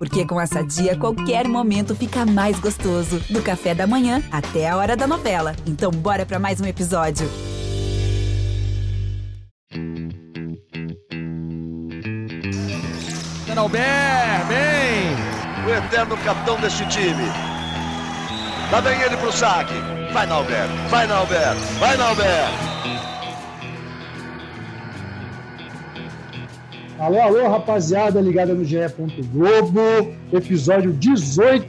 Porque 0.00 0.24
com 0.24 0.40
essa 0.40 0.64
dia, 0.64 0.96
qualquer 0.96 1.46
momento 1.46 1.94
fica 1.94 2.24
mais 2.24 2.58
gostoso. 2.58 3.20
Do 3.28 3.42
café 3.42 3.74
da 3.74 3.86
manhã 3.86 4.22
até 4.32 4.66
a 4.66 4.74
hora 4.78 4.96
da 4.96 5.06
novela. 5.06 5.54
Então, 5.66 5.90
bora 5.90 6.24
para 6.24 6.38
mais 6.38 6.58
um 6.58 6.64
episódio. 6.64 7.28
Albert, 13.54 14.46
bem! 14.48 15.66
O 15.66 15.70
eterno 15.70 16.16
capitão 16.24 16.58
deste 16.58 16.88
time. 16.88 17.26
Lá 18.72 18.80
vem 18.80 18.98
ele 19.02 19.18
pro 19.18 19.30
saque. 19.30 19.74
Vai, 20.14 20.26
Nalber, 20.26 20.66
vai, 20.88 21.06
Nalber, 21.06 21.54
vai, 21.78 21.96
Nalber. 21.98 22.69
Alô, 27.00 27.18
alô, 27.18 27.48
rapaziada 27.48 28.20
ligada 28.20 28.52
no 28.52 28.62
GE. 28.62 28.76
Globo, 29.32 29.80
episódio 30.30 30.92
18 30.92 31.66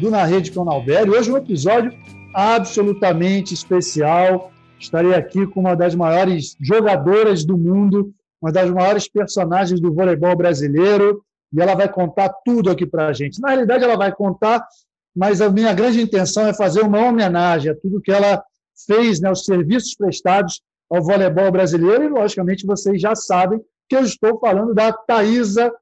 do 0.00 0.10
Na 0.10 0.24
Rede 0.24 0.50
com. 0.50 1.12
Hoje 1.12 1.30
um 1.30 1.36
episódio 1.36 1.92
absolutamente 2.34 3.54
especial. 3.54 4.50
Estarei 4.76 5.14
aqui 5.14 5.46
com 5.46 5.60
uma 5.60 5.76
das 5.76 5.94
maiores 5.94 6.56
jogadoras 6.60 7.44
do 7.44 7.56
mundo, 7.56 8.12
uma 8.42 8.50
das 8.50 8.68
maiores 8.68 9.08
personagens 9.08 9.80
do 9.80 9.94
voleibol 9.94 10.34
brasileiro, 10.36 11.22
e 11.52 11.62
ela 11.62 11.76
vai 11.76 11.88
contar 11.88 12.30
tudo 12.44 12.68
aqui 12.68 12.84
para 12.84 13.06
a 13.06 13.12
gente. 13.12 13.40
Na 13.40 13.50
realidade, 13.50 13.84
ela 13.84 13.96
vai 13.96 14.10
contar, 14.10 14.66
mas 15.14 15.40
a 15.40 15.48
minha 15.48 15.72
grande 15.72 16.02
intenção 16.02 16.48
é 16.48 16.52
fazer 16.52 16.80
uma 16.80 16.98
homenagem 16.98 17.70
a 17.70 17.76
tudo 17.76 18.00
que 18.00 18.10
ela 18.10 18.42
fez, 18.88 19.20
né, 19.20 19.30
os 19.30 19.44
serviços 19.44 19.94
prestados 19.94 20.60
ao 20.90 21.00
voleibol 21.00 21.52
brasileiro, 21.52 22.02
e 22.02 22.08
logicamente 22.08 22.66
vocês 22.66 23.00
já 23.00 23.14
sabem 23.14 23.60
que 23.88 23.96
eu 23.96 24.00
estou 24.00 24.38
falando 24.38 24.74
da 24.74 24.92
Thaisa. 24.92 25.72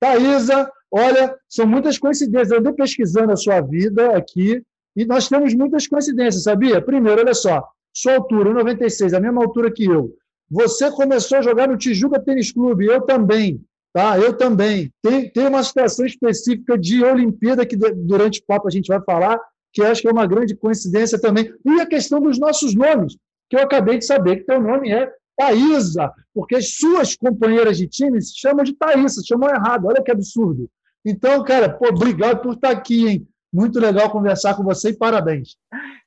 Thaisa, 0.00 0.70
olha, 0.90 1.36
são 1.48 1.66
muitas 1.66 1.98
coincidências. 1.98 2.50
Eu 2.50 2.58
andei 2.58 2.72
pesquisando 2.72 3.32
a 3.32 3.36
sua 3.36 3.60
vida 3.60 4.16
aqui 4.16 4.62
e 4.96 5.04
nós 5.04 5.28
temos 5.28 5.54
muitas 5.54 5.86
coincidências, 5.86 6.44
sabia? 6.44 6.82
Primeiro, 6.82 7.20
olha 7.20 7.34
só, 7.34 7.66
sua 7.94 8.14
altura, 8.14 8.52
96, 8.52 9.14
a 9.14 9.20
mesma 9.20 9.42
altura 9.42 9.70
que 9.70 9.84
eu. 9.84 10.14
Você 10.50 10.90
começou 10.90 11.38
a 11.38 11.42
jogar 11.42 11.68
no 11.68 11.78
Tijuca 11.78 12.20
Tênis 12.20 12.52
Clube, 12.52 12.86
eu 12.86 13.00
também. 13.02 13.60
Tá? 13.92 14.18
Eu 14.18 14.36
também. 14.36 14.90
Tem, 15.02 15.30
tem 15.30 15.46
uma 15.46 15.62
situação 15.62 16.04
específica 16.04 16.78
de 16.78 17.04
Olimpíada 17.04 17.64
que 17.64 17.76
durante 17.76 18.40
o 18.40 18.44
papo 18.46 18.68
a 18.68 18.70
gente 18.70 18.88
vai 18.88 19.00
falar, 19.02 19.38
que 19.72 19.82
acho 19.82 20.02
que 20.02 20.08
é 20.08 20.12
uma 20.12 20.26
grande 20.26 20.54
coincidência 20.54 21.20
também. 21.20 21.52
E 21.64 21.80
a 21.80 21.86
questão 21.86 22.20
dos 22.20 22.38
nossos 22.38 22.74
nomes, 22.74 23.16
que 23.48 23.56
eu 23.56 23.60
acabei 23.60 23.98
de 23.98 24.04
saber 24.04 24.36
que 24.36 24.44
teu 24.44 24.60
nome 24.60 24.90
é 24.90 25.10
Thaisa, 25.42 26.12
porque 26.32 26.56
as 26.56 26.74
suas 26.74 27.16
companheiras 27.16 27.76
de 27.76 27.88
time 27.88 28.20
se 28.22 28.38
chamam 28.38 28.64
de 28.64 28.74
Thaisa, 28.74 29.22
chamam 29.26 29.50
errado, 29.50 29.86
olha 29.86 30.02
que 30.02 30.10
absurdo. 30.10 30.70
Então, 31.04 31.42
cara, 31.42 31.68
pô, 31.68 31.88
obrigado 31.88 32.42
por 32.42 32.54
estar 32.54 32.70
aqui, 32.70 33.08
hein? 33.08 33.28
Muito 33.52 33.80
legal 33.80 34.10
conversar 34.10 34.56
com 34.56 34.62
você 34.62 34.90
e 34.90 34.96
parabéns. 34.96 35.56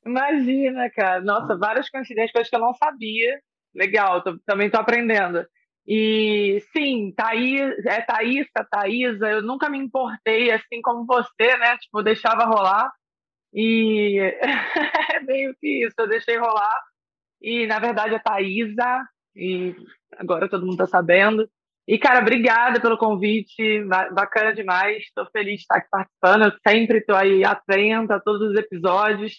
Imagina, 0.06 0.90
cara. 0.90 1.22
Nossa, 1.22 1.58
várias 1.58 1.90
coincidências, 1.90 2.32
coisas 2.32 2.50
que 2.50 2.56
eu 2.56 2.62
não 2.62 2.74
sabia. 2.74 3.40
Legal, 3.76 4.24
tô, 4.24 4.38
também 4.46 4.68
estou 4.68 4.80
aprendendo. 4.80 5.46
E 5.86 6.64
sim, 6.76 7.14
Thaís, 7.16 7.86
é 7.86 8.02
Thaísa, 8.02 8.68
Thaísa, 8.72 9.28
eu 9.28 9.42
nunca 9.44 9.70
me 9.70 9.78
importei 9.78 10.50
assim 10.52 10.82
como 10.82 11.06
você, 11.06 11.58
né? 11.58 11.78
Tipo, 11.78 12.02
deixava 12.02 12.46
rolar. 12.46 12.92
E 13.54 14.18
é 15.14 15.20
meio 15.22 15.56
que 15.60 15.86
isso, 15.86 15.96
eu 16.00 16.08
deixei 16.08 16.38
rolar. 16.38 16.82
E 17.42 17.68
na 17.68 17.80
verdade 17.80 18.16
é 18.16 18.20
Thaísa, 18.20 19.06
e 19.36 19.76
agora 20.18 20.50
todo 20.50 20.66
mundo 20.66 20.84
está 20.84 20.88
sabendo. 20.88 21.50
E, 21.88 22.00
cara, 22.00 22.20
obrigada 22.22 22.80
pelo 22.80 22.98
convite, 22.98 23.84
bacana 24.12 24.54
demais, 24.54 25.04
estou 25.04 25.26
feliz 25.32 25.58
de 25.58 25.62
estar 25.62 25.78
aqui 25.78 25.88
participando, 25.92 26.46
eu 26.46 26.52
sempre 26.68 26.98
estou 26.98 27.16
aí 27.16 27.44
atenta 27.44 28.16
a 28.16 28.20
todos 28.20 28.50
os 28.50 28.58
episódios 28.58 29.34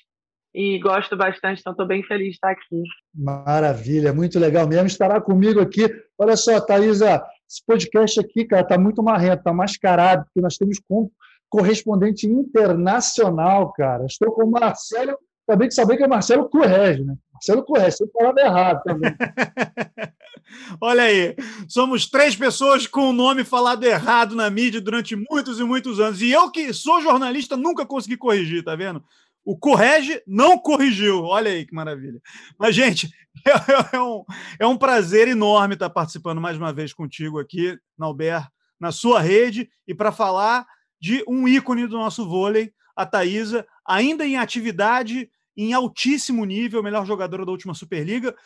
e 0.54 0.78
gosto 0.78 1.16
bastante, 1.16 1.60
então 1.60 1.72
estou 1.72 1.86
bem 1.86 2.04
feliz 2.04 2.28
de 2.28 2.34
estar 2.34 2.52
aqui. 2.52 2.82
Maravilha, 3.12 4.12
muito 4.12 4.38
legal 4.38 4.66
mesmo, 4.68 4.86
estará 4.86 5.20
comigo 5.20 5.60
aqui. 5.60 5.86
Olha 6.16 6.36
só, 6.36 6.60
Thaisa, 6.60 7.20
esse 7.50 7.64
podcast 7.66 8.20
aqui, 8.20 8.44
cara, 8.44 8.62
está 8.62 8.78
muito 8.78 9.02
marrento, 9.02 9.38
está 9.38 9.52
mascarado, 9.52 10.24
porque 10.24 10.40
nós 10.40 10.56
temos 10.56 10.78
com 10.78 11.10
correspondente 11.48 12.26
internacional, 12.26 13.72
cara. 13.72 14.06
Estou 14.06 14.32
com 14.32 14.44
o 14.44 14.50
Marcelo, 14.50 15.18
acabei 15.46 15.68
de 15.68 15.74
saber 15.74 15.96
que 15.96 16.02
é 16.02 16.08
Marcelo 16.08 16.48
Correge, 16.48 17.04
né? 17.04 17.14
Marcelo 17.32 17.64
Correge, 17.64 17.96
você 17.96 18.06
falava 18.08 18.40
errado 18.40 18.82
também. 18.82 19.14
Olha 20.80 21.04
aí, 21.04 21.36
somos 21.68 22.06
três 22.06 22.34
pessoas 22.34 22.86
com 22.86 23.10
o 23.10 23.12
nome 23.12 23.44
falado 23.44 23.84
errado 23.84 24.34
na 24.34 24.48
mídia 24.48 24.80
durante 24.80 25.14
muitos 25.16 25.60
e 25.60 25.64
muitos 25.64 26.00
anos. 26.00 26.20
E 26.20 26.30
eu, 26.30 26.50
que 26.50 26.72
sou 26.72 27.00
jornalista, 27.00 27.56
nunca 27.56 27.84
consegui 27.84 28.16
corrigir, 28.16 28.64
tá 28.64 28.74
vendo? 28.74 29.02
O 29.44 29.56
Correge 29.56 30.20
não 30.26 30.58
corrigiu. 30.58 31.22
Olha 31.22 31.50
aí 31.50 31.64
que 31.64 31.74
maravilha. 31.74 32.20
Mas, 32.58 32.74
gente, 32.74 33.08
é, 33.92 34.00
um, 34.00 34.24
é 34.58 34.66
um 34.66 34.76
prazer 34.76 35.28
enorme 35.28 35.74
estar 35.74 35.90
participando 35.90 36.40
mais 36.40 36.56
uma 36.56 36.72
vez 36.72 36.92
contigo 36.92 37.38
aqui, 37.38 37.78
Nauber, 37.96 38.44
na 38.80 38.90
sua 38.90 39.20
rede, 39.20 39.70
e 39.86 39.94
para 39.94 40.10
falar 40.10 40.66
de 41.00 41.22
um 41.28 41.46
ícone 41.46 41.86
do 41.86 41.96
nosso 41.96 42.28
vôlei, 42.28 42.72
a 42.96 43.04
Thaisa, 43.04 43.66
ainda 43.86 44.26
em 44.26 44.36
atividade 44.36 45.30
em 45.56 45.72
altíssimo 45.72 46.44
nível, 46.44 46.82
melhor 46.82 47.06
jogadora 47.06 47.44
da 47.44 47.52
última 47.52 47.74
Superliga, 47.74 48.36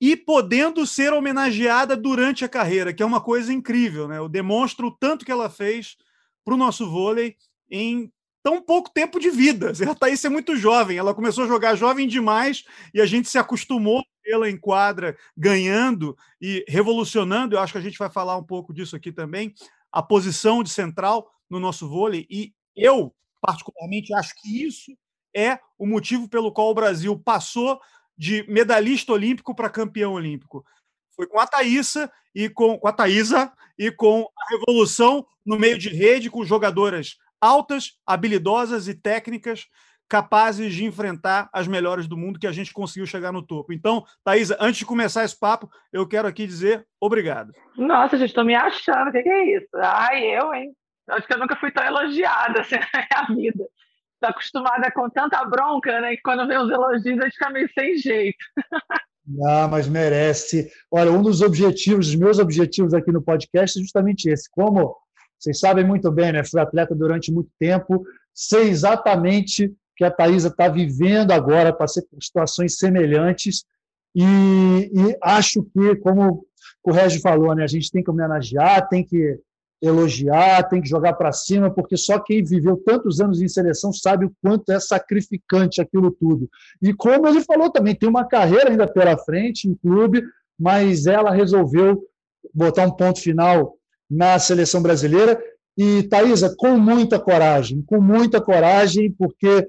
e 0.00 0.16
podendo 0.16 0.86
ser 0.86 1.12
homenageada 1.12 1.96
durante 1.96 2.44
a 2.44 2.48
carreira, 2.48 2.92
que 2.92 3.02
é 3.02 3.06
uma 3.06 3.20
coisa 3.20 3.52
incrível, 3.52 4.08
né? 4.08 4.18
Eu 4.18 4.28
demonstro 4.28 4.88
o 4.88 4.90
tanto 4.90 5.24
que 5.24 5.32
ela 5.32 5.48
fez 5.48 5.96
para 6.44 6.54
o 6.54 6.58
nosso 6.58 6.90
vôlei 6.90 7.36
em 7.70 8.12
tão 8.42 8.60
pouco 8.60 8.90
tempo 8.90 9.18
de 9.18 9.30
vida. 9.30 9.72
A 9.90 9.94
Thaís 9.94 10.24
é 10.24 10.28
muito 10.28 10.56
jovem, 10.56 10.98
ela 10.98 11.14
começou 11.14 11.44
a 11.44 11.48
jogar 11.48 11.74
jovem 11.74 12.06
demais 12.06 12.64
e 12.92 13.00
a 13.00 13.06
gente 13.06 13.28
se 13.28 13.38
acostumou 13.38 14.04
pela 14.22 14.50
enquadra 14.50 15.16
ganhando 15.36 16.16
e 16.40 16.64
revolucionando. 16.68 17.54
Eu 17.54 17.60
acho 17.60 17.72
que 17.72 17.78
a 17.78 17.82
gente 17.82 17.98
vai 17.98 18.10
falar 18.10 18.36
um 18.36 18.44
pouco 18.44 18.72
disso 18.72 18.96
aqui 18.96 19.12
também. 19.12 19.54
A 19.90 20.02
posição 20.02 20.62
de 20.62 20.70
central 20.70 21.30
no 21.48 21.60
nosso 21.60 21.88
vôlei 21.88 22.26
e 22.28 22.52
eu 22.76 23.14
particularmente 23.40 24.12
acho 24.14 24.34
que 24.40 24.64
isso 24.64 24.92
é 25.34 25.58
o 25.78 25.86
motivo 25.86 26.28
pelo 26.28 26.52
qual 26.52 26.70
o 26.70 26.74
Brasil 26.74 27.18
passou 27.18 27.80
de 28.16 28.44
medalhista 28.48 29.12
olímpico 29.12 29.54
para 29.54 29.70
campeão 29.70 30.12
olímpico. 30.12 30.64
Foi 31.14 31.26
com 31.26 31.38
a 31.38 31.46
Thaísa 31.46 32.10
e 32.34 32.48
com, 32.48 32.78
com 32.78 32.88
a 32.88 32.92
Thaísa 32.92 33.52
e 33.78 33.90
com 33.90 34.28
a 34.36 34.50
revolução 34.50 35.26
no 35.44 35.58
meio 35.58 35.78
de 35.78 35.88
rede, 35.88 36.30
com 36.30 36.44
jogadoras 36.44 37.16
altas, 37.40 37.98
habilidosas 38.06 38.88
e 38.88 38.94
técnicas 38.94 39.66
capazes 40.08 40.74
de 40.74 40.84
enfrentar 40.84 41.48
as 41.52 41.66
melhores 41.66 42.06
do 42.06 42.16
mundo 42.16 42.38
que 42.38 42.46
a 42.46 42.52
gente 42.52 42.72
conseguiu 42.72 43.06
chegar 43.06 43.32
no 43.32 43.42
topo. 43.42 43.72
Então, 43.72 44.04
Thaisa, 44.22 44.56
antes 44.60 44.78
de 44.78 44.86
começar 44.86 45.24
esse 45.24 45.38
papo, 45.38 45.68
eu 45.92 46.06
quero 46.06 46.28
aqui 46.28 46.46
dizer 46.46 46.86
obrigado. 47.00 47.52
Nossa, 47.76 48.16
gente, 48.16 48.28
estou 48.28 48.44
me 48.44 48.54
achando. 48.54 49.08
O 49.08 49.12
que, 49.12 49.22
que 49.22 49.28
é 49.28 49.56
isso? 49.56 49.68
Ai, 49.76 50.24
eu, 50.24 50.54
hein? 50.54 50.72
Acho 51.08 51.26
que 51.26 51.34
eu 51.34 51.38
nunca 51.38 51.56
fui 51.56 51.70
tão 51.70 51.84
elogiada 51.84 52.60
assim 52.60 52.76
na 53.12 53.34
minha 53.34 53.52
vida 53.52 53.64
está 54.24 54.28
acostumada 54.30 54.90
com 54.90 55.10
tanta 55.10 55.44
bronca, 55.44 56.00
né? 56.00 56.16
Que 56.16 56.22
quando 56.22 56.46
vem 56.46 56.58
os 56.58 56.70
elogios 56.70 57.18
a 57.18 57.24
gente 57.24 57.32
fica 57.32 57.50
meio 57.50 57.68
sem 57.72 57.96
jeito. 57.98 58.44
Ah, 59.46 59.68
mas 59.68 59.88
merece. 59.88 60.70
Olha, 60.90 61.10
um 61.10 61.22
dos 61.22 61.40
objetivos, 61.40 62.08
os 62.08 62.14
meus 62.14 62.38
objetivos 62.38 62.92
aqui 62.92 63.10
no 63.10 63.22
podcast 63.22 63.78
é 63.78 63.82
justamente 63.82 64.28
esse. 64.28 64.50
Como 64.50 64.96
vocês 65.38 65.58
sabem 65.58 65.84
muito 65.84 66.10
bem, 66.10 66.32
né? 66.32 66.44
Fui 66.44 66.60
atleta 66.60 66.94
durante 66.94 67.32
muito 67.32 67.50
tempo, 67.58 68.04
sei 68.32 68.68
exatamente 68.68 69.66
o 69.66 69.74
que 69.96 70.04
a 70.04 70.10
Thaisa 70.10 70.48
está 70.48 70.68
vivendo 70.68 71.32
agora, 71.32 71.72
passei 71.72 72.02
por 72.02 72.22
situações 72.22 72.78
semelhantes, 72.78 73.64
e, 74.14 74.22
e 74.92 75.18
acho 75.22 75.62
que, 75.64 75.96
como 75.96 76.46
o 76.82 76.92
Régio 76.92 77.20
falou, 77.20 77.54
né? 77.54 77.64
A 77.64 77.68
gente 77.68 77.90
tem 77.90 78.02
que 78.02 78.10
homenagear, 78.10 78.88
tem 78.88 79.04
que 79.04 79.38
elogiar, 79.86 80.62
tem 80.64 80.80
que 80.80 80.88
jogar 80.88 81.12
para 81.12 81.30
cima, 81.32 81.70
porque 81.70 81.96
só 81.96 82.18
quem 82.18 82.42
viveu 82.42 82.76
tantos 82.76 83.20
anos 83.20 83.40
em 83.40 83.48
seleção 83.48 83.92
sabe 83.92 84.26
o 84.26 84.32
quanto 84.42 84.70
é 84.72 84.80
sacrificante 84.80 85.80
aquilo 85.80 86.10
tudo. 86.10 86.48
E 86.80 86.92
como 86.94 87.28
ele 87.28 87.42
falou 87.42 87.70
também, 87.70 87.94
tem 87.94 88.08
uma 88.08 88.24
carreira 88.24 88.70
ainda 88.70 88.86
pela 88.86 89.16
frente 89.18 89.68
em 89.68 89.74
clube, 89.74 90.24
mas 90.58 91.06
ela 91.06 91.30
resolveu 91.30 92.02
botar 92.52 92.86
um 92.86 92.90
ponto 92.90 93.20
final 93.20 93.74
na 94.10 94.38
seleção 94.38 94.80
brasileira. 94.82 95.38
E, 95.76 96.04
Thaisa, 96.04 96.54
com 96.56 96.78
muita 96.78 97.18
coragem, 97.18 97.82
com 97.82 98.00
muita 98.00 98.40
coragem, 98.40 99.12
porque, 99.12 99.68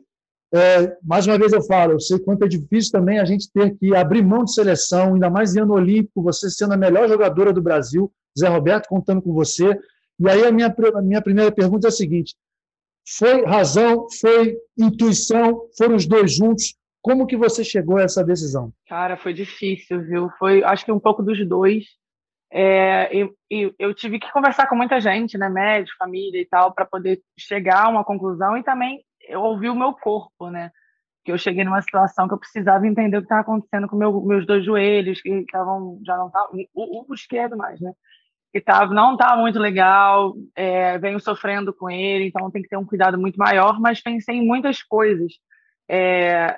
é, 0.54 0.96
mais 1.04 1.26
uma 1.28 1.38
vez 1.38 1.52
eu 1.52 1.64
falo, 1.64 1.94
eu 1.94 2.00
sei 2.00 2.20
quanto 2.20 2.46
é 2.46 2.48
difícil 2.48 2.92
também 2.92 3.20
a 3.20 3.26
gente 3.26 3.52
ter 3.52 3.76
que 3.76 3.96
abrir 3.96 4.24
mão 4.24 4.44
de 4.44 4.54
seleção, 4.54 5.16
ainda 5.16 5.30
mais 5.30 5.56
em 5.56 5.62
ano 5.62 5.74
olímpico, 5.74 6.22
você 6.22 6.50
sendo 6.50 6.74
a 6.74 6.78
melhor 6.78 7.10
jogadora 7.10 7.52
do 7.52 7.62
Brasil, 7.62 8.12
Zé 8.38 8.48
Roberto 8.48 8.88
contando 8.88 9.22
com 9.22 9.34
você, 9.34 9.78
e 10.20 10.30
aí 10.30 10.46
a 10.46 10.52
minha, 10.52 10.68
a 10.68 11.02
minha 11.02 11.22
primeira 11.22 11.52
pergunta 11.52 11.88
é 11.88 11.90
a 11.90 11.92
seguinte: 11.92 12.36
foi 13.08 13.46
razão, 13.46 14.08
foi 14.20 14.58
intuição, 14.78 15.62
foram 15.78 15.96
os 15.96 16.06
dois 16.08 16.34
juntos? 16.36 16.76
Como 17.02 17.28
que 17.28 17.38
você 17.38 17.64
chegou 17.64 17.98
a 17.98 18.04
essa 18.04 18.24
decisão? 18.24 18.74
Cara, 18.88 19.16
foi 19.16 19.32
difícil, 19.32 20.02
viu? 20.02 20.30
Foi, 20.40 20.64
acho 20.64 20.84
que 20.84 20.92
um 20.92 21.00
pouco 21.00 21.22
dos 21.22 21.48
dois. 21.48 21.86
É, 22.52 23.16
e, 23.16 23.32
e, 23.52 23.76
eu 23.78 23.94
tive 23.94 24.18
que 24.18 24.32
conversar 24.32 24.68
com 24.68 24.76
muita 24.76 25.00
gente, 25.00 25.38
né, 25.38 25.50
médico, 25.50 25.98
família 26.00 26.42
e 26.42 26.46
tal, 26.46 26.74
para 26.74 26.86
poder 26.86 27.22
chegar 27.38 27.86
a 27.86 27.90
uma 27.90 28.04
conclusão 28.04 28.58
e 28.58 28.64
também 28.64 29.04
eu 29.28 29.42
ouvi 29.42 29.70
o 29.70 29.76
meu 29.76 29.94
corpo, 29.94 30.50
né? 30.50 30.72
Que 31.24 31.32
eu 31.32 31.38
cheguei 31.38 31.64
numa 31.64 31.82
situação 31.82 32.28
que 32.28 32.34
eu 32.34 32.40
precisava 32.40 32.88
entender 32.88 33.18
o 33.18 33.22
que 33.22 33.26
estava 33.26 33.42
acontecendo 33.42 33.88
com 33.88 33.96
meu, 33.96 34.22
meus 34.22 34.46
dois 34.46 34.64
joelhos, 34.64 35.22
que 35.22 35.30
estavam 35.30 36.00
já 36.06 36.18
não 36.18 36.28
estavam, 36.28 36.60
o, 36.74 37.12
o, 37.12 37.14
esquerdo 37.14 37.58
mais, 37.58 37.80
né? 37.82 37.92
Que 38.56 38.62
tava, 38.62 38.94
não 38.94 39.16
estava 39.16 39.42
muito 39.42 39.60
legal, 39.60 40.34
é, 40.56 40.98
venho 40.98 41.20
sofrendo 41.20 41.74
com 41.74 41.90
ele, 41.90 42.28
então 42.28 42.50
tem 42.50 42.62
que 42.62 42.70
ter 42.70 42.78
um 42.78 42.86
cuidado 42.86 43.20
muito 43.20 43.36
maior, 43.36 43.82
mas 43.82 44.02
pensei 44.02 44.38
em 44.38 44.48
muitas 44.48 44.82
coisas. 44.82 45.34
É, 45.92 46.58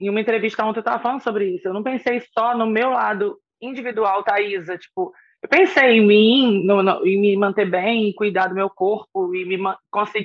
em 0.00 0.08
uma 0.08 0.18
entrevista 0.18 0.64
ontem 0.64 0.78
eu 0.78 0.80
estava 0.80 1.02
falando 1.02 1.20
sobre 1.20 1.46
isso. 1.50 1.68
Eu 1.68 1.74
não 1.74 1.82
pensei 1.82 2.22
só 2.32 2.56
no 2.56 2.64
meu 2.64 2.88
lado 2.88 3.38
individual, 3.60 4.22
Thaisa, 4.22 4.78
tipo, 4.78 5.12
eu 5.42 5.48
pensei 5.50 5.98
em 5.98 6.06
mim, 6.06 6.64
no, 6.64 6.82
no, 6.82 7.06
em 7.06 7.20
me 7.20 7.36
manter 7.36 7.68
bem, 7.68 8.08
em 8.08 8.14
cuidar 8.14 8.46
do 8.46 8.54
meu 8.54 8.70
corpo 8.70 9.34
e 9.34 9.44
me 9.44 9.58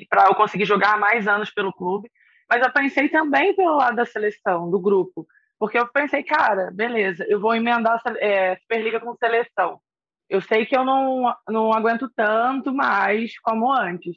para 0.09 0.27
eu 0.29 0.35
conseguir 0.35 0.63
jogar 0.63 0.97
mais 0.97 1.27
anos 1.27 1.51
pelo 1.51 1.73
clube, 1.73 2.09
mas 2.49 2.61
eu 2.61 2.71
pensei 2.71 3.09
também 3.09 3.53
pelo 3.53 3.75
lado 3.75 3.97
da 3.97 4.05
seleção, 4.05 4.71
do 4.71 4.79
grupo, 4.79 5.27
porque 5.59 5.77
eu 5.77 5.89
pensei, 5.89 6.23
cara, 6.23 6.71
beleza, 6.71 7.25
eu 7.27 7.37
vou 7.37 7.53
emendar 7.53 8.01
é, 8.21 8.55
Superliga 8.55 9.01
com 9.01 9.13
seleção. 9.17 9.77
Eu 10.31 10.39
sei 10.39 10.65
que 10.65 10.73
eu 10.73 10.85
não, 10.85 11.35
não 11.49 11.73
aguento 11.73 12.09
tanto 12.15 12.73
mais 12.73 13.37
como 13.39 13.69
antes. 13.69 14.15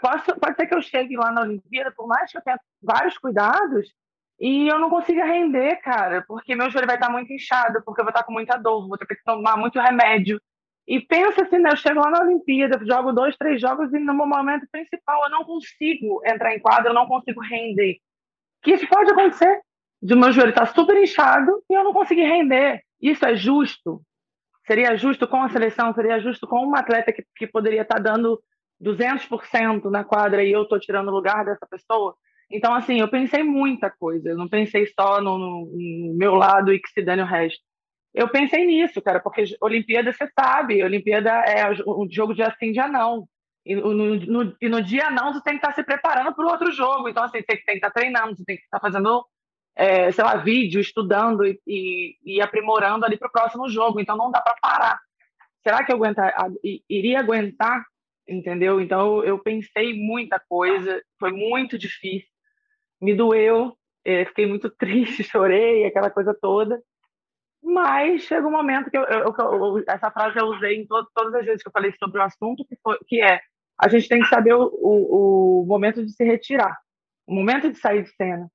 Posso, 0.00 0.34
pode 0.40 0.56
ser 0.56 0.66
que 0.66 0.74
eu 0.74 0.80
chegue 0.80 1.14
lá 1.14 1.30
na 1.30 1.42
Olimpíada, 1.42 1.92
por 1.94 2.08
mais 2.08 2.32
que 2.32 2.38
eu 2.38 2.42
tenha 2.42 2.58
vários 2.82 3.18
cuidados, 3.18 3.92
e 4.40 4.66
eu 4.66 4.78
não 4.78 4.88
consigo 4.88 5.20
render, 5.20 5.76
cara, 5.82 6.24
porque 6.26 6.54
meu 6.54 6.70
joelho 6.70 6.86
vai 6.86 6.96
estar 6.96 7.10
muito 7.10 7.30
inchado, 7.30 7.82
porque 7.84 8.00
eu 8.00 8.04
vou 8.06 8.12
estar 8.12 8.22
com 8.22 8.32
muita 8.32 8.56
dor, 8.56 8.88
vou 8.88 8.96
ter 8.96 9.04
que 9.04 9.22
tomar 9.22 9.58
muito 9.58 9.78
remédio. 9.78 10.40
E 10.88 10.98
pensa 11.00 11.42
assim, 11.42 11.58
né? 11.58 11.70
Eu 11.70 11.76
chego 11.76 12.00
lá 12.00 12.10
na 12.10 12.22
Olimpíada, 12.22 12.82
jogo 12.86 13.12
dois, 13.12 13.36
três 13.36 13.60
jogos 13.60 13.92
e 13.92 13.98
no 13.98 14.14
momento 14.14 14.66
principal 14.72 15.22
eu 15.24 15.30
não 15.30 15.44
consigo 15.44 16.22
entrar 16.24 16.56
em 16.56 16.60
quadro, 16.60 16.88
eu 16.88 16.94
não 16.94 17.06
consigo 17.06 17.42
render. 17.42 17.98
Que 18.62 18.72
isso 18.72 18.88
pode 18.88 19.10
acontecer. 19.10 19.60
De 20.00 20.14
meu 20.16 20.32
joelho 20.32 20.48
estar 20.48 20.66
super 20.74 20.96
inchado 20.96 21.62
e 21.68 21.74
eu 21.74 21.84
não 21.84 21.92
conseguir 21.92 22.24
render. 22.24 22.82
Isso 22.98 23.24
é 23.26 23.36
justo? 23.36 24.02
Seria 24.66 24.96
justo 24.96 25.26
com 25.26 25.42
a 25.42 25.48
seleção? 25.48 25.92
Seria 25.94 26.20
justo 26.20 26.46
com 26.46 26.64
uma 26.64 26.80
atleta 26.80 27.12
que, 27.12 27.24
que 27.36 27.46
poderia 27.46 27.82
estar 27.82 27.98
dando 27.98 28.42
200% 28.82 29.90
na 29.90 30.04
quadra 30.04 30.44
e 30.44 30.52
eu 30.52 30.62
estou 30.62 30.78
tirando 30.78 31.08
o 31.08 31.12
lugar 31.12 31.44
dessa 31.44 31.66
pessoa? 31.66 32.14
Então, 32.50 32.74
assim, 32.74 33.00
eu 33.00 33.08
pensei 33.08 33.42
muita 33.42 33.90
coisa. 33.90 34.30
Eu 34.30 34.36
não 34.36 34.48
pensei 34.48 34.86
só 34.86 35.20
no, 35.20 35.38
no, 35.38 36.14
meu 36.14 36.34
lado 36.34 36.72
e 36.72 36.78
que 36.78 36.88
se 36.90 37.02
dane 37.02 37.22
o 37.22 37.26
resto. 37.26 37.62
Eu 38.14 38.28
pensei 38.28 38.66
nisso, 38.66 39.00
cara, 39.00 39.20
porque 39.20 39.44
Olimpíada, 39.60 40.12
você 40.12 40.28
sabe, 40.38 40.84
Olimpíada 40.84 41.30
é 41.30 41.70
um 41.88 42.06
jogo 42.10 42.34
de 42.34 42.42
assim, 42.42 42.70
dia 42.70 42.86
não. 42.86 43.26
E 43.64 43.74
no, 43.74 43.94
no, 43.94 44.56
e 44.60 44.68
no 44.68 44.82
dia 44.82 45.10
não, 45.10 45.32
você 45.32 45.42
tem 45.42 45.54
que 45.54 45.64
estar 45.64 45.72
se 45.72 45.82
preparando 45.82 46.34
para 46.34 46.44
o 46.44 46.50
outro 46.50 46.70
jogo. 46.70 47.08
Então, 47.08 47.24
assim, 47.24 47.38
você 47.38 47.44
tem 47.46 47.62
que 47.64 47.72
estar 47.72 47.90
treinando, 47.90 48.36
você 48.36 48.44
tem 48.44 48.56
que 48.56 48.64
estar 48.64 48.80
fazendo, 48.80 49.24
é, 49.74 50.10
sei 50.12 50.24
lá, 50.24 50.36
vídeo, 50.36 50.80
estudando 50.80 51.44
e, 51.44 51.60
e, 51.66 52.16
e 52.24 52.40
aprimorando 52.40 53.04
ali 53.04 53.16
para 53.16 53.28
o 53.28 53.32
próximo 53.32 53.68
jogo. 53.68 54.00
Então, 54.00 54.16
não 54.16 54.30
dá 54.30 54.40
para 54.40 54.56
parar. 54.60 55.00
Será 55.62 55.84
que 55.84 55.92
eu 55.92 55.96
aguentar, 55.96 56.34
iria 56.88 57.20
aguentar? 57.20 57.84
Entendeu? 58.28 58.80
Então, 58.80 59.24
eu 59.24 59.38
pensei 59.38 59.94
muita 59.94 60.40
coisa, 60.48 61.02
foi 61.18 61.32
muito 61.32 61.76
difícil 61.78 62.32
me 63.02 63.16
doeu, 63.16 63.76
é, 64.04 64.24
fiquei 64.24 64.46
muito 64.46 64.70
triste, 64.78 65.24
chorei, 65.24 65.84
aquela 65.84 66.08
coisa 66.08 66.32
toda. 66.40 66.80
Mas 67.62 68.22
chega 68.22 68.46
um 68.46 68.52
momento 68.52 68.90
que 68.90 68.96
eu, 68.96 69.02
eu, 69.04 69.34
eu, 69.38 69.84
essa 69.88 70.10
frase 70.10 70.38
eu 70.38 70.46
usei 70.46 70.76
em 70.76 70.86
to, 70.86 71.06
todas 71.14 71.34
as 71.34 71.44
vezes 71.44 71.62
que 71.62 71.68
eu 71.68 71.72
falei 71.72 71.92
sobre 71.98 72.20
o 72.20 72.22
assunto, 72.22 72.64
que, 72.64 72.76
foi, 72.82 72.98
que 73.06 73.20
é 73.20 73.40
a 73.78 73.88
gente 73.88 74.08
tem 74.08 74.20
que 74.20 74.28
saber 74.28 74.54
o, 74.54 74.64
o, 74.64 75.62
o, 75.62 75.66
momento 75.66 76.04
de 76.04 76.12
se 76.12 76.24
retirar, 76.24 76.76
o 77.26 77.34
momento 77.34 77.70
de 77.70 77.78
sair 77.78 78.02
de 78.02 78.10
cena. 78.14 78.48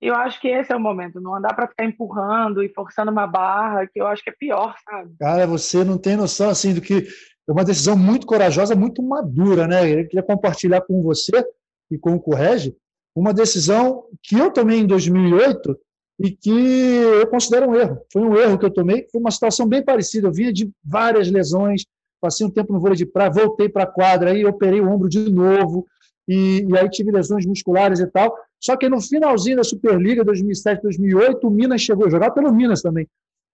Eu 0.00 0.14
acho 0.14 0.40
que 0.40 0.48
esse 0.48 0.72
é 0.72 0.76
o 0.76 0.80
momento, 0.80 1.20
não 1.20 1.34
andar 1.34 1.54
para 1.54 1.68
ficar 1.68 1.84
empurrando 1.84 2.62
e 2.62 2.68
forçando 2.70 3.10
uma 3.10 3.26
barra, 3.26 3.86
que 3.86 4.00
eu 4.00 4.06
acho 4.06 4.22
que 4.22 4.30
é 4.30 4.34
pior, 4.38 4.74
sabe? 4.82 5.14
Cara, 5.18 5.46
você 5.46 5.84
não 5.84 5.98
tem 5.98 6.16
noção 6.16 6.48
assim 6.48 6.72
do 6.72 6.80
que 6.80 7.06
é 7.48 7.52
uma 7.52 7.64
decisão 7.64 7.96
muito 7.96 8.26
corajosa, 8.26 8.74
muito 8.74 9.02
madura, 9.02 9.66
né? 9.66 9.82
Eu 9.90 10.06
queria 10.06 10.22
compartilhar 10.22 10.80
com 10.82 11.02
você 11.02 11.44
e 11.90 11.98
com 11.98 12.14
o 12.14 12.20
Correge 12.20 12.74
uma 13.14 13.34
decisão 13.34 14.04
que 14.22 14.38
eu 14.38 14.50
tomei 14.50 14.78
em 14.78 14.86
2008 14.86 15.76
e 16.20 16.30
que 16.30 16.50
eu 16.50 17.26
considero 17.26 17.68
um 17.68 17.74
erro. 17.74 18.00
Foi 18.12 18.22
um 18.22 18.36
erro 18.36 18.58
que 18.58 18.64
eu 18.64 18.70
tomei, 18.70 19.06
foi 19.10 19.20
uma 19.20 19.30
situação 19.30 19.66
bem 19.66 19.84
parecida. 19.84 20.28
Eu 20.28 20.32
vinha 20.32 20.52
de 20.52 20.70
várias 20.84 21.30
lesões, 21.30 21.84
passei 22.20 22.46
um 22.46 22.50
tempo 22.50 22.72
no 22.72 22.80
vôlei 22.80 22.96
de 22.96 23.06
praia, 23.06 23.30
voltei 23.30 23.68
para 23.68 23.84
a 23.84 23.90
quadra, 23.90 24.30
aí 24.30 24.44
operei 24.44 24.80
o 24.80 24.88
ombro 24.88 25.08
de 25.08 25.30
novo, 25.30 25.86
e, 26.28 26.66
e, 26.68 26.78
aí 26.78 26.88
tive 26.88 27.10
lesões 27.10 27.44
musculares 27.46 28.00
e 28.00 28.06
tal. 28.06 28.36
Só 28.60 28.76
que 28.76 28.88
no 28.88 29.00
finalzinho 29.00 29.56
da 29.56 29.64
Superliga 29.64 30.22
2007, 30.22 30.82
2008, 30.82 31.46
o 31.46 31.50
Minas 31.50 31.80
chegou, 31.80 32.10
jogar 32.10 32.30
pelo 32.32 32.52
Minas 32.52 32.82
também. 32.82 33.08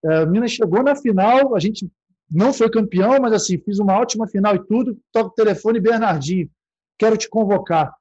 É, 0.05 0.25
o 0.25 0.31
Minas 0.31 0.51
chegou 0.51 0.83
na 0.83 0.97
final, 0.97 1.55
a 1.55 1.61
gente 1.61 1.89
não 2.31 2.53
foi 2.53 2.69
campeão, 2.69 3.19
mas 3.21 3.33
assim, 3.33 3.57
fiz 3.59 3.79
uma 3.79 3.97
ótima 3.97 4.27
final 4.27 4.57
e 4.57 4.67
tudo. 4.67 4.99
Toco 5.13 5.31
o 5.31 5.35
telefone, 5.35 5.79
Bernardinho, 5.79 6.51
quero 6.99 7.17
te 7.17 7.29
convocar. 7.29 7.95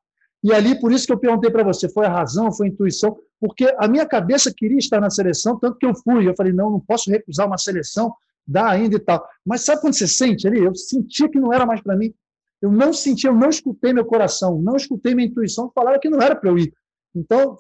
E 0.44 0.52
ali, 0.52 0.80
por 0.80 0.92
isso 0.92 1.06
que 1.06 1.14
eu 1.14 1.18
perguntei 1.18 1.50
para 1.50 1.64
você, 1.64 1.88
foi 1.90 2.06
a 2.06 2.10
razão, 2.10 2.52
foi 2.52 2.68
a 2.68 2.70
intuição, 2.70 3.18
porque 3.40 3.74
a 3.78 3.88
minha 3.88 4.06
cabeça 4.06 4.54
queria 4.56 4.78
estar 4.78 5.00
na 5.00 5.10
seleção, 5.10 5.60
tanto 5.60 5.78
que 5.78 5.86
eu 5.86 5.96
fui. 5.96 6.28
Eu 6.28 6.36
falei, 6.36 6.54
não, 6.54 6.70
não 6.72 6.80
posso 6.80 7.10
recusar 7.10 7.48
uma 7.48 7.58
seleção, 7.58 8.14
dá 8.48 8.70
ainda 8.70 8.96
e 8.96 9.00
tal. 9.00 9.24
Mas 9.46 9.62
sabe 9.62 9.82
quando 9.82 9.96
você 9.96 10.08
sente 10.08 10.48
ali? 10.48 10.64
Eu 10.64 10.74
sentia 10.76 11.30
que 11.30 11.40
não 11.40 11.54
era 11.54 11.66
mais 11.66 11.82
para 11.82 11.96
mim. 11.96 12.14
Eu 12.62 12.72
não 12.72 12.94
senti, 12.94 13.28
eu 13.28 13.36
não 13.36 13.50
escutei 13.50 13.94
meu 13.94 14.06
coração, 14.06 14.60
não 14.62 14.76
escutei 14.76 15.14
minha 15.14 15.28
intuição 15.28 15.72
falar 15.74 16.00
que 16.00 16.10
não 16.10 16.22
era 16.22 16.36
para 16.36 16.50
eu 16.50 16.58
ir. 16.58 16.74
Então, 17.16 17.58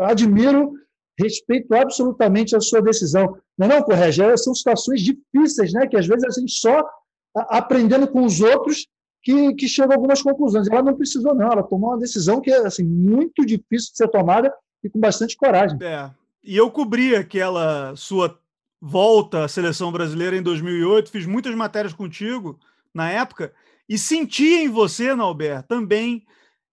admiro, 0.00 0.72
respeito 1.18 1.74
absolutamente 1.74 2.54
a 2.54 2.60
sua 2.60 2.80
decisão. 2.80 3.36
Não 3.58 3.66
é 3.66 3.70
não, 3.70 3.82
Correge? 3.82 4.22
São 4.36 4.54
situações 4.54 5.00
difíceis, 5.00 5.72
né? 5.72 5.86
Que 5.86 5.96
às 5.96 6.06
vezes 6.06 6.24
a 6.24 6.40
gente 6.40 6.52
só 6.52 6.86
aprendendo 7.34 8.06
com 8.06 8.24
os 8.24 8.40
outros 8.40 8.86
que, 9.22 9.54
que 9.54 9.68
chega 9.68 9.92
a 9.92 9.96
algumas 9.96 10.22
conclusões. 10.22 10.68
Ela 10.68 10.82
não 10.82 10.96
precisou, 10.96 11.34
não, 11.34 11.50
ela 11.50 11.62
tomou 11.62 11.90
uma 11.90 11.98
decisão 11.98 12.40
que 12.40 12.50
é 12.50 12.66
assim, 12.66 12.84
muito 12.84 13.44
difícil 13.44 13.90
de 13.92 13.96
ser 13.96 14.08
tomada 14.08 14.52
e 14.84 14.88
com 14.88 15.00
bastante 15.00 15.36
coragem. 15.36 15.76
É. 15.82 16.10
E 16.44 16.56
eu 16.56 16.70
cobri 16.70 17.16
aquela 17.16 17.96
sua 17.96 18.38
volta 18.80 19.44
à 19.44 19.48
seleção 19.48 19.90
brasileira 19.90 20.36
em 20.36 20.42
2008, 20.42 21.10
fiz 21.10 21.26
muitas 21.26 21.54
matérias 21.54 21.92
contigo 21.92 22.58
na 22.94 23.10
época 23.10 23.52
e 23.88 23.98
senti 23.98 24.46
em 24.46 24.68
você, 24.68 25.14
Nauber, 25.14 25.62
também 25.64 26.24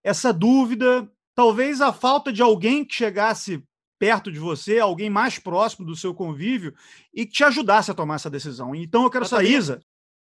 essa 0.04 0.32
dúvida, 0.32 1.10
talvez 1.36 1.82
a 1.82 1.92
falta 1.92 2.32
de 2.32 2.42
alguém 2.42 2.86
que 2.86 2.94
chegasse 2.94 3.64
perto 4.00 4.32
de 4.32 4.40
você, 4.40 4.80
alguém 4.80 5.10
mais 5.10 5.40
próximo 5.40 5.86
do 5.86 5.96
seu 5.96 6.14
convívio 6.14 6.74
e 7.14 7.26
que 7.26 7.32
te 7.32 7.44
ajudasse 7.44 7.90
a 7.90 7.94
tomar 7.94 8.16
essa 8.16 8.30
decisão. 8.30 8.76
Então 8.76 9.04
eu 9.04 9.10
quero 9.10 9.26
saber, 9.26 9.50
Isa, 9.50 9.80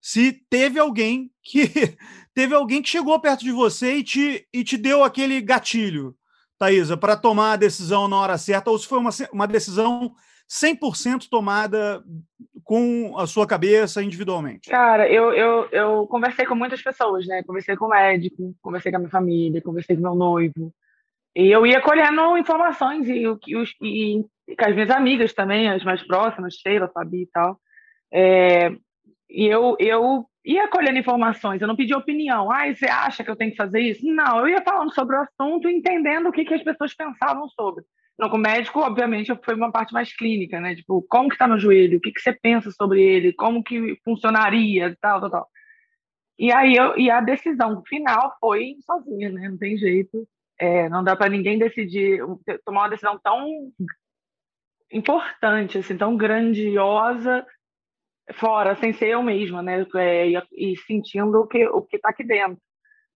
se 0.01 0.33
teve 0.51 0.79
alguém 0.79 1.31
que 1.43 1.65
teve 2.35 2.55
alguém 2.55 2.83
que 2.83 2.89
chegou 2.89 3.21
perto 3.21 3.45
de 3.45 3.53
você 3.53 3.97
e 3.97 4.03
te, 4.03 4.49
e 4.53 4.65
te 4.65 4.77
deu 4.77 5.05
aquele 5.05 5.41
gatilho, 5.41 6.17
Thaisa, 6.59 6.97
para 6.97 7.17
tomar 7.17 7.53
a 7.53 7.57
decisão 7.57 8.09
na 8.09 8.17
hora 8.17 8.37
certa, 8.37 8.71
ou 8.71 8.79
se 8.79 8.87
foi 8.87 8.99
uma, 8.99 9.11
uma 9.33 9.47
decisão 9.47 10.13
100% 10.51 11.29
tomada 11.31 12.03
com 12.65 13.17
a 13.19 13.27
sua 13.27 13.47
cabeça 13.47 14.03
individualmente? 14.03 14.69
Cara, 14.69 15.09
eu, 15.09 15.33
eu, 15.33 15.69
eu 15.71 16.07
conversei 16.07 16.45
com 16.45 16.55
muitas 16.55 16.83
pessoas, 16.83 17.27
né? 17.27 17.43
Conversei 17.45 17.77
com 17.77 17.87
o 17.87 17.91
médico, 17.91 18.55
conversei 18.61 18.91
com 18.91 18.97
a 18.97 19.01
minha 19.01 19.11
família, 19.11 19.63
conversei 19.63 19.97
com 19.97 20.03
meu 20.03 20.15
noivo. 20.15 20.75
E 21.35 21.51
eu 21.51 21.65
ia 21.65 21.81
colhendo 21.81 22.37
informações 22.37 23.09
e, 23.09 23.23
e, 23.23 23.65
e, 23.83 24.25
e 24.49 24.57
com 24.57 24.65
as 24.65 24.75
minhas 24.75 24.91
amigas 24.91 25.33
também, 25.33 25.69
as 25.69 25.85
mais 25.85 26.03
próximas, 26.03 26.55
Sheila, 26.55 26.91
Fabi 26.93 27.23
e 27.23 27.27
tal. 27.27 27.61
É, 28.13 28.71
e 29.29 29.47
eu, 29.47 29.77
eu 29.79 30.27
ia 30.45 30.69
colhendo 30.69 30.99
informações, 30.99 31.61
eu 31.61 31.69
não 31.69 31.77
pedi 31.77 31.95
opinião. 31.95 32.51
Ah, 32.51 32.73
você 32.73 32.87
acha 32.87 33.23
que 33.23 33.31
eu 33.31 33.37
tenho 33.37 33.53
que 33.53 33.57
fazer 33.57 33.81
isso? 33.81 34.05
Não, 34.05 34.41
eu 34.41 34.49
ia 34.49 34.63
falando 34.63 34.93
sobre 34.93 35.17
o 35.17 35.21
assunto, 35.21 35.69
entendendo 35.69 36.29
o 36.29 36.33
que, 36.33 36.45
que 36.45 36.55
as 36.55 36.65
pessoas 36.65 36.95
pensavam 36.95 37.49
sobre. 37.49 37.85
Não, 38.19 38.29
com 38.29 38.37
o 38.37 38.41
médico, 38.41 38.81
obviamente, 38.81 39.33
foi 39.45 39.55
uma 39.55 39.73
parte 39.73 39.95
mais 39.95 40.15
clínica, 40.15 40.61
né? 40.61 40.75
Tipo, 40.75 41.03
como 41.09 41.29
que 41.29 41.37
está 41.37 41.47
no 41.47 41.59
joelho? 41.59 41.99
O 41.99 42.01
que, 42.01 42.13
que 42.13 42.21
você 42.21 42.33
pensa 42.33 42.71
sobre 42.71 43.03
ele? 43.03 43.33
Como 43.33 43.63
que 43.63 43.97
funcionaria? 44.05 44.95
Tal, 45.01 45.21
tal, 45.21 45.31
tal. 45.31 45.49
E 46.39 46.53
aí, 46.53 46.75
eu, 46.75 46.99
e 46.99 47.11
a 47.11 47.21
decisão 47.21 47.83
final 47.87 48.37
foi 48.41 48.77
sozinha, 48.85 49.31
né? 49.31 49.49
Não 49.49 49.57
tem 49.57 49.77
jeito. 49.79 50.27
É, 50.61 50.89
não 50.91 51.03
dá 51.03 51.17
para 51.17 51.31
ninguém 51.31 51.59
decidir, 51.59 52.21
tomar 52.67 52.83
uma 52.83 52.91
decisão 52.91 53.19
tão 53.19 53.73
importante, 54.93 55.79
assim, 55.79 55.97
tão 55.97 56.17
grandiosa 56.17 57.47
fora, 58.35 58.77
sem 58.77 58.93
ser 58.93 59.09
eu 59.09 59.23
mesma, 59.23 59.63
né? 59.63 59.87
É, 59.97 60.29
e, 60.29 60.43
e, 60.53 60.77
sentindo 60.87 61.41
o 61.41 61.47
que 61.47 61.67
o 61.67 61.83
que 61.83 61.97
está 61.97 62.11
aqui 62.11 62.25
dentro. 62.25 62.61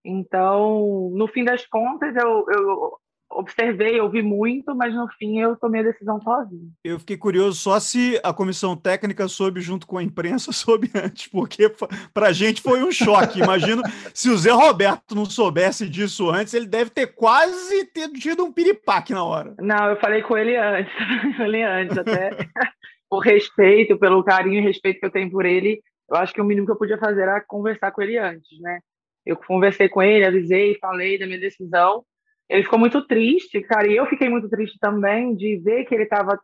Então, 0.05 1.11
no 1.15 1.27
fim 1.29 1.45
das 1.45 1.67
contas, 1.67 2.15
eu, 2.17 2.45
eu 2.49 2.99
observei, 3.31 4.01
ouvi 4.01 4.23
muito, 4.23 4.75
mas 4.75 4.95
no 4.95 5.09
fim 5.19 5.41
eu 5.41 5.57
tomei 5.57 5.81
a 5.81 5.85
decisão 5.85 6.21
sozinho. 6.21 6.71
Eu 6.85 6.99
fiquei 6.99 7.17
curioso 7.17 7.59
só 7.59 7.81
se 7.81 8.21
a 8.23 8.33
comissão 8.33 8.77
técnica 8.77 9.27
soube 9.29 9.61
junto 9.61 9.87
com 9.87 9.99
a 9.99 10.03
imprensa, 10.03 10.51
soube 10.53 10.91
antes, 10.95 11.27
porque 11.29 11.73
para 12.13 12.29
a 12.29 12.33
gente 12.33 12.63
foi 12.63 12.83
um 12.83 12.93
choque. 12.93 13.41
Imagino 13.41 13.83
se 14.13 14.31
o 14.31 14.37
Zé 14.37 14.53
Roberto 14.53 15.15
não 15.15 15.25
soubesse 15.25 15.89
disso 15.89 16.31
antes, 16.31 16.55
ele 16.55 16.67
deve 16.67 16.91
ter 16.91 17.09
quase 17.09 17.91
tido 18.21 18.45
um 18.45 18.53
piripaque 18.53 19.13
na 19.13 19.25
hora. 19.25 19.55
Não, 19.59 19.91
eu 19.91 19.97
falei 20.01 20.23
com 20.23 20.37
ele 20.37 20.57
antes, 20.57 20.93
falei 21.37 21.63
antes, 21.63 21.99
até 21.99 22.31
por 23.11 23.21
respeito, 23.21 23.99
pelo 23.99 24.25
carinho 24.25 24.61
e 24.61 24.65
respeito 24.65 25.01
que 25.01 25.07
eu 25.07 25.11
tenho 25.11 25.31
por 25.31 25.45
ele, 25.45 25.81
eu 26.11 26.17
acho 26.17 26.33
que 26.33 26.41
o 26.41 26.45
mínimo 26.45 26.67
que 26.67 26.73
eu 26.73 26.79
podia 26.79 26.99
fazer 26.99 27.23
era 27.23 27.41
conversar 27.41 27.91
com 27.93 28.03
ele 28.03 28.19
antes, 28.19 28.61
né? 28.61 28.81
Eu 29.25 29.37
conversei 29.37 29.89
com 29.89 30.03
ele, 30.03 30.25
avisei, 30.25 30.77
falei 30.79 31.19
da 31.19 31.27
minha 31.27 31.41
decisão, 31.41 32.05
ele 32.49 32.63
ficou 32.63 32.79
muito 32.79 33.07
triste, 33.07 33.61
cara, 33.63 33.87
e 33.89 33.97
eu 33.97 34.07
fiquei 34.07 34.29
muito 34.29 34.49
triste 34.49 34.79
também 34.79 35.35
de 35.35 35.57
ver 35.59 35.85
que 35.85 35.95
ele 35.95 36.05
estava 36.05 36.39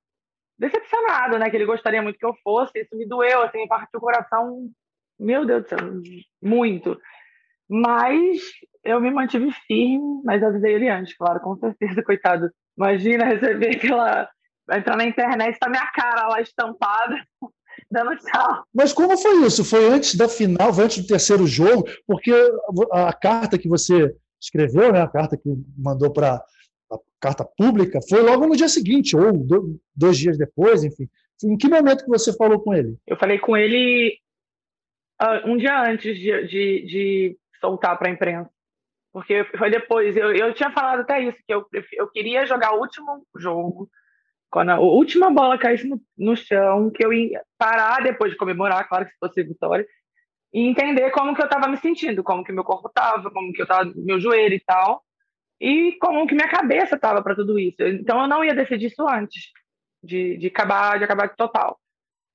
decepcionado, 0.59 1.39
né? 1.39 1.49
Que 1.51 1.57
ele 1.57 1.67
gostaria 1.67 2.03
muito 2.03 2.19
que 2.19 2.27
eu 2.27 2.35
fosse. 2.43 2.81
Isso 2.81 2.97
me 2.97 3.07
doeu, 3.07 3.43
assim, 3.43 3.59
me 3.59 3.69
partiu 3.69 3.99
o 3.99 4.01
coração, 4.01 4.69
meu 5.19 5.45
Deus 5.45 5.63
do 5.63 5.69
céu, 5.69 5.79
muito. 6.43 6.99
Mas 7.69 8.41
eu 8.85 9.01
me 9.01 9.11
mantive 9.11 9.53
firme, 9.67 10.23
mas 10.25 10.43
avisei 10.43 10.75
ele 10.75 10.89
antes, 10.89 11.17
claro, 11.17 11.41
com 11.41 11.57
certeza, 11.57 12.03
coitado. 12.05 12.51
Imagina 12.77 13.25
receber 13.25 13.77
aquela. 13.77 14.29
entrar 14.73 14.97
na 14.97 15.05
internet, 15.05 15.59
tá 15.59 15.69
minha 15.69 15.87
cara 15.93 16.29
lá 16.29 16.41
estampada, 16.41 17.15
dando 17.91 18.17
tchau. 18.17 18.65
Mas 18.75 18.93
como 18.93 19.17
foi 19.17 19.47
isso? 19.47 19.65
Foi 19.65 19.87
antes 19.87 20.15
da 20.15 20.29
final, 20.29 20.73
foi 20.73 20.85
antes 20.85 21.03
do 21.03 21.07
terceiro 21.07 21.47
jogo? 21.47 21.85
Porque 22.07 22.33
a 22.93 23.13
carta 23.13 23.59
que 23.59 23.69
você 23.69 24.15
escreveu, 24.41 24.93
né, 24.93 25.03
a 25.03 25.09
carta 25.09 25.37
que 25.37 25.49
mandou 25.77 26.13
para 26.13 26.43
a 26.91 26.99
carta 27.21 27.45
pública, 27.45 28.01
foi 28.09 28.23
logo 28.23 28.47
no 28.47 28.57
dia 28.57 28.69
seguinte, 28.69 29.17
ou 29.17 29.47
dois 29.95 30.19
dias 30.19 30.39
depois, 30.39 30.83
enfim. 30.83 31.09
Em 31.45 31.57
que 31.57 31.69
momento 31.69 32.05
que 32.05 32.11
você 32.11 32.37
falou 32.37 32.61
com 32.61 32.75
ele? 32.75 32.97
Eu 33.07 33.17
falei 33.17 33.39
com 33.39 33.57
ele 33.57 34.19
uh, 35.23 35.49
um 35.49 35.57
dia 35.57 35.83
antes 35.83 36.17
de, 36.19 36.47
de, 36.47 36.87
de 36.87 37.39
soltar 37.61 37.99
para 37.99 38.09
a 38.09 38.13
imprensa. 38.13 38.51
Porque 39.13 39.45
foi 39.57 39.71
depois. 39.71 40.17
Eu, 40.17 40.33
eu 40.35 40.55
tinha 40.55 40.71
falado 40.71 41.01
até 41.01 41.21
isso, 41.21 41.39
que 41.47 41.53
eu, 41.53 41.67
eu 41.93 42.09
queria 42.09 42.47
jogar 42.47 42.75
o 42.75 42.81
último 42.81 43.27
jogo, 43.37 43.91
quando 44.51 44.71
a 44.71 44.81
última 44.81 45.31
bola 45.31 45.59
caísse 45.59 45.89
no, 45.89 46.01
no 46.17 46.37
chão, 46.37 46.91
que 46.91 47.05
eu 47.05 47.13
ia 47.13 47.43
parar 47.57 48.03
depois 48.03 48.33
de 48.33 48.39
comemorar, 48.39 48.89
claro 48.89 49.07
que 49.07 49.13
se 49.13 49.19
fosse 49.19 49.43
vitória, 49.43 49.87
e 50.53 50.67
entender 50.67 51.11
como 51.11 51.35
que 51.35 51.41
eu 51.41 51.47
estava 51.47 51.69
me 51.69 51.77
sentindo, 51.77 52.23
como 52.25 52.45
que 52.45 52.53
meu 52.53 52.65
corpo 52.65 52.89
estava, 52.89 53.31
como 53.31 53.53
que 53.53 53.61
eu 53.61 53.65
estava 53.65 53.91
meu 53.95 54.21
joelho 54.21 54.55
e 54.55 54.61
tal, 54.61 55.03
e 55.61 55.93
como 56.01 56.27
que 56.27 56.35
minha 56.35 56.49
cabeça 56.49 56.97
estava 56.97 57.23
para 57.23 57.35
tudo 57.35 57.59
isso. 57.59 57.83
Então 57.83 58.23
eu 58.23 58.29
não 58.29 58.45
ia 58.45 58.55
decidir 58.55 58.87
isso 58.87 59.07
antes 59.09 59.51
de, 60.03 60.37
de 60.39 60.47
acabar 60.49 60.99
de 60.99 61.05
acabar 61.05 61.29
total. 61.37 61.79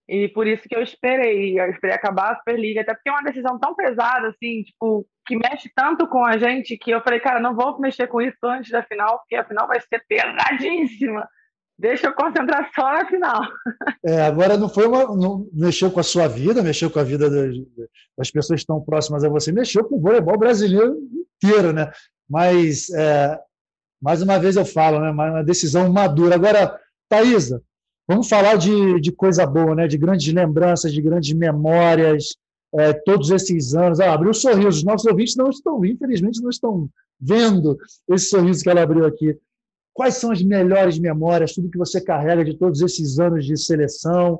E 0.08 0.28
por 0.30 0.46
isso 0.46 0.68
que 0.70 0.76
eu 0.76 0.84
esperei, 0.84 1.60
eu 1.60 1.70
esperei 1.72 1.96
acabar 1.96 2.34
a 2.34 2.38
Superliga, 2.38 2.82
até 2.82 2.94
porque 2.94 3.10
é 3.10 3.12
uma 3.12 3.24
decisão 3.24 3.58
tão 3.60 3.74
pesada, 3.74 4.28
assim, 4.28 4.62
tipo, 4.62 5.06
que 5.26 5.36
mexe 5.36 5.70
tanto 5.76 6.08
com 6.08 6.24
a 6.24 6.38
gente, 6.38 6.78
que 6.78 6.92
eu 6.92 7.02
falei, 7.02 7.20
cara, 7.20 7.40
não 7.40 7.56
vou 7.56 7.80
mexer 7.80 8.06
com 8.08 8.22
isso 8.22 8.38
antes 8.44 8.70
da 8.70 8.84
final, 8.84 9.18
porque 9.20 9.36
a 9.36 9.44
final 9.44 9.68
vai 9.68 9.82
ser 9.82 10.06
pesadíssima. 10.08 11.28
Deixa 11.78 12.08
eu 12.08 12.14
concentrar 12.14 12.70
só 12.74 12.84
na 12.84 13.06
final. 13.06 13.42
É, 14.04 14.22
agora 14.22 14.58
não 14.58 14.70
foi 14.70 14.88
uma. 14.88 15.04
Não 15.16 15.48
mexeu 15.52 15.92
com 15.92 16.00
a 16.00 16.04
sua 16.04 16.28
vida, 16.28 16.64
mexeu 16.64 16.90
com 16.90 17.00
a 17.00 17.04
vida 17.04 17.30
das, 17.30 18.32
pessoas 18.32 18.58
que 18.58 18.62
estão 18.62 18.80
próximas 18.80 19.24
a 19.24 19.30
você, 19.30 19.52
mexeu 19.52 19.84
com 19.84 19.98
o 19.98 20.02
voleibol 20.02 20.38
brasileiro 20.38 20.98
inteiro, 21.44 21.74
né? 21.74 21.92
Mas, 22.30 22.90
é, 22.92 23.38
mais 24.02 24.22
uma 24.22 24.40
vez 24.40 24.56
eu 24.56 24.66
falo, 24.66 25.00
né? 25.02 25.12
Uma 25.12 25.44
decisão 25.44 25.92
madura. 25.92 26.36
Agora, 26.36 26.80
Thaisa, 27.10 27.62
vamos 28.08 28.30
falar 28.30 28.56
de, 28.56 29.02
de 29.02 29.12
coisa 29.12 29.46
boa, 29.46 29.76
né? 29.76 29.86
De 29.86 29.98
grandes 29.98 30.34
lembranças, 30.34 30.94
de 30.94 31.02
grandes 31.02 31.34
memórias, 31.34 32.38
é, 32.74 32.94
todos 32.94 33.32
esses 33.32 33.76
anos. 33.76 34.00
Ah, 34.00 34.14
abriu 34.14 34.34
sorriso. 34.34 34.70
Os 34.70 34.84
nossos 34.84 35.06
ouvintes 35.08 35.36
não 35.36 35.50
estão, 35.50 35.84
infelizmente, 35.84 36.42
não 36.42 36.50
estão 36.50 36.90
vendo 37.20 37.78
esse 38.10 38.28
sorriso 38.28 38.64
que 38.64 38.70
ela 38.70 38.84
abriu 38.84 39.06
aqui. 39.06 39.38
Quais 39.96 40.16
são 40.16 40.30
as 40.30 40.44
melhores 40.44 41.00
memórias, 41.00 41.54
tudo 41.54 41.72
que 41.72 41.78
você 41.78 42.04
carrega 42.04 42.44
de 42.44 42.60
todos 42.60 42.82
esses 42.82 43.18
anos 43.18 43.46
de 43.46 43.56
seleção, 43.58 44.38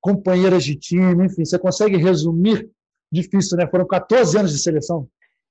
companheiras 0.00 0.64
de 0.64 0.74
time, 0.74 1.24
enfim, 1.24 1.44
você 1.44 1.56
consegue 1.56 1.96
resumir? 1.96 2.68
Difícil, 3.12 3.56
né? 3.56 3.68
Foram 3.68 3.86
14 3.86 4.36
anos 4.36 4.52
de 4.52 4.58
seleção. 4.58 5.06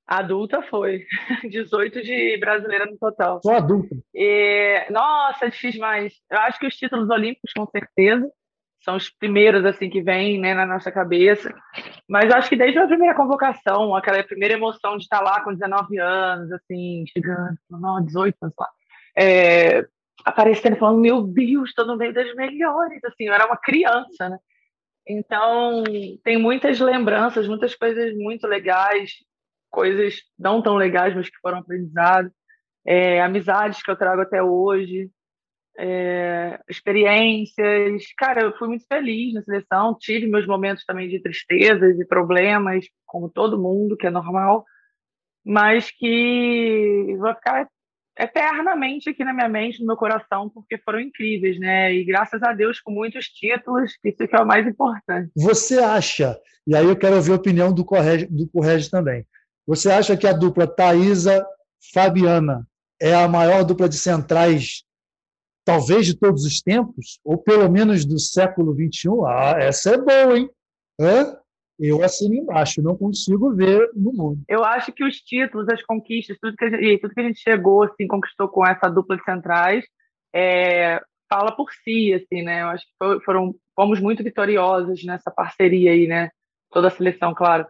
Adulta 0.06 0.62
foi. 0.64 1.06
18 1.50 2.04
de 2.04 2.38
brasileira 2.38 2.86
no 2.86 2.98
total. 2.98 3.40
Só 3.42 3.56
adulta. 3.56 3.96
E, 4.14 4.88
nossa, 4.92 5.46
é 5.46 5.50
difícil 5.50 5.80
mais. 5.80 6.14
Eu 6.30 6.38
acho 6.40 6.60
que 6.60 6.68
os 6.68 6.76
títulos 6.76 7.10
olímpicos, 7.10 7.54
com 7.56 7.66
certeza, 7.68 8.30
são 8.84 8.98
os 8.98 9.10
primeiros 9.10 9.64
assim 9.64 9.90
que 9.90 10.02
vêm 10.02 10.38
né, 10.38 10.54
na 10.54 10.66
nossa 10.66 10.92
cabeça. 10.92 11.50
Mas 12.10 12.30
acho 12.30 12.50
que 12.50 12.58
desde 12.58 12.78
a 12.78 12.88
primeira 12.88 13.16
convocação, 13.16 13.96
aquela 13.96 14.22
primeira 14.22 14.56
emoção 14.56 14.98
de 14.98 15.04
estar 15.04 15.22
lá 15.22 15.42
com 15.46 15.54
19 15.54 15.98
anos, 15.98 16.52
assim, 16.52 17.06
chegando, 17.08 17.58
não, 17.70 18.04
18 18.04 18.36
anos 18.42 18.56
lá 18.60 18.68
é, 19.18 19.86
aparecendo, 20.24 20.78
falando, 20.78 21.00
meu 21.00 21.22
Deus, 21.22 21.70
estou 21.70 21.86
no 21.86 21.98
meio 21.98 22.14
das 22.14 22.34
melhores, 22.36 23.04
assim, 23.04 23.26
eu 23.26 23.34
era 23.34 23.46
uma 23.46 23.58
criança, 23.58 24.30
né? 24.30 24.38
Então, 25.08 25.84
tem 26.24 26.38
muitas 26.38 26.80
lembranças, 26.80 27.48
muitas 27.48 27.76
coisas 27.76 28.16
muito 28.16 28.48
legais, 28.48 29.12
coisas 29.70 30.16
não 30.38 30.62
tão 30.62 30.76
legais, 30.76 31.16
mas 31.16 31.30
que 31.30 31.38
foram 31.38 31.60
aprendizados, 31.60 32.32
é, 32.86 33.22
amizades 33.22 33.84
que 33.84 33.92
eu 33.92 33.96
trago 33.96 34.22
até 34.22 34.42
hoje, 34.42 35.12
é, 35.78 36.60
experiências. 36.70 38.04
Cara, 38.18 38.42
eu 38.42 38.58
fui 38.58 38.68
muito 38.68 38.86
feliz 38.88 39.34
na 39.34 39.44
seleção, 39.44 39.96
tive 40.00 40.28
meus 40.28 40.48
momentos 40.48 40.84
também 40.86 41.10
de 41.10 41.22
tristezas 41.22 42.00
e 42.00 42.06
problemas, 42.06 42.86
como 43.06 43.30
todo 43.30 43.62
mundo, 43.62 43.98
que 43.98 44.08
é 44.08 44.10
normal, 44.10 44.66
mas 45.46 45.92
que 45.92 47.16
vou 47.20 47.34
ficar 47.36 47.68
eternamente 48.18 49.10
aqui 49.10 49.24
na 49.24 49.34
minha 49.34 49.50
mente, 49.50 49.80
no 49.80 49.88
meu 49.88 49.98
coração, 49.98 50.50
porque 50.50 50.78
foram 50.78 51.00
incríveis, 51.00 51.60
né? 51.60 51.94
E 51.94 52.04
graças 52.06 52.42
a 52.42 52.54
Deus, 52.54 52.80
com 52.80 52.92
muitos 52.92 53.26
títulos, 53.28 53.98
isso 54.04 54.28
que 54.28 54.36
é 54.36 54.40
o 54.40 54.46
mais 54.46 54.66
importante. 54.66 55.32
Você 55.36 55.80
acha, 55.80 56.40
e 56.66 56.76
aí 56.76 56.86
eu 56.86 56.96
quero 56.96 57.16
ouvir 57.16 57.34
a 57.34 57.36
opinião 57.36 57.74
do 57.74 57.84
Correge, 57.84 58.26
do 58.28 58.48
Correge 58.48 58.90
também, 58.90 59.26
você 59.68 59.92
acha 59.92 60.16
que 60.16 60.28
a 60.28 60.34
dupla 60.34 60.68
Thaisa 60.68 61.46
Fabiana 61.94 62.68
é 63.02 63.14
a 63.14 63.28
maior 63.28 63.64
dupla 63.64 63.90
de 63.90 63.98
centrais, 63.98 64.84
talvez 65.66 66.06
de 66.06 66.18
todos 66.18 66.46
os 66.46 66.62
tempos, 66.62 67.20
ou 67.24 67.38
pelo 67.38 67.70
menos 67.70 68.06
do 68.06 68.20
século 68.20 68.74
XXI? 68.74 69.10
Ah, 69.28 69.56
essa 69.60 69.96
é 69.96 69.98
boa, 69.98 70.38
hein? 70.38 70.50
Hã? 71.00 71.38
Eu 71.80 72.04
assino 72.04 72.36
embaixo, 72.36 72.82
não 72.82 72.96
consigo 72.96 73.54
ver 73.54 73.90
no 73.94 74.14
mundo. 74.14 74.42
Eu 74.48 74.64
acho 74.64 74.92
que 74.94 75.04
os 75.04 75.18
títulos, 75.18 75.68
as 75.70 75.84
conquistas, 75.84 76.38
tudo 76.40 76.56
que 76.56 76.66
a 76.66 76.70
gente, 76.70 77.02
tudo 77.02 77.14
que 77.14 77.20
a 77.20 77.24
gente 77.24 77.40
chegou, 77.40 77.84
assim, 77.84 78.08
conquistou 78.08 78.48
com 78.48 78.66
essa 78.66 78.90
dupla 78.90 79.18
de 79.18 79.24
centrais, 79.24 79.86
é, 80.34 81.02
fala 81.30 81.52
por 81.56 81.72
si, 81.84 82.14
assim, 82.14 82.42
né? 82.42 82.62
Eu 82.62 82.68
acho 82.68 82.86
que 82.86 83.26
foram, 83.26 83.54
fomos 83.76 84.00
muito 84.00 84.24
vitoriosos 84.24 85.04
nessa 85.04 85.30
parceria 85.32 85.92
aí, 85.92 86.08
né? 86.08 86.30
Toda 86.72 86.88
a 86.88 86.92
seleção, 86.92 87.34
claro. 87.34 87.66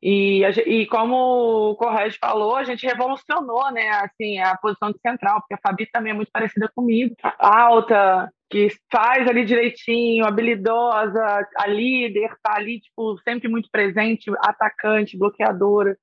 E, 0.00 0.44
e 0.44 0.86
como 0.86 1.70
o 1.70 1.76
Correia 1.76 2.10
falou, 2.20 2.54
a 2.54 2.64
gente 2.64 2.86
revolucionou, 2.86 3.70
né, 3.72 3.88
assim, 3.90 4.38
a 4.38 4.56
posição 4.56 4.92
de 4.92 4.98
central, 5.00 5.40
porque 5.40 5.54
a 5.54 5.58
Fabi 5.60 5.86
também 5.90 6.12
é 6.12 6.14
muito 6.14 6.30
parecida 6.30 6.70
comigo, 6.72 7.16
alta, 7.38 8.30
que 8.48 8.68
faz 8.90 9.26
ali 9.28 9.44
direitinho, 9.44 10.24
habilidosa, 10.24 11.46
a 11.56 11.66
líder, 11.66 12.30
tá 12.42 12.54
ali, 12.54 12.80
tipo, 12.80 13.18
sempre 13.22 13.48
muito 13.48 13.68
presente, 13.70 14.30
atacante, 14.38 15.18
bloqueadora. 15.18 15.96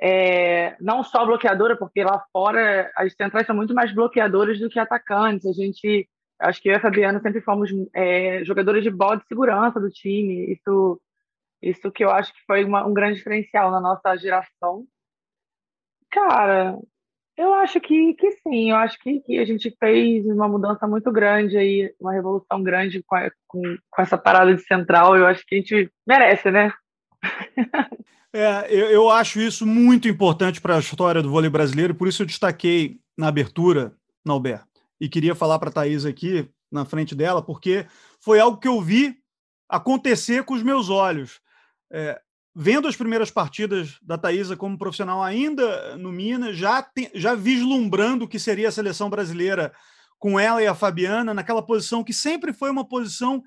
É, 0.00 0.74
não 0.80 1.04
só 1.04 1.24
bloqueadora, 1.24 1.76
porque 1.76 2.02
lá 2.02 2.24
fora 2.32 2.90
as 2.96 3.14
centrais 3.14 3.46
são 3.46 3.54
muito 3.54 3.74
mais 3.74 3.94
bloqueadoras 3.94 4.58
do 4.58 4.68
que 4.68 4.78
atacantes. 4.78 5.46
A 5.46 5.52
gente, 5.52 6.08
acho 6.40 6.60
que 6.60 6.68
eu 6.68 6.72
e 6.72 6.76
a 6.76 6.80
Fabiana 6.80 7.20
sempre 7.20 7.40
fomos 7.40 7.70
é, 7.94 8.44
jogadores 8.44 8.82
de 8.82 8.90
bola 8.90 9.18
de 9.18 9.26
segurança 9.26 9.78
do 9.78 9.90
time. 9.90 10.52
Isso, 10.52 11.00
isso 11.62 11.90
que 11.90 12.04
eu 12.04 12.10
acho 12.10 12.32
que 12.32 12.40
foi 12.46 12.64
uma, 12.64 12.86
um 12.86 12.92
grande 12.92 13.18
diferencial 13.18 13.70
na 13.70 13.80
nossa 13.80 14.16
geração. 14.16 14.84
Cara, 16.10 16.78
eu 17.36 17.54
acho 17.54 17.80
que, 17.80 18.14
que 18.14 18.32
sim, 18.32 18.70
eu 18.70 18.76
acho 18.76 18.98
que, 18.98 19.20
que 19.20 19.38
a 19.38 19.44
gente 19.44 19.74
fez 19.78 20.26
uma 20.26 20.48
mudança 20.48 20.86
muito 20.86 21.10
grande 21.10 21.56
aí, 21.56 21.94
uma 22.00 22.12
revolução 22.12 22.62
grande 22.62 23.02
com, 23.02 23.16
a, 23.16 23.30
com, 23.46 23.62
com 23.90 24.02
essa 24.02 24.18
parada 24.18 24.54
de 24.54 24.62
central. 24.62 25.16
Eu 25.16 25.26
acho 25.26 25.44
que 25.46 25.54
a 25.54 25.58
gente 25.58 25.90
merece, 26.06 26.50
né? 26.50 26.72
É, 28.34 28.66
eu, 28.70 28.86
eu 28.88 29.10
acho 29.10 29.38
isso 29.38 29.66
muito 29.66 30.08
importante 30.08 30.58
para 30.58 30.76
a 30.76 30.78
história 30.78 31.20
do 31.20 31.28
vôlei 31.28 31.50
brasileiro, 31.50 31.94
por 31.94 32.08
isso 32.08 32.22
eu 32.22 32.26
destaquei 32.26 32.98
na 33.14 33.28
abertura, 33.28 33.94
Nauber, 34.24 34.62
e 34.98 35.06
queria 35.06 35.34
falar 35.34 35.58
para 35.58 35.68
a 35.68 35.72
Thaís 35.72 36.06
aqui, 36.06 36.48
na 36.70 36.86
frente 36.86 37.14
dela, 37.14 37.42
porque 37.42 37.86
foi 38.18 38.40
algo 38.40 38.56
que 38.56 38.66
eu 38.66 38.80
vi 38.80 39.14
acontecer 39.68 40.44
com 40.44 40.54
os 40.54 40.62
meus 40.62 40.88
olhos. 40.88 41.42
É, 41.92 42.20
vendo 42.54 42.88
as 42.88 42.96
primeiras 42.96 43.30
partidas 43.30 43.98
da 44.02 44.16
Thaisa 44.16 44.56
como 44.56 44.78
profissional 44.78 45.22
ainda 45.22 45.96
no 45.96 46.10
Minas, 46.10 46.56
já, 46.56 46.86
já 47.14 47.34
vislumbrando 47.34 48.24
o 48.24 48.28
que 48.28 48.38
seria 48.38 48.68
a 48.68 48.72
seleção 48.72 49.10
brasileira 49.10 49.72
com 50.18 50.38
ela 50.38 50.62
e 50.62 50.66
a 50.66 50.74
Fabiana, 50.74 51.34
naquela 51.34 51.62
posição 51.62 52.04
que 52.04 52.12
sempre 52.12 52.52
foi 52.52 52.70
uma 52.70 52.84
posição 52.84 53.42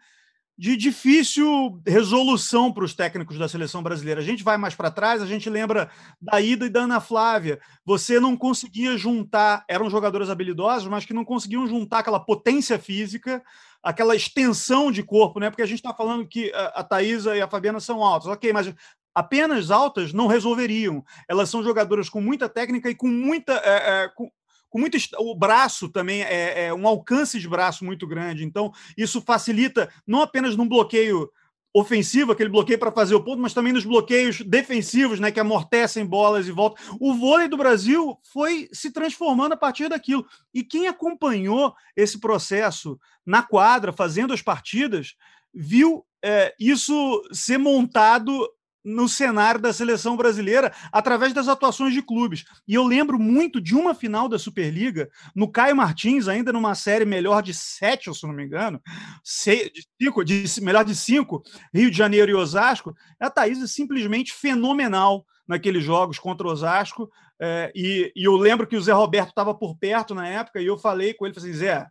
de 0.57 0.77
difícil 0.77 1.81
resolução 1.85 2.71
para 2.71 2.85
os 2.85 2.93
técnicos 2.93 3.37
da 3.37 3.47
seleção 3.47 3.83
brasileira. 3.83 4.21
A 4.21 4.23
gente 4.23 4.43
vai 4.43 4.57
mais 4.57 4.73
para 4.73 4.89
trás, 4.89 5.21
a 5.21 5.25
gente 5.25 5.49
lembra 5.49 5.89
da 6.21 6.39
Ida 6.39 6.65
e 6.65 6.69
da 6.69 6.81
Ana 6.81 7.01
Flávia. 7.01 7.59
Você 7.85 8.21
não 8.21 8.37
conseguia 8.37 8.97
juntar, 8.97 9.65
eram 9.67 9.89
jogadoras 9.89 10.29
habilidosas, 10.29 10.87
mas 10.87 11.03
que 11.03 11.13
não 11.13 11.25
conseguiam 11.25 11.67
juntar 11.67 11.99
aquela 11.99 12.19
potência 12.19 12.79
física, 12.79 13.43
aquela 13.85 14.15
extensão 14.15 14.91
de 14.91 15.03
corpo, 15.03 15.39
né? 15.39 15.51
Porque 15.51 15.61
a 15.61 15.67
gente 15.67 15.77
está 15.77 15.93
falando 15.93 16.27
que 16.27 16.51
a, 16.53 16.79
a 16.79 16.83
Thaisa 16.83 17.37
e 17.37 17.41
a 17.41 17.47
Fabiana 17.47 17.79
são 17.79 18.03
altas, 18.03 18.27
ok, 18.27 18.51
mas 18.51 18.73
apenas 19.13 19.69
altas 19.69 20.11
não 20.11 20.25
resolveriam. 20.25 21.05
Elas 21.29 21.51
são 21.51 21.63
jogadoras 21.63 22.09
com 22.09 22.19
muita 22.19 22.49
técnica 22.49 22.89
e 22.89 22.95
com 22.95 23.07
muita. 23.07 23.53
É, 23.63 24.05
é, 24.05 24.09
com, 24.09 24.31
com 24.67 24.79
muito 24.79 24.97
o 25.19 25.35
braço 25.35 25.87
também 25.87 26.23
é, 26.23 26.65
é, 26.65 26.73
um 26.73 26.85
alcance 26.87 27.39
de 27.39 27.47
braço 27.47 27.85
muito 27.85 28.07
grande. 28.07 28.43
Então, 28.43 28.73
isso 28.97 29.21
facilita 29.21 29.87
não 30.05 30.21
apenas 30.21 30.55
num 30.55 30.67
bloqueio 30.67 31.31
ofensivo, 31.75 32.31
aquele 32.31 32.47
bloqueio 32.47 32.79
para 32.79 32.89
fazer 32.89 33.15
o 33.15 33.21
ponto, 33.21 33.41
mas 33.41 33.53
também 33.53 33.73
nos 33.73 33.83
bloqueios 33.83 34.39
defensivos, 34.39 35.19
né, 35.19 35.29
que 35.29 35.41
amortecem 35.41 36.05
bolas 36.05 36.47
e 36.47 36.51
voltam. 36.51 36.97
O 37.01 37.13
vôlei 37.13 37.49
do 37.49 37.57
Brasil 37.57 38.17
foi 38.23 38.69
se 38.71 38.91
transformando 38.91 39.51
a 39.51 39.57
partir 39.57 39.89
daquilo. 39.89 40.25
E 40.53 40.63
quem 40.63 40.87
acompanhou 40.87 41.75
esse 41.93 42.17
processo 42.17 42.97
na 43.25 43.43
quadra, 43.43 43.91
fazendo 43.91 44.33
as 44.33 44.41
partidas, 44.41 45.15
viu 45.53 46.05
é, 46.23 46.55
isso 46.57 47.21
ser 47.33 47.57
montado 47.57 48.49
no 48.85 49.09
cenário 49.09 49.59
da 49.59 49.73
seleção 49.73 50.15
brasileira 50.15 50.71
através 50.91 51.33
das 51.33 51.47
atuações 51.47 51.93
de 51.93 52.03
clubes. 52.03 52.45
E 52.67 52.75
eu 52.75 52.83
lembro 52.83 53.17
muito 53.17 53.59
de 53.59 53.73
uma 53.73 53.95
final 53.95 54.29
da 54.29 54.37
Superliga, 54.37 55.09
no 55.35 55.51
Caio 55.51 55.75
Martins, 55.75 56.27
ainda 56.27 56.53
numa 56.53 56.75
série 56.75 57.03
melhor 57.03 57.41
de 57.41 57.53
sete, 57.53 58.13
se 58.13 58.27
não 58.27 58.33
me 58.33 58.45
engano, 58.45 58.79
seis, 59.23 59.71
de 59.73 59.87
cinco, 59.99 60.23
de, 60.23 60.45
melhor 60.61 60.85
de 60.85 60.95
cinco, 60.95 61.41
Rio 61.73 61.89
de 61.89 61.97
Janeiro 61.97 62.31
e 62.31 62.35
Osasco. 62.35 62.95
A 63.19 63.29
Thaís 63.29 63.61
é 63.61 63.67
simplesmente 63.67 64.31
fenomenal 64.31 65.25
naqueles 65.47 65.83
jogos 65.83 66.19
contra 66.19 66.47
o 66.47 66.51
Osasco. 66.51 67.09
É, 67.41 67.71
e, 67.75 68.11
e, 68.15 68.23
eu 68.23 68.35
lembro 68.35 68.67
que 68.67 68.77
o 68.77 68.81
Zé 68.81 68.93
Roberto 68.93 69.29
estava 69.29 69.53
por 69.53 69.75
perto 69.77 70.15
na 70.15 70.27
época, 70.27 70.61
e 70.61 70.65
eu 70.65 70.77
falei 70.77 71.13
com 71.13 71.25
ele, 71.25 71.33
falei 71.33 71.49
assim, 71.49 71.59
Zé, 71.59 71.85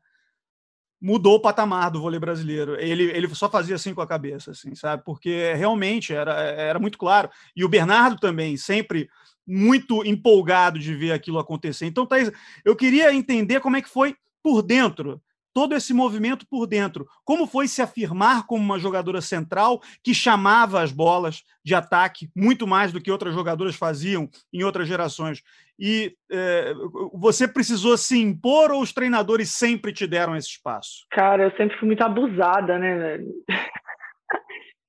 mudou 1.05 1.35
o 1.35 1.41
patamar 1.41 1.91
do 1.91 2.01
vôlei 2.01 2.19
brasileiro. 2.19 2.81
Ele, 2.81 3.05
ele 3.05 3.29
só 3.35 3.47
fazia 3.47 3.75
assim 3.75 3.93
com 3.93 4.01
a 4.01 4.07
cabeça, 4.07 4.53
assim, 4.53 4.75
sabe? 4.75 5.05
Porque 5.05 5.53
realmente 5.53 6.15
era, 6.15 6.33
era 6.33 6.79
muito 6.79 6.97
claro. 6.97 7.29
E 7.55 7.63
o 7.63 7.69
Bernardo 7.69 8.19
também, 8.19 8.57
sempre 8.57 9.11
muito 9.47 10.03
empolgado 10.07 10.79
de 10.79 10.95
ver 10.95 11.13
aquilo 11.13 11.39
acontecer. 11.39 11.85
Então, 11.85 12.07
Thaís, 12.07 12.33
eu 12.65 12.75
queria 12.75 13.15
entender 13.15 13.61
como 13.61 13.77
é 13.77 13.83
que 13.83 13.89
foi 13.89 14.17
por 14.43 14.63
dentro 14.63 15.21
todo 15.55 15.75
esse 15.75 15.95
movimento 15.95 16.47
por 16.47 16.67
dentro. 16.67 17.07
Como 17.25 17.47
foi 17.47 17.69
se 17.69 17.81
afirmar 17.81 18.45
como 18.45 18.63
uma 18.63 18.79
jogadora 18.79 19.21
central 19.21 19.81
que 20.03 20.13
chamava 20.13 20.83
as 20.83 20.91
bolas 20.91 21.45
de 21.65 21.75
ataque 21.75 22.29
muito 22.35 22.67
mais 22.67 22.93
do 22.93 23.01
que 23.01 23.11
outras 23.11 23.33
jogadoras 23.33 23.77
faziam 23.77 24.29
em 24.53 24.65
outras 24.65 24.89
gerações? 24.89 25.43
E 25.79 26.15
é, 26.31 26.73
você 27.13 27.49
precisou 27.49 27.97
se 27.97 28.21
impor 28.21 28.71
ou 28.71 28.81
os 28.81 28.93
treinadores 28.93 29.51
sempre 29.51 29.93
te 29.93 30.07
deram 30.07 30.37
esse 30.37 30.49
espaço? 30.49 31.07
Cara, 31.11 31.45
eu 31.45 31.51
sempre 31.57 31.77
fui 31.79 31.87
muito 31.87 32.03
abusada, 32.03 32.79
né, 32.79 32.97
velho? 32.97 33.33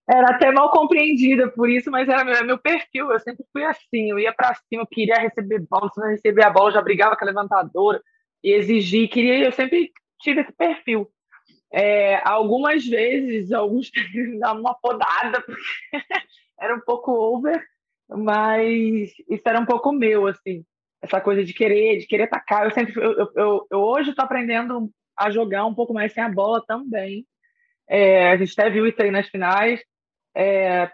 Era 0.07 0.35
até 0.35 0.51
mal 0.51 0.69
compreendida 0.69 1.49
por 1.49 1.67
isso, 1.67 1.89
mas 1.89 2.07
era 2.07 2.23
meu, 2.23 2.45
meu 2.45 2.57
perfil. 2.59 3.11
Eu 3.11 3.19
sempre 3.19 3.43
fui 3.51 3.63
assim. 3.63 4.11
Eu 4.11 4.19
ia 4.19 4.31
para 4.31 4.53
cima, 4.53 4.83
eu 4.83 4.87
queria 4.87 5.15
receber 5.15 5.65
bola. 5.67 5.89
Se 5.91 5.99
não 5.99 6.09
receber 6.09 6.45
a 6.45 6.49
bola, 6.51 6.71
já 6.71 6.79
brigava 6.79 7.15
com 7.15 7.25
a 7.25 7.27
levantadora 7.27 7.99
e 8.43 8.51
exigir. 8.51 9.09
Queria, 9.09 9.43
eu 9.43 9.51
sempre 9.51 9.91
tive 10.21 10.41
esse 10.41 10.51
perfil. 10.51 11.09
É, 11.73 12.21
algumas 12.23 12.85
vezes, 12.85 13.51
alguns 13.51 13.89
dar 14.39 14.53
uma 14.53 14.75
podada, 14.75 15.41
porque 15.41 15.61
era 16.59 16.75
um 16.75 16.81
pouco 16.81 17.11
over, 17.11 17.65
mas 18.07 19.11
isso 19.27 19.43
era 19.43 19.59
um 19.59 19.65
pouco 19.65 19.91
meu, 19.91 20.27
assim, 20.27 20.63
essa 21.01 21.21
coisa 21.21 21.43
de 21.43 21.53
querer, 21.53 21.97
de 21.97 22.07
querer 22.07 22.23
atacar. 22.23 22.65
Eu 22.65 22.71
sempre, 22.71 22.93
eu, 22.97 23.31
eu, 23.35 23.67
eu, 23.71 23.79
hoje 23.79 24.09
estou 24.09 24.25
aprendendo 24.25 24.89
a 25.17 25.29
jogar 25.29 25.65
um 25.65 25.73
pouco 25.73 25.93
mais 25.93 26.13
sem 26.13 26.23
a 26.23 26.29
bola 26.29 26.63
também. 26.65 27.25
É, 27.87 28.29
a 28.31 28.37
gente 28.37 28.53
até 28.59 28.69
viu 28.69 28.87
isso 28.87 29.01
aí 29.01 29.11
nas 29.11 29.27
finais, 29.27 29.79
é, 30.35 30.91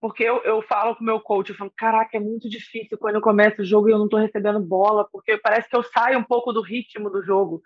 porque 0.00 0.22
eu, 0.22 0.42
eu 0.44 0.60
falo 0.60 0.94
com 0.94 1.02
meu 1.02 1.18
coach, 1.18 1.48
eu 1.48 1.56
falo, 1.56 1.72
caraca, 1.74 2.16
é 2.16 2.20
muito 2.20 2.48
difícil 2.48 2.98
quando 2.98 3.14
eu 3.14 3.22
começo 3.22 3.62
o 3.62 3.64
jogo 3.64 3.88
e 3.88 3.92
eu 3.92 3.98
não 3.98 4.04
estou 4.04 4.20
recebendo 4.20 4.60
bola, 4.60 5.08
porque 5.10 5.38
parece 5.38 5.68
que 5.68 5.74
eu 5.74 5.82
saio 5.82 6.18
um 6.18 6.22
pouco 6.22 6.52
do 6.52 6.60
ritmo 6.60 7.08
do 7.08 7.22
jogo. 7.22 7.62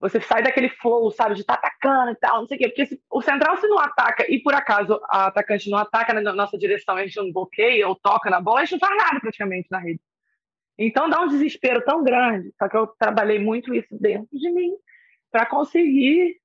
Você 0.00 0.20
sai 0.20 0.42
daquele 0.42 0.68
flow, 0.68 1.10
sabe, 1.10 1.34
de 1.34 1.40
estar 1.40 1.56
tá 1.56 1.66
atacando 1.66 2.12
e 2.12 2.16
tal, 2.16 2.40
não 2.40 2.46
sei 2.46 2.56
o 2.56 2.60
quê. 2.60 2.68
Porque 2.68 2.86
se, 2.86 3.02
o 3.10 3.20
central, 3.20 3.56
se 3.56 3.66
não 3.66 3.78
ataca, 3.78 4.30
e 4.30 4.40
por 4.40 4.54
acaso 4.54 5.00
a 5.08 5.26
atacante 5.26 5.68
não 5.70 5.78
ataca 5.78 6.12
na 6.12 6.32
nossa 6.32 6.56
direção, 6.56 6.96
a 6.96 7.04
gente 7.04 7.16
não 7.16 7.32
bloqueia 7.32 7.88
ou 7.88 7.96
toca 7.96 8.30
na 8.30 8.40
bola, 8.40 8.60
a 8.60 8.64
gente 8.64 8.72
não 8.72 8.86
faz 8.86 8.96
nada 8.96 9.18
praticamente 9.18 9.68
na 9.70 9.78
rede. 9.78 10.00
Então 10.78 11.10
dá 11.10 11.20
um 11.20 11.28
desespero 11.28 11.82
tão 11.84 12.04
grande. 12.04 12.52
Só 12.58 12.68
que 12.68 12.76
eu 12.76 12.86
trabalhei 12.86 13.38
muito 13.38 13.74
isso 13.74 13.88
dentro 13.98 14.28
de 14.32 14.50
mim 14.50 14.74
para 15.30 15.44
conseguir 15.44 16.36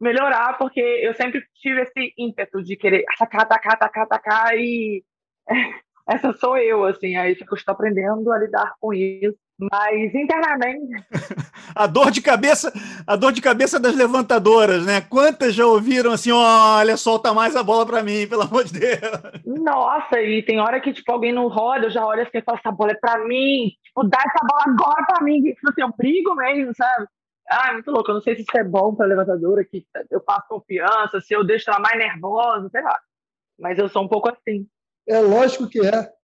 melhorar, 0.00 0.56
porque 0.56 0.80
eu 0.80 1.12
sempre 1.14 1.44
tive 1.54 1.82
esse 1.82 2.14
ímpeto 2.16 2.62
de 2.62 2.76
querer 2.76 3.04
atacar, 3.14 3.42
atacar, 3.42 3.74
atacar, 3.74 4.04
atacar, 4.04 4.58
e 4.58 5.04
essa 6.08 6.32
sou 6.32 6.56
eu, 6.56 6.84
assim. 6.84 7.16
Aí 7.16 7.36
eu 7.38 7.54
estou 7.56 7.72
aprendendo 7.72 8.32
a 8.32 8.38
lidar 8.38 8.74
com 8.80 8.94
isso 8.94 9.38
mas 9.58 10.14
internamente. 10.14 11.04
a 11.74 11.86
dor 11.86 12.10
de 12.10 12.22
cabeça, 12.22 12.72
a 13.06 13.16
dor 13.16 13.32
de 13.32 13.42
cabeça 13.42 13.80
das 13.80 13.94
levantadoras, 13.94 14.86
né? 14.86 15.00
Quantas 15.00 15.54
já 15.54 15.66
ouviram 15.66 16.12
assim, 16.12 16.30
olha, 16.30 16.96
solta 16.96 17.34
mais 17.34 17.56
a 17.56 17.62
bola 17.62 17.84
para 17.84 18.02
mim, 18.02 18.26
pelo 18.28 18.42
amor 18.42 18.64
de 18.64 18.78
Deus. 18.78 19.00
Nossa, 19.44 20.20
e 20.20 20.42
tem 20.42 20.60
hora 20.60 20.80
que 20.80 20.92
tipo 20.92 21.10
alguém 21.10 21.32
não 21.32 21.48
roda, 21.48 21.86
eu 21.86 21.90
já 21.90 22.06
olho 22.06 22.22
assim 22.22 22.38
e 22.38 22.42
falo, 22.42 22.58
essa 22.58 22.70
bola 22.70 22.92
é 22.92 22.94
para 22.94 23.24
mim, 23.26 23.72
tipo, 23.82 24.04
dá 24.04 24.18
essa 24.18 24.46
bola 24.46 24.62
agora 24.66 25.04
para 25.06 25.24
mim, 25.24 25.42
tipo 25.42 25.68
assim, 25.68 25.82
eu 25.82 25.92
brigo 25.96 26.34
mesmo, 26.36 26.72
sabe? 26.74 27.06
Ah, 27.50 27.70
é 27.70 27.72
muito 27.72 27.90
louco, 27.90 28.10
eu 28.10 28.14
não 28.14 28.20
sei 28.20 28.36
se 28.36 28.42
isso 28.42 28.58
é 28.58 28.62
bom 28.62 28.94
para 28.94 29.06
levantadora, 29.06 29.64
que 29.64 29.84
eu 30.10 30.20
passo 30.20 30.46
confiança, 30.48 31.20
se 31.20 31.34
eu 31.34 31.42
deixo 31.42 31.70
ela 31.70 31.80
mais 31.80 31.98
nervosa, 31.98 32.68
sei 32.68 32.82
lá. 32.82 32.98
Mas 33.58 33.78
eu 33.78 33.88
sou 33.88 34.04
um 34.04 34.08
pouco 34.08 34.28
assim. 34.28 34.68
É 35.08 35.18
lógico 35.20 35.66
que 35.66 35.80
é. 35.80 36.17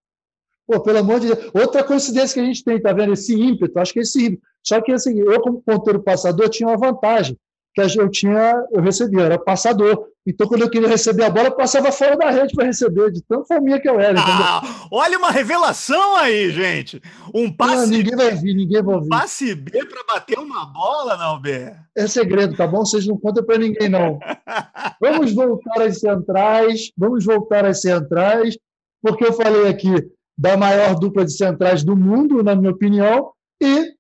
Pô, 0.66 0.81
pelo 0.81 0.98
amor 0.98 1.20
de 1.20 1.29
Deus. 1.29 1.50
Outra 1.55 1.85
coincidência 1.85 2.35
que 2.35 2.40
a 2.40 2.44
gente 2.44 2.64
tem, 2.64 2.81
tá 2.81 2.92
vendo? 2.92 3.12
Esse 3.12 3.35
ímpeto, 3.35 3.79
acho 3.79 3.92
que 3.92 4.00
esse 4.00 4.27
ímpeto. 4.27 4.42
Só 4.62 4.81
que 4.81 4.92
assim, 4.92 5.18
eu, 5.18 5.40
como 5.40 5.62
ponteiro 5.62 6.03
passador, 6.03 6.48
tinha 6.48 6.68
uma 6.68 6.79
vantagem, 6.79 7.37
que 7.74 7.81
eu 7.83 8.09
tinha, 8.09 8.64
eu 8.72 8.81
recebia, 8.81 9.20
eu 9.20 9.24
era 9.27 9.38
passador. 9.38 10.07
Então, 10.27 10.48
quando 10.48 10.62
eu 10.62 10.70
queria 10.70 10.88
receber 10.88 11.24
a 11.24 11.29
bola, 11.29 11.48
eu 11.48 11.57
passava 11.57 11.92
fora 11.92 12.16
da 12.16 12.31
rede 12.31 12.55
para 12.55 12.64
receber, 12.64 13.11
de 13.11 13.20
tão 13.22 13.44
fominha 13.44 13.79
que 13.79 13.88
eu 13.88 14.00
era. 14.00 14.18
Ah, 14.18 14.87
olha 14.90 15.18
uma 15.18 15.31
revelação 15.31 16.16
aí, 16.16 16.50
gente. 16.50 17.03
Um 17.35 17.53
passe. 17.53 17.77
Não, 17.77 17.87
ninguém 17.88 18.16
vai 18.16 18.31
vir, 18.31 18.55
ninguém 18.55 18.83
vai 18.83 19.00
vir. 19.00 19.09
passe 19.09 19.55
B 19.55 19.85
para 19.85 20.14
bater 20.14 20.38
uma 20.38 20.64
bola, 20.64 21.18
não, 21.18 21.38
B. 21.38 21.74
É 21.94 22.07
segredo, 22.07 22.57
tá 22.57 22.66
bom? 22.66 22.87
Vocês 22.87 23.07
não 23.07 23.18
contam 23.18 23.44
para 23.44 23.59
ninguém, 23.59 23.90
não. 23.90 24.18
vamos 24.98 25.35
voltar 25.35 25.83
às 25.83 25.98
centrais, 26.00 26.90
vamos 26.96 27.24
voltar 27.27 27.66
às 27.66 27.83
centrais, 27.83 28.57
porque 29.03 29.27
eu 29.27 29.33
falei 29.35 29.68
aqui 29.68 29.92
da 30.37 30.57
maior 30.57 30.94
dupla 30.97 31.25
de 31.25 31.33
centrais 31.33 31.85
do 31.85 31.97
mundo, 31.97 32.42
na 32.42 32.55
minha 32.55 32.73
opinião, 32.73 33.33
e 33.62 33.94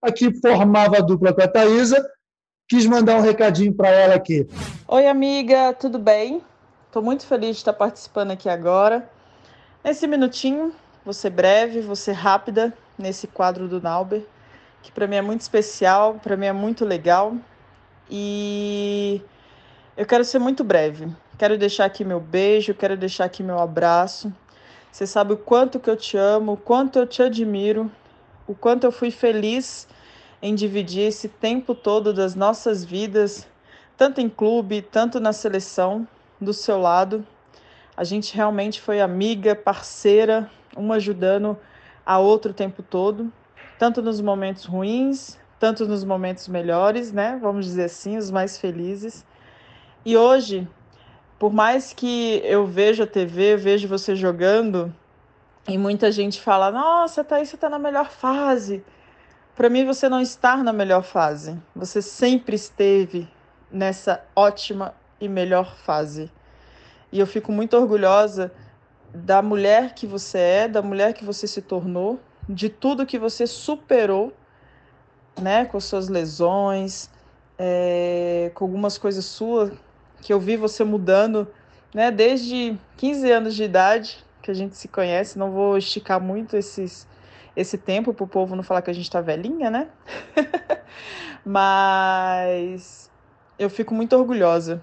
aqui 0.00 0.32
formava 0.40 0.98
a 0.98 1.00
dupla 1.00 1.34
com 1.34 1.42
a 1.42 1.48
Thaisa. 1.48 2.04
Quis 2.68 2.86
mandar 2.86 3.16
um 3.16 3.20
recadinho 3.20 3.74
para 3.74 3.88
ela 3.88 4.14
aqui. 4.14 4.46
Oi, 4.88 5.06
amiga, 5.06 5.72
tudo 5.72 5.98
bem? 5.98 6.42
Estou 6.86 7.02
muito 7.02 7.26
feliz 7.26 7.50
de 7.50 7.56
estar 7.58 7.72
participando 7.72 8.32
aqui 8.32 8.48
agora. 8.48 9.08
Nesse 9.84 10.06
minutinho, 10.06 10.72
ser 11.12 11.30
breve, 11.30 11.94
ser 11.94 12.12
rápida 12.12 12.72
nesse 12.98 13.28
quadro 13.28 13.68
do 13.68 13.80
Nauber, 13.80 14.24
que 14.82 14.90
para 14.90 15.06
mim 15.06 15.16
é 15.16 15.22
muito 15.22 15.42
especial, 15.42 16.14
para 16.14 16.36
mim 16.36 16.46
é 16.46 16.52
muito 16.52 16.84
legal. 16.84 17.36
E 18.10 19.20
eu 19.96 20.06
quero 20.06 20.24
ser 20.24 20.40
muito 20.40 20.64
breve. 20.64 21.08
Quero 21.38 21.56
deixar 21.56 21.84
aqui 21.84 22.04
meu 22.04 22.18
beijo, 22.18 22.74
quero 22.74 22.96
deixar 22.96 23.26
aqui 23.26 23.42
meu 23.42 23.60
abraço 23.60 24.32
você 24.96 25.06
sabe 25.06 25.34
o 25.34 25.36
quanto 25.36 25.78
que 25.78 25.90
eu 25.90 25.96
te 25.96 26.16
amo, 26.16 26.52
o 26.52 26.56
quanto 26.56 26.98
eu 26.98 27.06
te 27.06 27.22
admiro, 27.22 27.92
o 28.46 28.54
quanto 28.54 28.84
eu 28.84 28.90
fui 28.90 29.10
feliz 29.10 29.86
em 30.40 30.54
dividir 30.54 31.02
esse 31.02 31.28
tempo 31.28 31.74
todo 31.74 32.14
das 32.14 32.34
nossas 32.34 32.82
vidas, 32.82 33.46
tanto 33.94 34.22
em 34.22 34.28
clube, 34.30 34.80
tanto 34.80 35.20
na 35.20 35.34
seleção, 35.34 36.08
do 36.40 36.54
seu 36.54 36.80
lado. 36.80 37.26
A 37.94 38.04
gente 38.04 38.34
realmente 38.34 38.80
foi 38.80 39.02
amiga, 39.02 39.54
parceira, 39.54 40.50
uma 40.74 40.94
ajudando 40.94 41.58
a 42.06 42.18
outra 42.18 42.50
o 42.50 42.54
tempo 42.54 42.82
todo, 42.82 43.30
tanto 43.78 44.00
nos 44.00 44.18
momentos 44.18 44.64
ruins, 44.64 45.38
tanto 45.60 45.84
nos 45.84 46.04
momentos 46.04 46.48
melhores, 46.48 47.12
né? 47.12 47.38
Vamos 47.42 47.66
dizer 47.66 47.84
assim, 47.84 48.16
os 48.16 48.30
mais 48.30 48.56
felizes. 48.56 49.26
E 50.06 50.16
hoje 50.16 50.66
por 51.38 51.52
mais 51.52 51.92
que 51.92 52.40
eu 52.44 52.66
veja 52.66 53.04
a 53.04 53.06
TV, 53.06 53.56
vejo 53.56 53.88
você 53.88 54.16
jogando, 54.16 54.94
e 55.68 55.76
muita 55.76 56.12
gente 56.12 56.40
fala: 56.40 56.70
Nossa, 56.70 57.24
Thaís, 57.24 57.48
você 57.48 57.56
está 57.56 57.68
na 57.68 57.78
melhor 57.78 58.08
fase. 58.08 58.84
Para 59.54 59.68
mim, 59.68 59.84
você 59.84 60.08
não 60.08 60.20
está 60.20 60.56
na 60.58 60.72
melhor 60.72 61.02
fase. 61.02 61.58
Você 61.74 62.00
sempre 62.00 62.56
esteve 62.56 63.28
nessa 63.70 64.22
ótima 64.34 64.94
e 65.20 65.28
melhor 65.28 65.74
fase. 65.76 66.30
E 67.10 67.18
eu 67.18 67.26
fico 67.26 67.50
muito 67.50 67.76
orgulhosa 67.76 68.52
da 69.12 69.40
mulher 69.40 69.94
que 69.94 70.06
você 70.06 70.38
é, 70.38 70.68
da 70.68 70.82
mulher 70.82 71.14
que 71.14 71.24
você 71.24 71.46
se 71.46 71.62
tornou, 71.62 72.20
de 72.48 72.68
tudo 72.68 73.06
que 73.06 73.18
você 73.18 73.46
superou, 73.46 74.32
né, 75.40 75.64
com 75.64 75.80
suas 75.80 76.08
lesões, 76.08 77.10
é, 77.58 78.50
com 78.54 78.64
algumas 78.64 78.98
coisas 78.98 79.24
suas 79.24 79.72
que 80.20 80.32
eu 80.32 80.40
vi 80.40 80.56
você 80.56 80.84
mudando, 80.84 81.46
né, 81.94 82.10
desde 82.10 82.76
15 82.96 83.30
anos 83.30 83.54
de 83.54 83.64
idade 83.64 84.24
que 84.42 84.50
a 84.50 84.54
gente 84.54 84.76
se 84.76 84.88
conhece. 84.88 85.38
Não 85.38 85.50
vou 85.50 85.76
esticar 85.76 86.20
muito 86.20 86.56
esses, 86.56 87.06
esse 87.54 87.76
tempo 87.76 88.14
para 88.14 88.24
o 88.24 88.28
povo 88.28 88.54
não 88.54 88.62
falar 88.62 88.82
que 88.82 88.90
a 88.90 88.94
gente 88.94 89.04
está 89.04 89.20
velhinha, 89.20 89.70
né? 89.70 89.88
Mas 91.44 93.10
eu 93.58 93.70
fico 93.70 93.94
muito 93.94 94.16
orgulhosa 94.16 94.82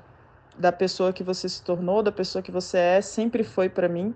da 0.58 0.72
pessoa 0.72 1.13
que 1.13 1.24
você 1.24 1.50
se 1.50 1.62
tornou, 1.62 2.04
da 2.04 2.12
pessoa 2.12 2.41
que 2.41 2.52
você 2.52 2.78
é, 2.78 3.02
sempre 3.02 3.43
foi 3.43 3.69
para 3.69 3.88
mim. 3.88 4.13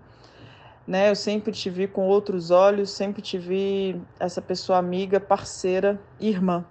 Né? 0.86 1.10
Eu 1.10 1.16
sempre 1.16 1.52
te 1.52 1.70
vi 1.70 1.88
com 1.88 2.08
outros 2.08 2.52
olhos, 2.52 2.92
sempre 2.92 3.22
te 3.22 3.38
vi 3.38 4.02
essa 4.20 4.42
pessoa 4.42 4.78
amiga, 4.78 5.20
parceira, 5.20 6.00
irmã. 6.20 6.66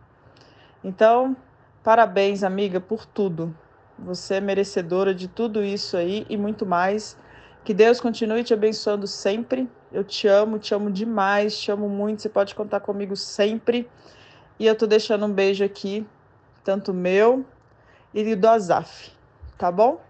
Então, 0.82 1.36
parabéns, 1.82 2.42
amiga, 2.42 2.80
por 2.80 3.04
tudo. 3.04 3.54
Você 3.98 4.34
é 4.34 4.40
merecedora 4.40 5.14
de 5.14 5.28
tudo 5.28 5.64
isso 5.64 5.96
aí 5.96 6.26
e 6.28 6.36
muito 6.36 6.64
mais. 6.66 7.16
Que 7.64 7.74
Deus 7.74 8.00
continue 8.00 8.44
te 8.44 8.54
abençoando 8.54 9.06
sempre. 9.06 9.68
Eu 9.92 10.04
te 10.04 10.28
amo, 10.28 10.58
te 10.58 10.74
amo 10.74 10.90
demais, 10.90 11.58
te 11.58 11.70
amo 11.70 11.88
muito. 11.88 12.22
Você 12.22 12.28
pode 12.28 12.54
contar 12.54 12.80
comigo 12.80 13.16
sempre. 13.16 13.88
E 14.58 14.66
eu 14.66 14.74
tô 14.74 14.86
deixando 14.86 15.26
um 15.26 15.32
beijo 15.32 15.64
aqui, 15.64 16.06
tanto 16.64 16.94
meu 16.94 17.44
e 18.14 18.34
do 18.34 18.48
Azaf 18.48 19.16
tá 19.56 19.70
bom? 19.70 20.00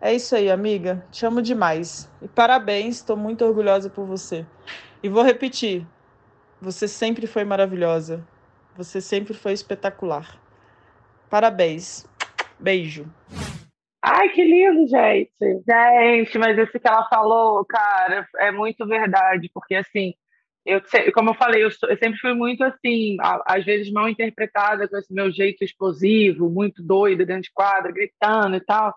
É 0.00 0.12
isso 0.12 0.36
aí, 0.36 0.50
amiga. 0.50 1.04
Te 1.10 1.24
amo 1.24 1.40
demais. 1.40 2.08
E 2.20 2.28
parabéns, 2.28 2.96
estou 2.96 3.16
muito 3.16 3.44
orgulhosa 3.44 3.88
por 3.88 4.04
você. 4.04 4.46
E 5.02 5.08
vou 5.08 5.22
repetir: 5.22 5.86
você 6.60 6.86
sempre 6.86 7.26
foi 7.26 7.44
maravilhosa. 7.44 8.22
Você 8.76 9.00
sempre 9.00 9.32
foi 9.32 9.52
espetacular. 9.52 10.38
Parabéns. 11.30 12.06
Beijo. 12.58 13.06
Ai, 14.02 14.28
que 14.28 14.44
lindo, 14.44 14.86
gente. 14.86 15.32
Gente, 15.40 16.38
mas 16.38 16.56
isso 16.56 16.78
que 16.78 16.88
ela 16.88 17.08
falou, 17.08 17.64
cara, 17.64 18.26
é 18.38 18.52
muito 18.52 18.86
verdade, 18.86 19.50
porque 19.52 19.74
assim, 19.74 20.14
eu, 20.64 20.80
como 21.12 21.30
eu 21.30 21.34
falei, 21.34 21.62
eu, 21.64 21.68
eu, 21.68 21.96
sempre 21.96 22.18
fui 22.18 22.32
muito 22.34 22.62
assim, 22.64 23.16
às 23.46 23.64
vezes 23.64 23.92
mal 23.92 24.08
interpretada 24.08 24.88
com 24.88 24.96
esse 24.96 25.12
meu 25.12 25.30
jeito 25.30 25.64
explosivo, 25.64 26.48
muito 26.48 26.82
doida 26.82 27.26
dentro 27.26 27.42
de 27.42 27.52
quadra, 27.52 27.92
gritando 27.92 28.56
e 28.56 28.60
tal. 28.60 28.94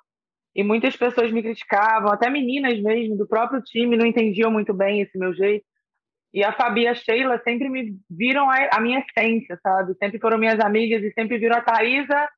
E 0.55 0.63
muitas 0.63 0.95
pessoas 0.95 1.31
me 1.31 1.41
criticavam, 1.41 2.11
até 2.11 2.29
meninas 2.29 2.79
mesmo 2.81 3.15
do 3.15 3.27
próprio 3.27 3.61
time 3.61 3.97
não 3.97 4.05
entendiam 4.05 4.51
muito 4.51 4.73
bem 4.73 5.01
esse 5.01 5.17
meu 5.17 5.33
jeito. 5.33 5.65
E 6.33 6.43
a 6.43 6.53
Fabi 6.53 6.81
e 6.81 6.87
a 6.87 6.93
Sheila 6.93 7.39
sempre 7.43 7.69
me 7.69 7.97
viram 8.09 8.49
a, 8.49 8.69
a 8.73 8.81
minha 8.81 8.99
essência, 8.99 9.59
sabe? 9.63 9.95
Sempre 9.95 10.19
foram 10.19 10.37
minhas 10.37 10.59
amigas 10.59 11.03
e 11.03 11.11
sempre 11.13 11.37
viram 11.39 11.57
a 11.57 11.61
Thaisa 11.61 12.29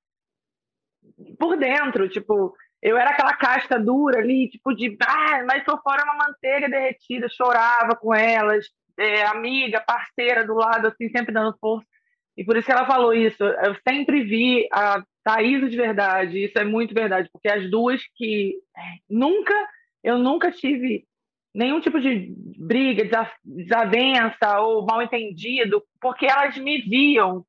por 1.39 1.57
dentro, 1.57 2.09
tipo, 2.09 2.53
eu 2.81 2.97
era 2.97 3.11
aquela 3.11 3.33
casca 3.33 3.79
dura 3.79 4.19
ali, 4.19 4.49
tipo 4.49 4.73
de, 4.73 4.97
ah, 5.05 5.43
mas 5.45 5.63
por 5.63 5.81
fora 5.81 6.03
uma 6.03 6.25
manteiga 6.27 6.69
derretida, 6.69 7.29
chorava 7.29 7.95
com 7.95 8.13
elas, 8.13 8.65
é, 8.97 9.23
amiga, 9.25 9.83
parceira 9.85 10.45
do 10.45 10.55
lado, 10.55 10.87
assim, 10.87 11.09
sempre 11.09 11.33
dando 11.33 11.57
força. 11.59 11.87
E 12.35 12.43
por 12.43 12.57
isso 12.57 12.65
que 12.65 12.71
ela 12.71 12.85
falou 12.85 13.13
isso. 13.13 13.43
Eu 13.43 13.75
sempre 13.87 14.23
vi 14.23 14.67
a 14.71 15.03
Thaís 15.23 15.69
de 15.69 15.77
verdade, 15.77 16.45
isso 16.45 16.57
é 16.57 16.63
muito 16.63 16.93
verdade, 16.93 17.29
porque 17.31 17.47
as 17.47 17.69
duas 17.69 18.01
que 18.15 18.55
é, 18.75 18.81
nunca, 19.09 19.53
eu 20.03 20.17
nunca 20.17 20.51
tive 20.51 21.05
nenhum 21.53 21.79
tipo 21.81 21.99
de 21.99 22.33
briga, 22.57 23.27
desavença 23.43 24.59
ou 24.61 24.85
mal 24.85 25.01
entendido, 25.01 25.83
porque 25.99 26.25
elas 26.25 26.57
me 26.57 26.81
viam 26.81 27.45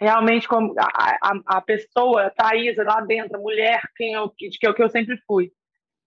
realmente 0.00 0.46
como 0.46 0.74
a, 0.78 1.18
a, 1.22 1.58
a 1.58 1.60
pessoa, 1.60 2.26
a 2.26 2.30
Thaís, 2.30 2.76
lá 2.76 3.00
dentro, 3.00 3.36
a 3.36 3.40
mulher 3.40 3.80
quem 3.96 4.12
eu, 4.12 4.30
que, 4.30 4.48
que, 4.50 4.72
que 4.72 4.82
eu 4.82 4.90
sempre 4.90 5.18
fui. 5.26 5.50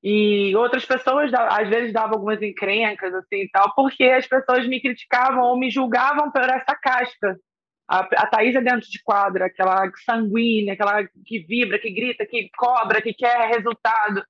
E 0.04 0.56
outras 0.56 0.84
pessoas, 0.84 1.32
às 1.34 1.70
vezes, 1.70 1.94
davam 1.94 2.14
algumas 2.14 2.42
encrencas, 2.42 3.14
assim, 3.14 3.48
tal, 3.54 3.74
porque 3.76 4.06
as 4.06 4.26
pessoas 4.26 4.68
me 4.68 4.82
criticavam 4.82 5.44
ou 5.44 5.60
me 5.60 5.70
julgavam 5.70 6.32
por 6.32 6.42
essa 6.42 6.76
casca. 6.76 7.38
A, 7.88 8.00
a 8.00 8.28
Thaís 8.28 8.56
é 8.56 8.62
dentro 8.62 8.90
de 8.90 9.02
quadra, 9.04 9.46
aquela 9.46 9.92
sanguínea, 10.06 10.74
aquela 10.74 11.04
que 11.26 11.40
vibra, 11.40 11.78
que 11.78 11.92
grita, 11.92 12.26
que 12.26 12.50
cobra, 12.58 13.02
que 13.02 13.14
quer 13.14 13.50
resultado. 13.50 14.24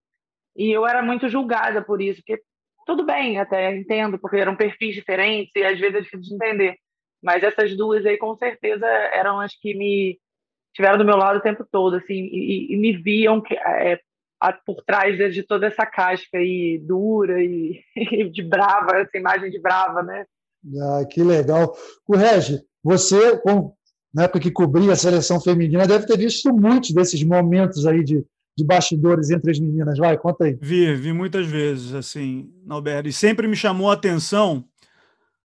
E 0.56 0.71
eu 0.71 0.86
era 0.86 1.02
muito 1.02 1.30
julgada 1.30 1.82
por 1.82 2.02
isso, 2.02 2.21
porque 2.26 2.41
tudo 2.86 3.06
bem, 3.06 3.39
até 3.39 3.74
entendo, 3.74 4.19
porque 4.19 4.38
eram 4.38 4.56
perfis 4.56 4.95
diferentes 4.95 5.54
e 5.56 5.63
às 5.63 5.80
vezes 5.80 5.95
é 5.95 6.02
difícil 6.02 6.21
de 6.21 6.36
entender. 6.36 6.78
Mas 7.22 7.44
essas 7.44 7.76
duas 7.78 8.06
aí, 8.06 8.18
com 8.18 8.36
certeza, 8.36 8.86
eram 8.86 9.40
as 9.40 9.54
que 9.56 9.76
me 9.76 10.20
tiveram 10.74 10.98
do 10.98 11.06
meu 11.06 11.18
lado 11.18 11.38
o 11.38 11.42
tempo 11.42 11.66
todo, 11.70 11.98
assim, 11.98 12.14
e, 12.14 12.74
e 12.74 12.78
me 12.78 12.98
viam 12.98 13.42
que, 13.42 13.54
é, 13.54 14.00
por 14.66 14.84
trás 14.84 15.18
de 15.34 15.44
toda 15.44 15.68
essa 15.68 15.86
casca 15.86 16.38
aí 16.38 16.82
dura 16.84 17.42
e, 17.44 17.80
e, 17.96 18.30
de 18.30 18.42
brava, 18.42 18.98
essa 18.98 19.18
imagem 19.18 19.52
de 19.52 19.60
brava, 19.60 20.02
né? 20.02 20.26
Ah, 20.80 21.06
que 21.06 21.24
legal. 21.24 21.76
O 22.08 22.16
Regi, 22.16 22.60
você, 22.84 23.38
com, 23.38 23.74
na 24.14 24.24
época 24.24 24.40
que 24.40 24.52
cobria 24.52 24.94
a 24.94 24.96
seleção 24.96 25.40
feminina, 25.40 25.88
deve 25.88 26.06
ter 26.06 26.18
visto 26.18 26.54
muitos 26.54 26.92
desses 26.92 27.24
momentos 27.24 27.86
aí 27.86 28.04
de, 28.04 28.26
de 28.58 28.66
bastidores 28.66 29.30
entre 29.30 29.52
as 29.52 29.60
meninas. 29.60 29.98
Vai, 29.98 30.18
conta 30.18 30.46
aí. 30.46 30.58
Vi, 30.62 30.94
vi 30.96 31.14
muitas 31.14 31.46
vezes, 31.48 31.94
assim, 31.94 32.52
Alberto, 32.70 33.10
e 33.10 33.14
sempre 33.14 33.48
me 33.48 33.56
chamou 33.56 33.90
a 33.90 33.94
atenção 33.94 34.66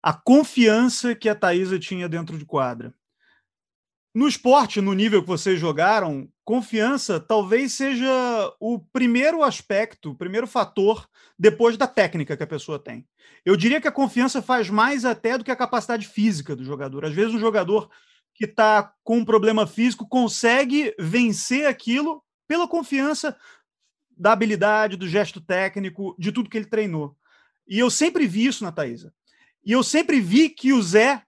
a 0.06 0.14
confiança 0.14 1.16
que 1.16 1.28
a 1.28 1.34
Thaisa 1.34 1.80
tinha 1.80 2.08
dentro 2.08 2.38
de 2.38 2.46
quadra. 2.46 2.94
No 4.14 4.28
esporte, 4.28 4.80
no 4.80 4.94
nível 4.94 5.24
que 5.24 5.28
vocês 5.28 5.60
jogaram, 5.60 6.30
confiança 6.44 7.20
talvez 7.20 7.74
seja 7.74 8.08
o 8.60 8.78
primeiro 8.78 9.42
aspecto, 9.42 10.12
o 10.12 10.16
primeiro 10.16 10.46
fator 10.46 11.10
depois 11.40 11.76
da 11.76 11.88
técnica 11.88 12.38
que 12.38 12.44
a 12.44 12.48
pessoa 12.48 12.78
tem. 12.78 13.08
Eu 13.44 13.58
diria 13.58 13.82
que 13.82 13.88
a 13.88 13.92
confiança 13.92 14.44
faz 14.44 14.70
mais 14.70 15.06
até 15.06 15.40
do 15.40 15.44
que 15.44 15.50
a 15.50 15.56
capacidade 15.56 16.08
física 16.08 16.56
do 16.56 16.64
jogador. 16.64 17.04
Às 17.04 17.14
vezes, 17.14 17.34
um 17.34 17.40
jogador 17.40 17.90
que 18.36 18.46
está 18.46 18.94
com 19.04 19.18
um 19.18 19.26
problema 19.26 19.66
físico 19.66 20.08
consegue 20.08 20.94
vencer 21.00 21.66
aquilo 21.66 22.24
pela 22.48 22.68
confiança 22.68 23.36
da 24.16 24.34
habilidade, 24.34 24.98
do 24.98 25.08
gesto 25.08 25.42
técnico, 25.42 26.16
de 26.20 26.32
tudo 26.32 26.48
que 26.48 26.58
ele 26.60 26.68
treinou. 26.68 27.18
E 27.68 27.80
eu 27.80 27.90
sempre 27.90 28.28
vi 28.28 28.46
isso 28.46 28.64
na 28.64 28.72
Thaisa. 28.72 29.12
E 29.66 29.72
eu 29.72 29.84
sempre 29.84 30.20
vi 30.20 30.50
que 30.50 30.72
o 30.72 30.82
Zé 30.82 31.22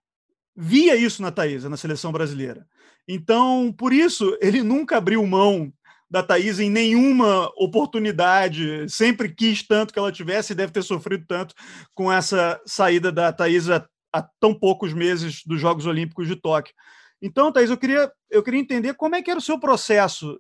via 0.56 0.96
isso 0.96 1.22
na 1.22 1.32
Thaisa, 1.32 1.70
na 1.70 1.78
seleção 1.78 2.12
brasileira. 2.12 2.68
Então, 3.08 3.74
por 3.78 3.94
isso, 3.94 4.38
ele 4.42 4.62
nunca 4.64 4.98
abriu 4.98 5.26
mão 5.26 5.72
da 6.10 6.24
Thaís 6.24 6.60
em 6.60 6.70
nenhuma 6.70 7.52
oportunidade, 7.58 8.88
sempre 8.90 9.34
quis 9.34 9.66
tanto 9.66 9.94
que 9.94 10.00
ela 10.00 10.12
tivesse 10.12 10.54
e 10.54 10.56
deve 10.56 10.72
ter 10.72 10.84
sofrido 10.84 11.26
tanto 11.28 11.54
com 11.94 12.12
essa 12.12 12.62
saída 12.66 13.12
da 13.12 13.32
Thaís 13.34 13.70
há, 13.70 13.86
há 14.14 14.22
tão 14.40 14.54
poucos 14.54 14.94
meses 14.94 15.42
dos 15.46 15.60
Jogos 15.60 15.86
Olímpicos 15.86 16.28
de 16.28 16.36
Tóquio. 16.36 16.74
Então, 17.22 17.52
Thaís, 17.52 17.70
eu 17.70 17.78
queria, 17.78 18.12
eu 18.30 18.44
queria 18.44 18.60
entender 18.60 18.94
como 18.94 19.16
é 19.16 19.22
que 19.22 19.30
era 19.30 19.40
o 19.40 19.44
seu 19.44 19.60
processo 19.60 20.40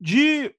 de 0.00 0.54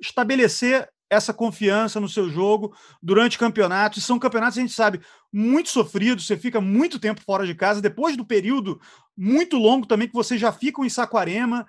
estabelecer 0.00 0.88
essa 1.10 1.34
confiança 1.34 1.98
no 1.98 2.08
seu 2.08 2.30
jogo 2.30 2.74
durante 3.02 3.36
campeonatos. 3.36 4.04
São 4.04 4.18
campeonatos, 4.18 4.56
a 4.56 4.60
gente 4.60 4.72
sabe, 4.72 5.00
muito 5.32 5.68
sofridos, 5.68 6.26
você 6.26 6.36
fica 6.36 6.60
muito 6.60 7.00
tempo 7.00 7.20
fora 7.20 7.44
de 7.44 7.54
casa, 7.54 7.82
depois 7.82 8.16
do 8.16 8.24
período 8.24 8.80
muito 9.16 9.56
longo 9.58 9.86
também 9.86 10.06
que 10.06 10.14
vocês 10.14 10.40
já 10.40 10.52
ficam 10.52 10.84
em 10.84 10.88
Saquarema. 10.88 11.66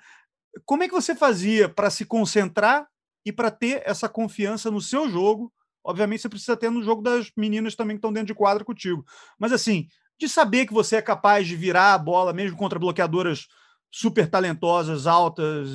Como 0.64 0.84
é 0.84 0.88
que 0.88 0.94
você 0.94 1.16
fazia 1.16 1.68
para 1.68 1.90
se 1.90 2.06
concentrar 2.06 2.88
e 3.26 3.32
para 3.32 3.50
ter 3.50 3.82
essa 3.86 4.08
confiança 4.08 4.70
no 4.70 4.80
seu 4.80 5.10
jogo? 5.10 5.52
Obviamente 5.84 6.22
você 6.22 6.30
precisa 6.30 6.56
ter 6.56 6.70
no 6.70 6.84
jogo 6.84 7.02
das 7.02 7.32
meninas 7.36 7.76
também 7.76 7.96
que 7.96 8.00
estão 8.00 8.14
dentro 8.14 8.28
de 8.28 8.36
quadra 8.36 8.64
contigo. 8.64 9.04
Mas 9.40 9.52
assim, 9.52 9.88
de 10.20 10.30
saber 10.30 10.68
que 10.68 10.74
você 10.74 10.98
é 10.98 11.02
capaz 11.02 11.48
de 11.48 11.56
virar 11.56 11.96
a 11.96 11.98
bola 11.98 12.32
mesmo 12.32 12.56
contra 12.56 12.78
bloqueadoras 12.78 13.48
super 13.92 14.30
talentosas, 14.30 15.06
altas, 15.06 15.70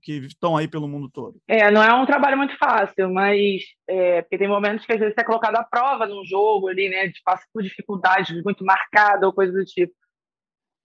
que 0.00 0.18
estão 0.18 0.56
aí 0.56 0.68
pelo 0.68 0.86
mundo 0.86 1.10
todo? 1.10 1.40
É, 1.48 1.70
não 1.70 1.82
é 1.82 1.92
um 1.92 2.06
trabalho 2.06 2.36
muito 2.36 2.56
fácil, 2.56 3.12
mas 3.12 3.62
é, 3.88 4.22
porque 4.22 4.38
tem 4.38 4.48
momentos 4.48 4.86
que 4.86 4.92
às 4.92 5.00
vezes 5.00 5.14
é 5.18 5.24
colocado 5.24 5.56
à 5.56 5.64
prova 5.64 6.06
num 6.06 6.24
jogo 6.24 6.68
ali, 6.68 6.88
né, 6.88 7.08
de 7.08 7.20
passa 7.24 7.44
por 7.52 7.62
dificuldade 7.62 8.40
muito 8.44 8.64
marcada 8.64 9.26
ou 9.26 9.32
coisa 9.32 9.52
do 9.52 9.64
tipo. 9.64 9.92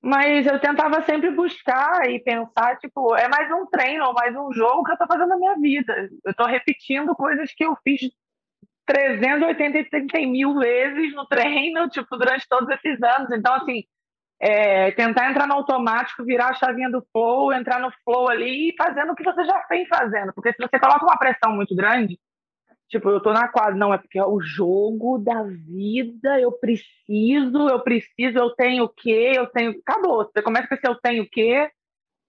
Mas 0.02 0.46
eu 0.46 0.60
tentava 0.60 1.02
sempre 1.04 1.32
buscar 1.32 2.10
e 2.10 2.20
pensar, 2.20 2.78
tipo, 2.78 3.16
é 3.16 3.30
mais 3.30 3.50
um 3.54 3.66
treino, 3.68 4.12
mais 4.14 4.36
um 4.36 4.52
jogo 4.52 4.84
que 4.84 4.92
eu 4.92 4.98
tô 4.98 5.08
fazendo 5.08 5.30
na 5.30 5.38
minha 5.38 5.56
vida. 5.56 6.10
Eu 6.26 6.34
tô 6.34 6.46
repetindo 6.46 7.16
coisas 7.16 7.54
que 7.54 7.64
eu 7.64 7.78
fiz 7.86 8.12
380 8.86 10.18
mil 10.28 10.56
vezes 10.60 11.16
no 11.16 11.26
treino, 11.26 11.88
tipo, 11.88 12.18
durante 12.18 12.46
todos 12.50 12.70
esses 12.70 13.02
anos. 13.02 13.32
Então, 13.32 13.54
assim, 13.54 13.86
é, 14.46 14.92
tentar 14.92 15.32
entrar 15.32 15.48
no 15.48 15.54
automático, 15.54 16.26
virar 16.26 16.50
a 16.50 16.54
chavinha 16.54 16.90
do 16.90 17.02
flow, 17.14 17.54
entrar 17.54 17.80
no 17.80 17.90
flow 18.04 18.28
ali 18.28 18.72
e 18.72 18.76
fazendo 18.76 19.14
o 19.14 19.16
que 19.16 19.24
você 19.24 19.46
já 19.46 19.66
vem 19.70 19.88
fazendo. 19.88 20.34
Porque 20.34 20.52
se 20.52 20.62
você 20.62 20.78
coloca 20.78 21.06
uma 21.06 21.18
pressão 21.18 21.56
muito 21.56 21.74
grande, 21.74 22.20
tipo, 22.90 23.10
eu 23.10 23.22
tô 23.22 23.32
na 23.32 23.48
quadra, 23.48 23.76
não, 23.76 23.94
é 23.94 23.98
porque 23.98 24.20
é 24.20 24.26
o 24.26 24.42
jogo 24.42 25.18
da 25.18 25.44
vida, 25.44 26.42
eu 26.42 26.52
preciso, 26.52 27.70
eu 27.70 27.80
preciso, 27.80 28.38
eu 28.38 28.50
tenho 28.50 28.84
o 28.84 28.90
quê, 28.90 29.32
eu 29.34 29.48
tenho. 29.48 29.80
Acabou. 29.88 30.26
Você 30.26 30.42
começa 30.42 30.68
com 30.68 30.76
esse 30.76 30.86
eu 30.86 30.96
tenho 30.96 31.24
o 31.24 31.30
quê, 31.30 31.72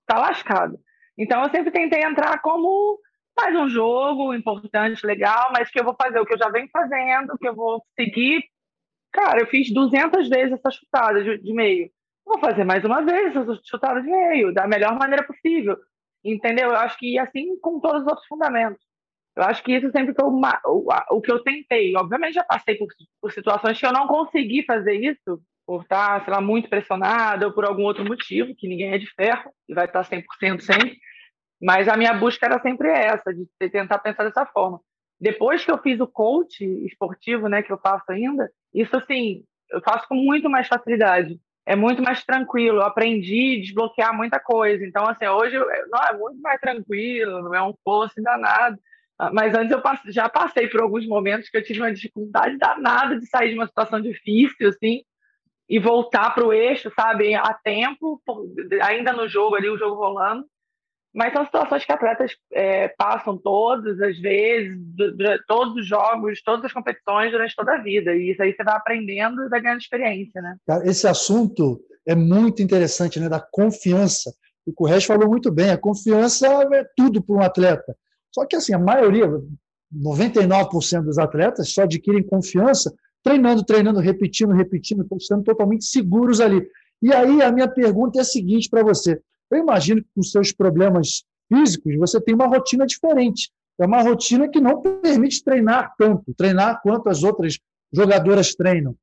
tá 0.07 0.17
lascado. 0.17 0.79
Então 1.19 1.43
eu 1.43 1.51
sempre 1.51 1.73
tentei 1.73 2.05
entrar 2.05 2.41
como 2.43 2.97
mais 3.37 3.57
um 3.57 3.69
jogo 3.69 4.33
importante, 4.33 5.05
legal, 5.05 5.51
mas 5.53 5.69
que 5.69 5.81
eu 5.81 5.85
vou 5.85 5.97
fazer 6.01 6.21
o 6.21 6.25
que 6.25 6.35
eu 6.35 6.39
já 6.39 6.49
venho 6.49 6.69
fazendo, 6.73 7.37
que 7.37 7.49
eu 7.49 7.57
vou 7.57 7.85
seguir. 7.99 8.45
Cara, 9.11 9.41
eu 9.41 9.49
fiz 9.49 9.73
200 9.75 10.29
vezes 10.29 10.53
essa 10.53 10.71
chutada 10.71 11.21
de, 11.21 11.39
de 11.39 11.53
meio. 11.53 11.91
Vou 12.27 12.39
fazer 12.39 12.65
mais 12.65 12.85
uma 12.85 13.03
vez 13.03 13.35
chutada 13.65 14.01
de 14.01 14.11
meio, 14.11 14.53
da 14.53 14.67
melhor 14.67 14.99
maneira 14.99 15.25
possível. 15.25 15.77
Entendeu? 16.25 16.71
Eu 16.71 16.77
acho 16.77 16.97
que 16.99 17.19
assim 17.19 17.59
com 17.61 17.79
todos 17.81 18.03
os 18.03 18.07
outros 18.07 18.27
fundamentos. 18.27 18.83
Eu 19.37 19.43
acho 19.43 19.63
que 19.63 19.73
isso 19.73 19.91
sempre 19.91 20.15
foi 20.15 20.29
uma, 20.29 20.61
o, 20.65 20.87
o, 21.11 21.21
que 21.21 21.31
eu 21.31 21.43
tentei. 21.43 21.95
Obviamente, 21.97 22.35
já 22.35 22.45
passei 22.45 22.77
por, 22.77 22.87
por, 23.21 23.33
situações 23.33 23.79
que 23.79 23.85
eu 23.85 23.93
não 23.93 24.07
consegui 24.07 24.65
fazer 24.65 24.95
isso, 24.95 25.43
por 25.67 25.83
estar, 25.83 26.25
sei 26.25 26.33
lá, 26.33 26.41
muito 26.41 26.69
pressionada 26.69 27.47
ou 27.47 27.53
por 27.53 27.65
algum 27.65 27.83
outro 27.83 28.05
motivo, 28.05 28.55
que 28.55 28.69
ninguém 28.69 28.93
é 28.93 28.99
de 28.99 29.13
ferro 29.15 29.53
e 29.69 29.75
vai 29.75 29.87
estar 29.87 30.05
100% 30.05 30.61
sempre. 30.61 30.97
Mas 31.61 31.89
a 31.89 31.97
minha 31.97 32.15
busca 32.15 32.47
era 32.47 32.61
sempre 32.61 32.89
essa, 32.89 33.35
de 33.35 33.47
tentar 33.71 33.99
pensar 33.99 34.25
dessa 34.25 34.47
forma. 34.47 34.81
Depois 35.21 35.65
que 35.65 35.71
eu 35.71 35.79
fiz 35.79 35.99
o 36.01 36.07
coach 36.07 36.65
esportivo, 36.87 37.49
né, 37.49 37.63
que 37.63 37.73
eu 37.73 37.79
faço 37.79 38.05
ainda, 38.11 38.51
isso 38.73 38.97
assim, 38.97 39.43
eu 39.71 39.81
faço 39.81 40.07
com 40.07 40.15
muito 40.15 40.49
mais 40.49 40.69
facilidade. 40.69 41.41
É 41.67 41.75
muito 41.75 42.03
mais 42.03 42.25
tranquilo. 42.25 42.79
Eu 42.79 42.83
aprendi 42.83 43.57
a 43.59 43.61
desbloquear 43.61 44.17
muita 44.17 44.39
coisa. 44.39 44.85
Então, 44.85 45.07
assim, 45.09 45.27
hoje 45.27 45.57
não 45.59 46.03
é 46.03 46.17
muito 46.17 46.41
mais 46.41 46.61
tranquilo, 46.61 47.43
não 47.43 47.55
é 47.55 47.63
um 47.63 47.75
poço 47.85 48.13
assim, 48.13 48.23
danado. 48.23 48.79
Mas 49.33 49.55
antes 49.55 49.71
eu 49.71 49.81
já 50.13 50.29
passei 50.29 50.67
por 50.69 50.81
alguns 50.81 51.07
momentos 51.07 51.49
que 51.49 51.57
eu 51.57 51.63
tive 51.63 51.81
uma 51.81 51.93
dificuldade 51.93 52.59
danada 52.59 53.19
de 53.19 53.27
sair 53.27 53.51
de 53.51 53.55
uma 53.55 53.67
situação 53.67 54.01
difícil, 54.01 54.69
assim, 54.69 55.03
e 55.69 55.79
voltar 55.79 56.35
para 56.35 56.45
o 56.45 56.53
eixo, 56.53 56.93
sabe, 56.95 57.35
a 57.35 57.55
tempo, 57.55 58.21
ainda 58.83 59.13
no 59.13 59.29
jogo 59.29 59.55
ali, 59.55 59.69
o 59.69 59.79
jogo 59.79 59.95
rolando. 59.95 60.45
Mas 61.15 61.33
são 61.33 61.45
situações 61.45 61.85
que 61.85 61.93
atletas 61.93 62.33
é, 62.53 62.89
passam 62.89 63.39
todas 63.39 64.01
as 64.01 64.19
vezes, 64.19 64.77
todos 65.47 65.77
os 65.77 65.87
jogos, 65.87 66.43
todas 66.43 66.65
as 66.65 66.73
competições 66.73 67.31
durante 67.31 67.55
toda 67.55 67.75
a 67.75 67.83
vida. 67.83 68.15
E 68.17 68.33
isso 68.33 68.43
aí 68.43 68.53
você 68.53 68.65
vai 68.65 68.75
aprendendo 68.75 69.45
e 69.45 69.49
vai 69.49 69.61
ganhando 69.61 69.81
experiência, 69.81 70.43
né? 70.43 70.57
Esse 70.85 71.07
assunto 71.07 71.81
é 72.05 72.17
muito 72.17 72.63
interessante, 72.63 73.21
né? 73.21 73.29
Da 73.29 73.41
confiança. 73.41 74.35
O 74.67 74.73
Correia 74.73 75.01
falou 75.01 75.29
muito 75.29 75.53
bem, 75.53 75.71
a 75.71 75.79
confiança 75.79 76.49
é 76.73 76.85
tudo 76.97 77.23
para 77.23 77.37
um 77.37 77.43
atleta. 77.43 77.97
Só 78.35 78.45
que 78.45 78.57
assim, 78.57 78.75
a 78.75 78.79
maioria, 78.79 79.29
99% 79.95 81.05
dos 81.05 81.19
atletas 81.19 81.73
só 81.73 81.83
adquirem 81.83 82.27
confiança 82.27 82.93
treinando, 83.23 83.65
treinando, 83.65 84.01
repetindo, 84.01 84.53
repetindo, 84.53 85.07
estando 85.17 85.45
totalmente 85.45 85.85
seguros 85.85 86.41
ali. 86.41 86.67
E 87.01 87.13
aí 87.13 87.41
a 87.43 87.53
minha 87.53 87.69
pergunta 87.69 88.19
é 88.19 88.23
a 88.23 88.25
seguinte 88.25 88.69
para 88.69 88.83
você: 88.83 89.21
eu 89.55 89.63
imagino 89.63 90.03
que 90.03 90.09
com 90.15 90.23
seus 90.23 90.53
problemas 90.53 91.25
físicos 91.53 91.97
você 91.97 92.21
tem 92.21 92.35
uma 92.35 92.47
rotina 92.47 92.87
diferente. 92.87 93.51
É 93.79 93.87
uma 93.87 94.03
rotina 94.03 94.49
que 94.49 94.61
não 94.61 94.81
permite 94.81 95.43
treinar 95.43 95.95
tanto, 95.99 96.33
treinar 96.37 96.81
quanto 96.83 97.09
as 97.09 97.23
outras 97.23 97.59
jogadoras 97.93 98.55
treinam. 98.55 98.95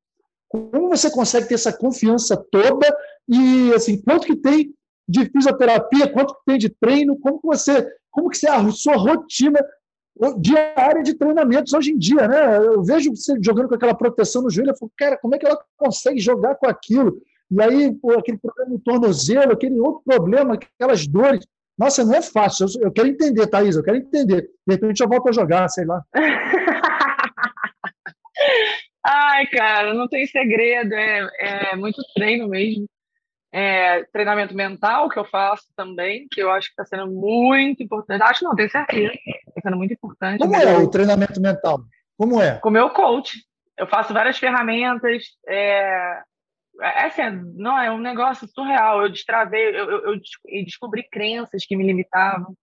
Como 0.48 0.90
você 0.90 1.10
consegue 1.10 1.48
ter 1.48 1.56
essa 1.56 1.72
confiança 1.72 2.38
toda 2.52 2.88
e 3.28 3.74
assim, 3.74 4.02
quanto 4.02 4.28
que 4.28 4.36
tem 4.36 4.74
de 5.08 5.26
fisioterapia, 5.30 6.12
quanto 6.12 6.34
que 6.36 6.42
tem 6.46 6.58
de 6.58 6.70
treino, 6.70 7.20
como 7.20 7.40
que 7.40 7.48
você, 7.48 7.88
como 8.10 8.30
que 8.30 8.46
é 8.46 8.50
a 8.50 8.72
sua 8.72 8.96
rotina 8.96 9.60
diária 10.40 11.04
de 11.04 11.14
treinamentos 11.14 11.74
hoje 11.74 11.92
em 11.92 11.98
dia, 11.98 12.28
né? 12.28 12.58
Eu 12.58 12.84
vejo 12.84 13.16
você 13.16 13.36
jogando 13.42 13.70
com 13.70 13.76
aquela 13.76 13.94
proteção 13.94 14.42
no 14.42 14.50
joelho, 14.50 14.72
eu 14.72 14.78
falo, 14.78 14.92
cara, 14.98 15.18
como 15.18 15.36
é 15.36 15.40
que 15.40 15.46
ela 15.46 15.60
consegue 15.78 16.20
jogar 16.20 16.56
com 16.56 16.68
aquilo? 16.68 17.22
E 17.52 17.62
aí, 17.62 17.94
pô, 17.94 18.18
aquele 18.18 18.38
problema 18.38 18.72
no 18.72 18.80
tornozelo, 18.80 19.52
aquele 19.52 19.78
outro 19.80 20.02
problema, 20.06 20.54
aquelas 20.54 21.06
dores. 21.06 21.46
Nossa, 21.78 22.06
não 22.06 22.16
é 22.16 22.22
fácil. 22.22 22.68
Eu, 22.78 22.84
eu 22.86 22.92
quero 22.92 23.10
entender, 23.10 23.46
Thaís, 23.48 23.76
eu 23.76 23.84
quero 23.84 23.98
entender. 23.98 24.50
De 24.66 24.74
repente 24.74 25.02
eu 25.02 25.10
volto 25.10 25.28
a 25.30 25.34
jogar, 25.34 25.68
sei 25.68 25.86
lá. 25.86 26.02
Ai, 29.04 29.48
cara, 29.48 29.94
não 29.94 30.08
tem 30.08 30.26
segredo, 30.28 30.94
é, 30.94 31.28
é 31.40 31.76
muito 31.76 32.02
treino 32.16 32.48
mesmo. 32.48 32.86
É, 33.54 34.06
treinamento 34.14 34.56
mental 34.56 35.10
que 35.10 35.20
eu 35.20 35.26
faço 35.26 35.66
também, 35.76 36.26
que 36.32 36.42
eu 36.42 36.50
acho 36.50 36.68
que 36.68 36.82
está 36.82 36.86
sendo 36.86 37.12
muito 37.12 37.84
importante. 37.84 38.22
Acho 38.22 38.46
não, 38.46 38.56
tenho 38.56 38.70
certeza. 38.70 39.12
Está 39.48 39.62
sendo 39.64 39.76
muito 39.76 39.94
importante. 39.94 40.40
Como 40.40 40.56
é 40.56 40.78
o 40.78 40.90
treinamento 40.90 41.42
mental? 41.42 41.82
Como 42.18 42.42
é? 42.42 42.60
Com 42.60 42.70
o 42.70 42.72
meu 42.72 42.90
coach. 42.92 43.44
Eu 43.78 43.88
faço 43.88 44.14
várias 44.14 44.38
ferramentas, 44.38 45.24
é, 45.48 46.22
assim, 46.82 47.22
não 47.56 47.78
é 47.78 47.92
um 47.92 48.00
negócio 48.00 48.48
surreal. 48.48 49.04
Eu 49.04 49.10
destravei, 49.10 49.70
eu, 49.70 49.90
eu, 49.90 50.14
eu 50.14 50.66
descobri 50.66 51.04
crenças 51.10 51.66
que 51.66 51.76
me 51.76 51.86
limitavam, 51.86 52.56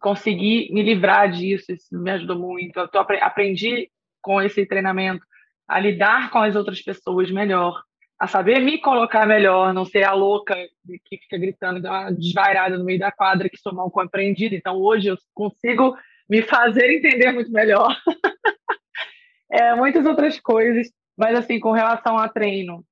consegui 0.00 0.72
me 0.72 0.82
livrar 0.82 1.30
disso, 1.30 1.72
isso 1.72 1.86
me 1.92 2.10
ajudou 2.12 2.38
muito. 2.38 2.78
Eu 2.78 2.88
tô, 2.88 2.98
aprendi 2.98 3.90
com 4.20 4.40
esse 4.40 4.66
treinamento 4.66 5.24
a 5.66 5.78
lidar 5.78 6.30
com 6.30 6.38
as 6.38 6.56
outras 6.56 6.80
pessoas 6.80 7.30
melhor, 7.30 7.82
a 8.18 8.26
saber 8.26 8.58
me 8.60 8.78
colocar 8.80 9.26
melhor, 9.26 9.72
não 9.74 9.84
ser 9.84 10.02
a 10.02 10.12
louca 10.12 10.56
que 11.04 11.18
fica 11.18 11.36
gritando, 11.38 11.80
dá 11.80 11.90
uma 11.90 12.12
desvairada 12.12 12.78
no 12.78 12.84
meio 12.84 12.98
da 12.98 13.12
quadra 13.12 13.48
que 13.48 13.58
sou 13.58 13.74
mal 13.74 13.90
compreendida. 13.90 14.54
Então 14.54 14.76
hoje 14.76 15.08
eu 15.08 15.16
consigo 15.34 15.96
me 16.28 16.42
fazer 16.42 16.90
entender 16.90 17.32
muito 17.32 17.52
melhor. 17.52 17.94
é, 19.52 19.74
muitas 19.74 20.04
outras 20.06 20.40
coisas, 20.40 20.88
mas 21.16 21.38
assim, 21.38 21.60
com 21.60 21.72
relação 21.72 22.16
a 22.16 22.28
treino, 22.28 22.84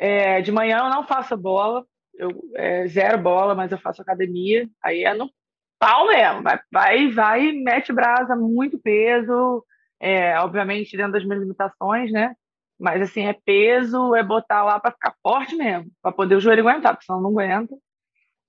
é, 0.00 0.40
de 0.40 0.50
manhã 0.50 0.78
eu 0.78 0.88
não 0.88 1.06
faço 1.06 1.36
bola, 1.36 1.84
eu 2.14 2.30
é, 2.56 2.86
zero 2.88 3.18
bola, 3.18 3.54
mas 3.54 3.70
eu 3.70 3.78
faço 3.78 4.00
academia. 4.00 4.66
Aí 4.82 5.04
é 5.04 5.12
no 5.12 5.30
pau 5.78 6.06
mesmo, 6.06 6.42
vai, 6.42 6.58
vai, 6.72 7.08
vai 7.10 7.52
mete 7.52 7.92
brasa, 7.92 8.34
muito 8.34 8.78
peso, 8.78 9.62
é, 10.00 10.38
obviamente 10.40 10.96
dentro 10.96 11.12
das 11.12 11.24
minhas 11.24 11.42
limitações, 11.42 12.10
né? 12.10 12.34
Mas 12.78 13.02
assim, 13.02 13.26
é 13.26 13.34
peso, 13.34 14.14
é 14.14 14.22
botar 14.22 14.64
lá 14.64 14.80
para 14.80 14.92
ficar 14.92 15.14
forte 15.22 15.54
mesmo, 15.54 15.90
para 16.00 16.12
poder 16.12 16.36
o 16.36 16.40
joelho 16.40 16.66
aguentar, 16.66 16.94
porque 16.94 17.04
senão 17.04 17.20
não 17.20 17.30
aguenta. 17.30 17.76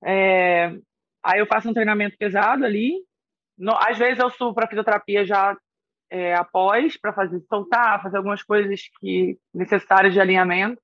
É, 0.06 0.74
aí 1.22 1.40
eu 1.40 1.46
faço 1.46 1.70
um 1.70 1.74
treinamento 1.74 2.18
pesado 2.18 2.64
ali. 2.64 2.94
No, 3.58 3.74
às 3.74 3.98
vezes 3.98 4.20
eu 4.20 4.30
subo 4.30 4.54
para 4.54 4.68
fisioterapia 4.68 5.26
já 5.26 5.58
é, 6.10 6.34
após, 6.34 6.98
para 6.98 7.12
fazer 7.12 7.42
soltar, 7.50 8.02
fazer 8.02 8.18
algumas 8.18 8.42
coisas 8.42 8.82
que 9.02 9.38
necessárias 9.54 10.14
de 10.14 10.22
alinhamento. 10.22 10.82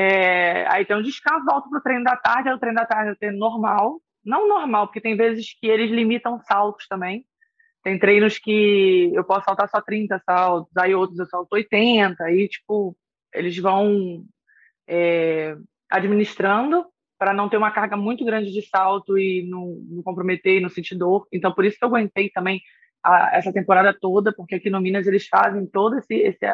É, 0.00 0.64
aí 0.68 0.84
tem 0.84 0.96
um 0.96 1.02
descanso, 1.02 1.44
volto 1.44 1.68
para 1.68 1.80
o 1.80 1.82
treino 1.82 2.04
da 2.04 2.14
tarde, 2.14 2.48
aí 2.48 2.54
o 2.54 2.58
treino 2.58 2.78
da 2.78 2.86
tarde 2.86 3.08
é 3.08 3.12
o 3.14 3.16
treino 3.16 3.36
normal. 3.36 4.00
Não 4.24 4.46
normal, 4.46 4.86
porque 4.86 5.00
tem 5.00 5.16
vezes 5.16 5.58
que 5.58 5.66
eles 5.66 5.90
limitam 5.90 6.38
saltos 6.38 6.86
também. 6.86 7.26
Tem 7.82 7.98
treinos 7.98 8.38
que 8.38 9.10
eu 9.12 9.24
posso 9.24 9.46
saltar 9.46 9.68
só 9.68 9.80
30 9.80 10.22
saltos, 10.24 10.76
aí 10.76 10.94
outros 10.94 11.18
eu 11.18 11.26
salto 11.26 11.52
80, 11.52 12.22
aí, 12.22 12.46
tipo, 12.46 12.96
eles 13.34 13.58
vão 13.58 14.24
é, 14.88 15.56
administrando 15.90 16.86
para 17.18 17.34
não 17.34 17.48
ter 17.48 17.56
uma 17.56 17.72
carga 17.72 17.96
muito 17.96 18.24
grande 18.24 18.52
de 18.52 18.62
salto 18.68 19.18
e 19.18 19.48
não, 19.50 19.82
não, 19.88 20.02
comprometer 20.04 20.58
e 20.58 20.60
não 20.60 20.68
sentir 20.68 20.94
dor. 20.94 21.26
Então, 21.32 21.52
por 21.52 21.64
isso 21.64 21.76
que 21.76 21.84
eu 21.84 21.88
aguentei 21.88 22.30
também 22.30 22.62
a, 23.02 23.36
essa 23.36 23.52
temporada 23.52 23.92
toda, 23.92 24.32
porque 24.32 24.54
aqui 24.54 24.70
no 24.70 24.80
Minas 24.80 25.08
eles 25.08 25.26
fazem 25.26 25.66
todo 25.66 25.98
esse, 25.98 26.14
esse, 26.14 26.46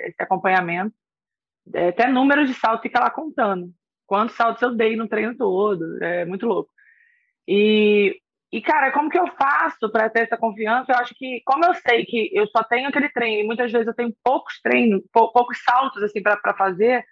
esse 0.00 0.22
acompanhamento 0.22 0.94
é, 1.74 1.88
até 1.88 2.06
números 2.08 2.48
de 2.48 2.54
salto 2.54 2.82
fica 2.82 3.00
lá 3.00 3.10
contando. 3.10 3.70
Quantos 4.06 4.36
saltos 4.36 4.62
eu 4.62 4.74
dei 4.74 4.96
no 4.96 5.08
treino 5.08 5.36
todo. 5.36 6.02
É 6.02 6.24
muito 6.24 6.46
louco. 6.46 6.70
E, 7.46 8.20
e 8.52 8.60
cara, 8.60 8.92
como 8.92 9.10
que 9.10 9.18
eu 9.18 9.26
faço 9.28 9.90
para 9.90 10.10
ter 10.10 10.22
essa 10.22 10.36
confiança? 10.36 10.92
Eu 10.92 10.96
acho 10.96 11.14
que, 11.14 11.40
como 11.44 11.64
eu 11.64 11.74
sei 11.74 12.04
que 12.04 12.30
eu 12.32 12.46
só 12.48 12.62
tenho 12.64 12.88
aquele 12.88 13.08
treino, 13.08 13.42
e 13.42 13.46
muitas 13.46 13.70
vezes 13.70 13.86
eu 13.86 13.94
tenho 13.94 14.14
poucos 14.22 14.60
treinos, 14.60 15.02
pou, 15.12 15.32
poucos 15.32 15.62
saltos 15.62 16.02
assim 16.02 16.22
para 16.22 16.54
fazer, 16.56 17.04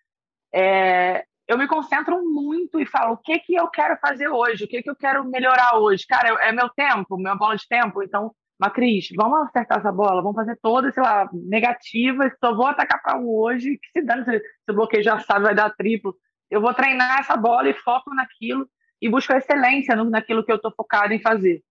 é, 0.52 1.24
eu 1.46 1.56
me 1.56 1.66
concentro 1.66 2.22
muito 2.22 2.78
e 2.78 2.86
falo 2.86 3.14
o 3.14 3.16
que 3.16 3.38
que 3.38 3.54
eu 3.54 3.68
quero 3.68 3.96
fazer 3.98 4.28
hoje, 4.28 4.64
o 4.64 4.68
que 4.68 4.82
que 4.82 4.90
eu 4.90 4.96
quero 4.96 5.24
melhorar 5.24 5.78
hoje. 5.78 6.06
Cara, 6.06 6.28
é 6.42 6.52
meu 6.52 6.68
tempo, 6.68 7.16
minha 7.16 7.34
bola 7.34 7.56
de 7.56 7.66
tempo, 7.66 8.02
então 8.02 8.32
mas, 8.58 8.72
Cris, 8.72 9.08
vamos 9.16 9.48
acertar 9.48 9.78
essa 9.78 9.92
bola, 9.92 10.20
vamos 10.20 10.34
fazer 10.34 10.58
todas, 10.60 10.92
sei 10.92 11.02
lá, 11.02 11.28
negativas, 11.32 12.32
só 12.40 12.54
vou 12.54 12.66
atacar 12.66 13.00
para 13.00 13.18
um 13.18 13.28
hoje, 13.28 13.78
que 13.78 13.90
se 13.92 14.04
dane, 14.04 14.24
se, 14.24 14.42
o 14.70 14.74
bloqueio 14.74 15.02
já 15.02 15.18
sabe, 15.20 15.44
vai 15.44 15.54
dar 15.54 15.70
triplo. 15.70 16.14
eu 16.50 16.60
vou 16.60 16.74
treinar 16.74 17.20
essa 17.20 17.36
bola 17.36 17.68
e 17.68 17.74
foco 17.74 18.12
naquilo 18.14 18.68
e 19.00 19.08
busco 19.08 19.32
excelência 19.32 19.94
no, 19.94 20.10
naquilo 20.10 20.44
que 20.44 20.50
eu 20.50 20.56
estou 20.56 20.72
focado 20.72 21.12
em 21.12 21.22
fazer. 21.22 21.62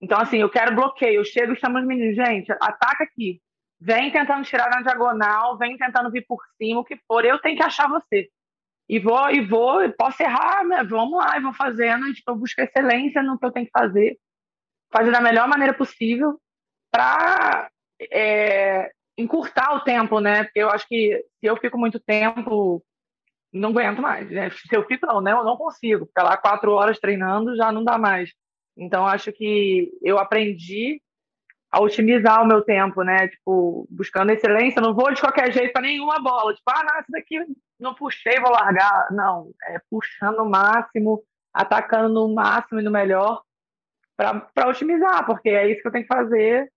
Então, 0.00 0.18
assim, 0.20 0.38
eu 0.38 0.50
quero 0.50 0.74
bloqueio. 0.74 1.20
Eu 1.20 1.24
chego 1.24 1.52
e 1.54 1.56
chamo 1.56 1.78
os 1.78 1.86
meninos, 1.86 2.14
gente, 2.14 2.52
ataca 2.52 3.04
aqui. 3.04 3.40
Vem 3.80 4.10
tentando 4.10 4.44
tirar 4.44 4.70
na 4.70 4.82
diagonal, 4.82 5.56
vem 5.58 5.76
tentando 5.76 6.10
vir 6.10 6.24
por 6.26 6.42
cima, 6.56 6.80
o 6.80 6.84
que 6.84 6.98
for. 7.06 7.24
Eu 7.24 7.38
tenho 7.38 7.56
que 7.56 7.62
achar 7.62 7.88
você. 7.88 8.28
E 8.88 8.98
vou, 8.98 9.30
e 9.30 9.40
vou, 9.40 9.90
posso 9.92 10.22
errar, 10.22 10.64
mas 10.64 10.88
vamos 10.88 11.18
lá, 11.18 11.36
e 11.36 11.40
vou 11.40 11.52
fazendo. 11.52 12.12
Tipo, 12.12 12.32
eu 12.32 12.36
busco 12.36 12.60
excelência 12.60 13.22
no 13.22 13.38
que 13.38 13.46
eu 13.46 13.52
tenho 13.52 13.66
que 13.66 13.72
fazer. 13.72 14.18
Fazer 14.92 15.10
da 15.10 15.20
melhor 15.20 15.48
maneira 15.48 15.74
possível 15.74 16.40
para 16.90 17.70
é, 18.12 18.90
encurtar 19.18 19.74
o 19.74 19.80
tempo, 19.80 20.20
né? 20.20 20.44
Porque 20.44 20.60
eu 20.60 20.70
acho 20.70 20.86
que 20.86 21.24
se 21.40 21.46
eu 21.46 21.56
fico 21.56 21.78
muito 21.78 21.98
tempo, 21.98 22.82
não 23.52 23.70
aguento 23.70 24.02
mais. 24.02 24.30
Né? 24.30 24.50
Se 24.68 24.76
eu 24.76 24.84
fico, 24.84 25.06
não, 25.06 25.20
né? 25.20 25.32
Eu 25.32 25.44
não 25.44 25.56
consigo. 25.56 26.06
Ficar 26.06 26.22
lá 26.22 26.36
quatro 26.36 26.72
horas 26.72 26.98
treinando 26.98 27.56
já 27.56 27.72
não 27.72 27.82
dá 27.82 27.98
mais. 27.98 28.30
Então, 28.76 29.06
acho 29.06 29.32
que 29.32 29.90
eu 30.02 30.18
aprendi 30.18 31.00
a 31.70 31.80
otimizar 31.80 32.42
o 32.42 32.46
meu 32.46 32.62
tempo, 32.62 33.02
né? 33.02 33.28
Tipo, 33.28 33.86
buscando 33.90 34.30
excelência. 34.30 34.80
Não 34.80 34.94
vou 34.94 35.12
de 35.12 35.20
qualquer 35.20 35.52
jeito 35.52 35.72
para 35.72 35.82
nenhuma 35.82 36.20
bola. 36.20 36.54
Tipo, 36.54 36.70
ah, 36.70 36.84
não, 36.84 36.98
essa 36.98 37.10
daqui 37.10 37.38
não 37.80 37.94
puxei, 37.94 38.38
vou 38.38 38.50
largar. 38.50 39.08
Não, 39.10 39.50
é 39.64 39.80
puxando 39.90 40.40
o 40.40 40.48
máximo, 40.48 41.22
atacando 41.52 42.12
no 42.12 42.34
máximo 42.34 42.80
e 42.80 42.82
no 42.82 42.90
melhor 42.90 43.42
para 44.16 44.68
otimizar, 44.68 45.26
porque 45.26 45.50
é 45.50 45.70
isso 45.70 45.82
que 45.82 45.88
eu 45.88 45.92
tenho 45.92 46.06
que 46.06 46.14
fazer 46.14 46.70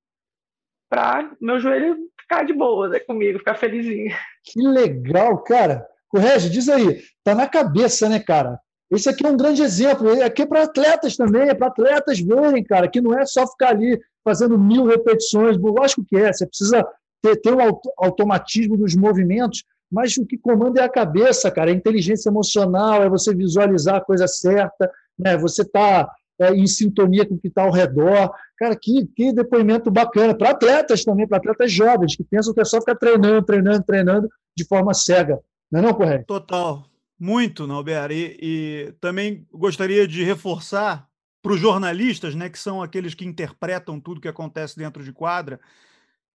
para 0.89 1.31
meu 1.39 1.59
joelho 1.59 1.97
ficar 2.19 2.43
de 2.43 2.53
boa 2.53 2.89
né, 2.89 2.99
comigo, 2.99 3.39
ficar 3.39 3.55
felizinho. 3.55 4.11
Que 4.43 4.61
legal, 4.61 5.37
cara. 5.43 5.85
Correge, 6.09 6.49
diz 6.49 6.67
aí, 6.67 7.01
tá 7.23 7.35
na 7.35 7.47
cabeça, 7.47 8.09
né, 8.09 8.19
cara? 8.19 8.59
Esse 8.91 9.07
aqui 9.07 9.25
é 9.25 9.29
um 9.29 9.37
grande 9.37 9.61
exemplo. 9.61 10.23
Aqui 10.23 10.41
é 10.41 10.45
para 10.45 10.63
atletas 10.63 11.15
também, 11.15 11.49
é 11.49 11.53
para 11.53 11.67
atletas 11.67 12.19
verem, 12.19 12.63
cara, 12.63 12.87
que 12.87 12.99
não 12.99 13.17
é 13.17 13.25
só 13.25 13.45
ficar 13.45 13.69
ali 13.69 13.99
fazendo 14.23 14.57
mil 14.57 14.85
repetições. 14.85 15.57
Lógico 15.57 16.03
que 16.03 16.17
é, 16.17 16.33
você 16.33 16.47
precisa 16.47 16.85
ter, 17.21 17.35
ter 17.37 17.53
um 17.53 17.59
automatismo 17.97 18.75
dos 18.75 18.95
movimentos, 18.95 19.63
mas 19.91 20.17
o 20.17 20.25
que 20.25 20.37
comanda 20.37 20.81
é 20.81 20.83
a 20.83 20.89
cabeça, 20.89 21.51
cara, 21.51 21.69
é 21.69 21.73
a 21.73 21.77
inteligência 21.77 22.29
emocional, 22.29 23.03
é 23.03 23.09
você 23.09 23.33
visualizar 23.33 23.97
a 23.97 24.03
coisa 24.03 24.27
certa, 24.27 24.91
né? 25.17 25.37
você 25.37 25.63
tá 25.63 26.09
é, 26.39 26.53
em 26.53 26.65
sintonia 26.65 27.25
com 27.25 27.35
o 27.35 27.39
que 27.39 27.49
está 27.49 27.63
ao 27.63 27.71
redor. 27.71 28.31
Cara, 28.57 28.75
que, 28.75 29.05
que 29.15 29.33
depoimento 29.33 29.91
bacana. 29.91 30.33
Para 30.33 30.51
atletas 30.51 31.03
também, 31.03 31.27
para 31.27 31.37
atletas 31.37 31.71
jovens, 31.71 32.15
que 32.15 32.23
pensam 32.23 32.53
que 32.53 32.61
é 32.61 32.65
só 32.65 32.79
ficar 32.79 32.95
treinando, 32.95 33.45
treinando, 33.45 33.83
treinando 33.83 34.29
de 34.55 34.65
forma 34.65 34.93
cega. 34.93 35.39
Não 35.71 35.79
é 35.79 35.83
não? 35.83 36.23
Total. 36.23 36.85
Muito, 37.19 37.67
Nauber. 37.67 38.11
E, 38.11 38.37
e 38.41 38.93
também 39.01 39.45
gostaria 39.51 40.07
de 40.07 40.23
reforçar 40.23 41.07
para 41.41 41.53
os 41.53 41.59
jornalistas, 41.59 42.35
né, 42.35 42.49
que 42.49 42.59
são 42.59 42.81
aqueles 42.81 43.13
que 43.13 43.25
interpretam 43.25 43.99
tudo 43.99 44.21
que 44.21 44.27
acontece 44.27 44.77
dentro 44.77 45.03
de 45.03 45.11
quadra, 45.11 45.59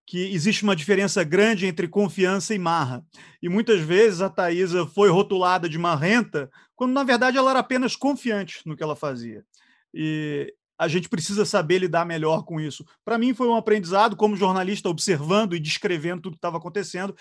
que 0.06 0.32
existe 0.34 0.62
uma 0.62 0.76
diferença 0.76 1.24
grande 1.24 1.66
entre 1.66 1.88
confiança 1.88 2.54
e 2.54 2.58
marra. 2.58 3.04
E 3.42 3.48
muitas 3.48 3.80
vezes 3.80 4.20
a 4.20 4.28
Thaisa 4.28 4.86
foi 4.86 5.08
rotulada 5.10 5.68
de 5.68 5.78
marrenta, 5.78 6.50
quando 6.74 6.92
na 6.92 7.04
verdade 7.04 7.38
ela 7.38 7.50
era 7.50 7.60
apenas 7.60 7.96
confiante 7.96 8.60
no 8.66 8.76
que 8.76 8.82
ela 8.82 8.96
fazia. 8.96 9.44
E 9.94 10.52
a 10.76 10.88
gente 10.88 11.08
precisa 11.08 11.44
saber 11.44 11.78
lidar 11.78 12.04
melhor 12.04 12.44
com 12.44 12.60
isso. 12.60 12.84
Para 13.04 13.16
mim 13.16 13.32
foi 13.32 13.46
um 13.48 13.54
aprendizado 13.54 14.16
como 14.16 14.36
jornalista 14.36 14.88
observando 14.88 15.54
e 15.54 15.60
descrevendo 15.60 16.22
tudo 16.22 16.32
que 16.32 16.38
estava 16.38 16.58
acontecendo 16.58 17.14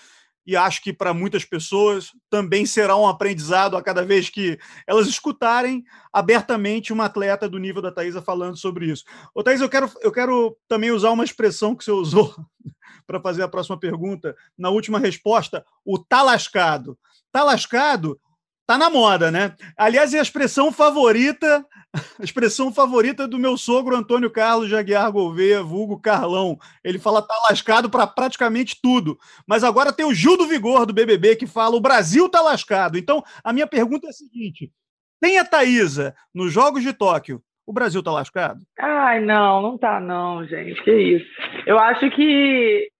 e 0.46 0.56
acho 0.56 0.82
que 0.82 0.92
para 0.92 1.14
muitas 1.14 1.44
pessoas 1.44 2.10
também 2.28 2.66
será 2.66 2.96
um 2.96 3.06
aprendizado 3.06 3.76
a 3.76 3.82
cada 3.82 4.04
vez 4.04 4.28
que 4.28 4.58
elas 4.86 5.06
escutarem 5.06 5.82
abertamente 6.12 6.92
uma 6.92 7.06
atleta 7.06 7.48
do 7.48 7.58
nível 7.58 7.80
da 7.80 7.90
Thaisa 7.90 8.20
falando 8.20 8.56
sobre 8.56 8.86
isso. 8.86 9.04
Ô, 9.34 9.42
Thaís, 9.42 9.60
eu 9.60 9.68
quero, 9.68 9.90
eu 10.02 10.12
quero 10.12 10.56
também 10.68 10.90
usar 10.90 11.10
uma 11.10 11.24
expressão 11.24 11.74
que 11.74 11.84
você 11.84 11.90
usou 11.90 12.34
para 13.06 13.20
fazer 13.20 13.42
a 13.42 13.48
próxima 13.48 13.78
pergunta, 13.78 14.36
na 14.56 14.68
última 14.68 14.98
resposta, 14.98 15.64
o 15.84 15.98
tá 15.98 16.22
lascado. 16.22 16.98
Tá 17.32 17.42
lascado 17.42 18.20
tá 18.66 18.78
na 18.78 18.90
moda, 18.90 19.30
né? 19.30 19.54
Aliás, 19.76 20.14
é 20.14 20.18
a 20.18 20.22
expressão 20.22 20.72
favorita, 20.72 21.64
a 22.18 22.24
expressão 22.24 22.72
favorita 22.72 23.28
do 23.28 23.38
meu 23.38 23.56
sogro 23.56 23.96
Antônio 23.96 24.30
Carlos 24.30 24.68
Jaguiar 24.68 25.10
Gouveia, 25.12 25.62
vulgo 25.62 26.00
Carlão. 26.00 26.58
Ele 26.82 26.98
fala 26.98 27.22
tá 27.22 27.34
lascado 27.48 27.90
para 27.90 28.06
praticamente 28.06 28.80
tudo. 28.80 29.18
Mas 29.46 29.62
agora 29.62 29.92
tem 29.92 30.06
o 30.06 30.14
Gil 30.14 30.36
do 30.36 30.46
Vigor 30.46 30.86
do 30.86 30.94
BBB 30.94 31.36
que 31.36 31.46
fala 31.46 31.76
o 31.76 31.80
Brasil 31.80 32.28
tá 32.28 32.40
lascado. 32.40 32.98
Então, 32.98 33.22
a 33.42 33.52
minha 33.52 33.66
pergunta 33.66 34.06
é 34.06 34.10
a 34.10 34.14
seguinte: 34.14 34.72
tem 35.20 35.38
a 35.38 35.44
Thaisa 35.44 36.14
nos 36.34 36.52
Jogos 36.52 36.82
de 36.82 36.92
Tóquio? 36.92 37.42
O 37.66 37.72
Brasil 37.72 38.02
tá 38.02 38.12
lascado? 38.12 38.60
Ai, 38.78 39.20
não, 39.20 39.62
não 39.62 39.78
tá 39.78 39.98
não, 39.98 40.46
gente. 40.46 40.82
Que 40.82 40.92
isso. 40.92 41.26
Eu 41.66 41.78
acho 41.78 42.10
que 42.10 42.90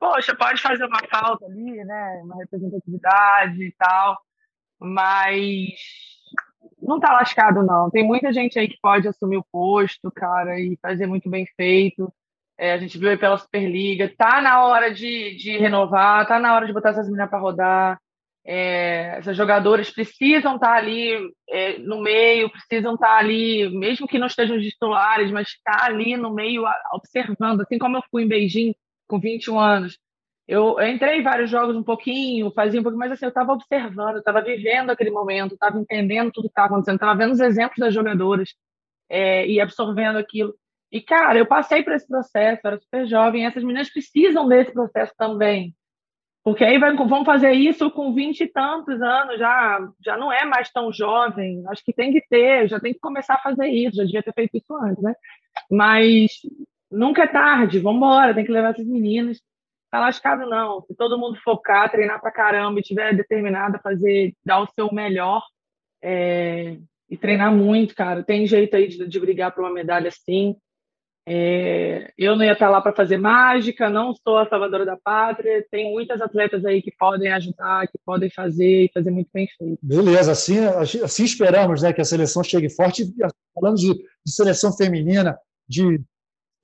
poxa, 0.00 0.34
pode 0.36 0.60
fazer 0.60 0.84
uma 0.84 1.00
falta 1.08 1.46
ali, 1.46 1.82
né? 1.84 2.20
Uma 2.24 2.36
representatividade 2.36 3.62
e 3.62 3.72
tal 3.78 4.18
mas 4.84 5.74
não 6.80 7.00
tá 7.00 7.12
lascado, 7.12 7.62
não. 7.62 7.90
Tem 7.90 8.04
muita 8.04 8.32
gente 8.32 8.58
aí 8.58 8.68
que 8.68 8.78
pode 8.80 9.08
assumir 9.08 9.38
o 9.38 9.46
posto, 9.50 10.10
cara, 10.12 10.60
e 10.60 10.78
fazer 10.80 11.06
muito 11.06 11.28
bem 11.30 11.46
feito. 11.56 12.12
É, 12.58 12.72
a 12.72 12.78
gente 12.78 12.98
viu 12.98 13.10
aí 13.10 13.16
pela 13.16 13.38
Superliga. 13.38 14.12
Tá 14.16 14.40
na 14.40 14.64
hora 14.64 14.92
de, 14.92 15.36
de 15.36 15.56
renovar, 15.58 16.26
tá 16.26 16.38
na 16.38 16.54
hora 16.54 16.66
de 16.66 16.72
botar 16.72 16.90
essas 16.90 17.06
meninas 17.06 17.28
para 17.28 17.38
rodar. 17.38 18.00
É, 18.46 19.16
essas 19.18 19.34
jogadoras 19.34 19.90
precisam 19.90 20.56
estar 20.56 20.66
tá 20.66 20.74
ali 20.74 21.14
é, 21.48 21.78
no 21.78 22.02
meio, 22.02 22.50
precisam 22.50 22.94
estar 22.94 23.06
tá 23.06 23.16
ali, 23.16 23.70
mesmo 23.70 24.06
que 24.06 24.18
não 24.18 24.26
estejam 24.26 24.60
titulares, 24.60 25.30
mas 25.30 25.48
estar 25.48 25.78
tá 25.78 25.86
ali 25.86 26.14
no 26.16 26.32
meio 26.32 26.64
observando, 26.92 27.62
assim 27.62 27.78
como 27.78 27.96
eu 27.96 28.02
fui 28.10 28.22
em 28.22 28.28
Beijing 28.28 28.74
com 29.08 29.18
21 29.18 29.58
anos. 29.58 29.98
Eu, 30.46 30.78
eu 30.78 30.88
entrei 30.88 31.20
em 31.20 31.22
vários 31.22 31.48
jogos 31.48 31.74
um 31.74 31.82
pouquinho, 31.82 32.52
fazia 32.52 32.78
um 32.78 32.82
pouquinho, 32.82 33.00
mas 33.00 33.12
assim, 33.12 33.24
eu 33.24 33.30
estava 33.30 33.52
observando, 33.52 34.18
estava 34.18 34.42
vivendo 34.42 34.90
aquele 34.90 35.10
momento, 35.10 35.54
estava 35.54 35.78
entendendo 35.78 36.30
tudo 36.30 36.44
que 36.44 36.50
estava 36.50 36.68
acontecendo, 36.68 36.96
estava 36.96 37.16
vendo 37.16 37.32
os 37.32 37.40
exemplos 37.40 37.78
das 37.78 37.94
jogadoras 37.94 38.50
é, 39.08 39.46
e 39.46 39.60
absorvendo 39.60 40.18
aquilo. 40.18 40.54
E, 40.92 41.00
cara, 41.00 41.38
eu 41.38 41.46
passei 41.46 41.82
por 41.82 41.94
esse 41.94 42.06
processo, 42.06 42.60
era 42.64 42.78
super 42.78 43.06
jovem, 43.06 43.46
essas 43.46 43.64
meninas 43.64 43.90
precisam 43.90 44.46
desse 44.46 44.72
processo 44.72 45.12
também. 45.16 45.74
Porque 46.44 46.62
aí 46.62 46.78
vão 46.78 47.24
fazer 47.24 47.52
isso 47.52 47.90
com 47.90 48.14
vinte 48.14 48.42
e 48.42 48.46
tantos 48.46 49.00
anos, 49.00 49.38
já, 49.38 49.80
já 50.04 50.16
não 50.18 50.30
é 50.30 50.44
mais 50.44 50.70
tão 50.70 50.92
jovem. 50.92 51.64
Acho 51.68 51.82
que 51.82 51.92
tem 51.92 52.12
que 52.12 52.20
ter, 52.28 52.68
já 52.68 52.78
tem 52.78 52.92
que 52.92 53.00
começar 53.00 53.34
a 53.34 53.42
fazer 53.42 53.66
isso, 53.66 53.96
já 53.96 54.04
devia 54.04 54.22
ter 54.22 54.34
feito 54.34 54.58
isso 54.58 54.76
antes, 54.76 55.02
né? 55.02 55.14
Mas 55.70 56.32
nunca 56.90 57.24
é 57.24 57.26
tarde, 57.26 57.78
vamos 57.78 57.96
embora, 57.96 58.34
tem 58.34 58.44
que 58.44 58.52
levar 58.52 58.72
essas 58.72 58.86
meninas 58.86 59.40
tá 59.94 60.00
lascado 60.00 60.50
não. 60.50 60.82
Se 60.82 60.94
todo 60.96 61.16
mundo 61.16 61.38
focar, 61.44 61.88
treinar 61.88 62.20
pra 62.20 62.32
caramba 62.32 62.80
e 62.80 62.82
tiver 62.82 63.14
determinado 63.14 63.76
a 63.76 63.78
fazer, 63.80 64.34
dar 64.44 64.60
o 64.60 64.68
seu 64.74 64.92
melhor 64.92 65.40
é, 66.02 66.78
e 67.08 67.16
treinar 67.16 67.54
muito, 67.54 67.94
cara, 67.94 68.24
tem 68.24 68.44
jeito 68.44 68.74
aí 68.74 68.88
de, 68.88 69.06
de 69.06 69.20
brigar 69.20 69.54
por 69.54 69.62
uma 69.62 69.72
medalha 69.72 70.10
sim. 70.10 70.56
É, 71.26 72.12
eu 72.18 72.34
não 72.34 72.44
ia 72.44 72.54
estar 72.54 72.68
lá 72.68 72.80
para 72.80 72.92
fazer 72.92 73.18
mágica, 73.18 73.88
não 73.88 74.12
sou 74.16 74.36
a 74.36 74.48
salvadora 74.48 74.84
da 74.84 74.96
pátria. 74.96 75.64
Tem 75.70 75.92
muitas 75.92 76.20
atletas 76.20 76.64
aí 76.64 76.82
que 76.82 76.90
podem 76.90 77.32
ajudar, 77.32 77.86
que 77.86 77.98
podem 78.04 78.28
fazer 78.30 78.86
e 78.86 78.90
fazer 78.92 79.12
muito 79.12 79.30
bem 79.32 79.46
feito. 79.56 79.78
Beleza, 79.80 80.32
assim, 80.32 80.58
assim 81.04 81.24
esperamos 81.24 81.82
né, 81.82 81.92
que 81.92 82.00
a 82.00 82.04
seleção 82.04 82.42
chegue 82.42 82.68
forte. 82.68 83.04
Falando 83.54 83.76
de, 83.76 83.94
de 83.94 84.32
seleção 84.32 84.76
feminina, 84.76 85.38
de 85.68 86.00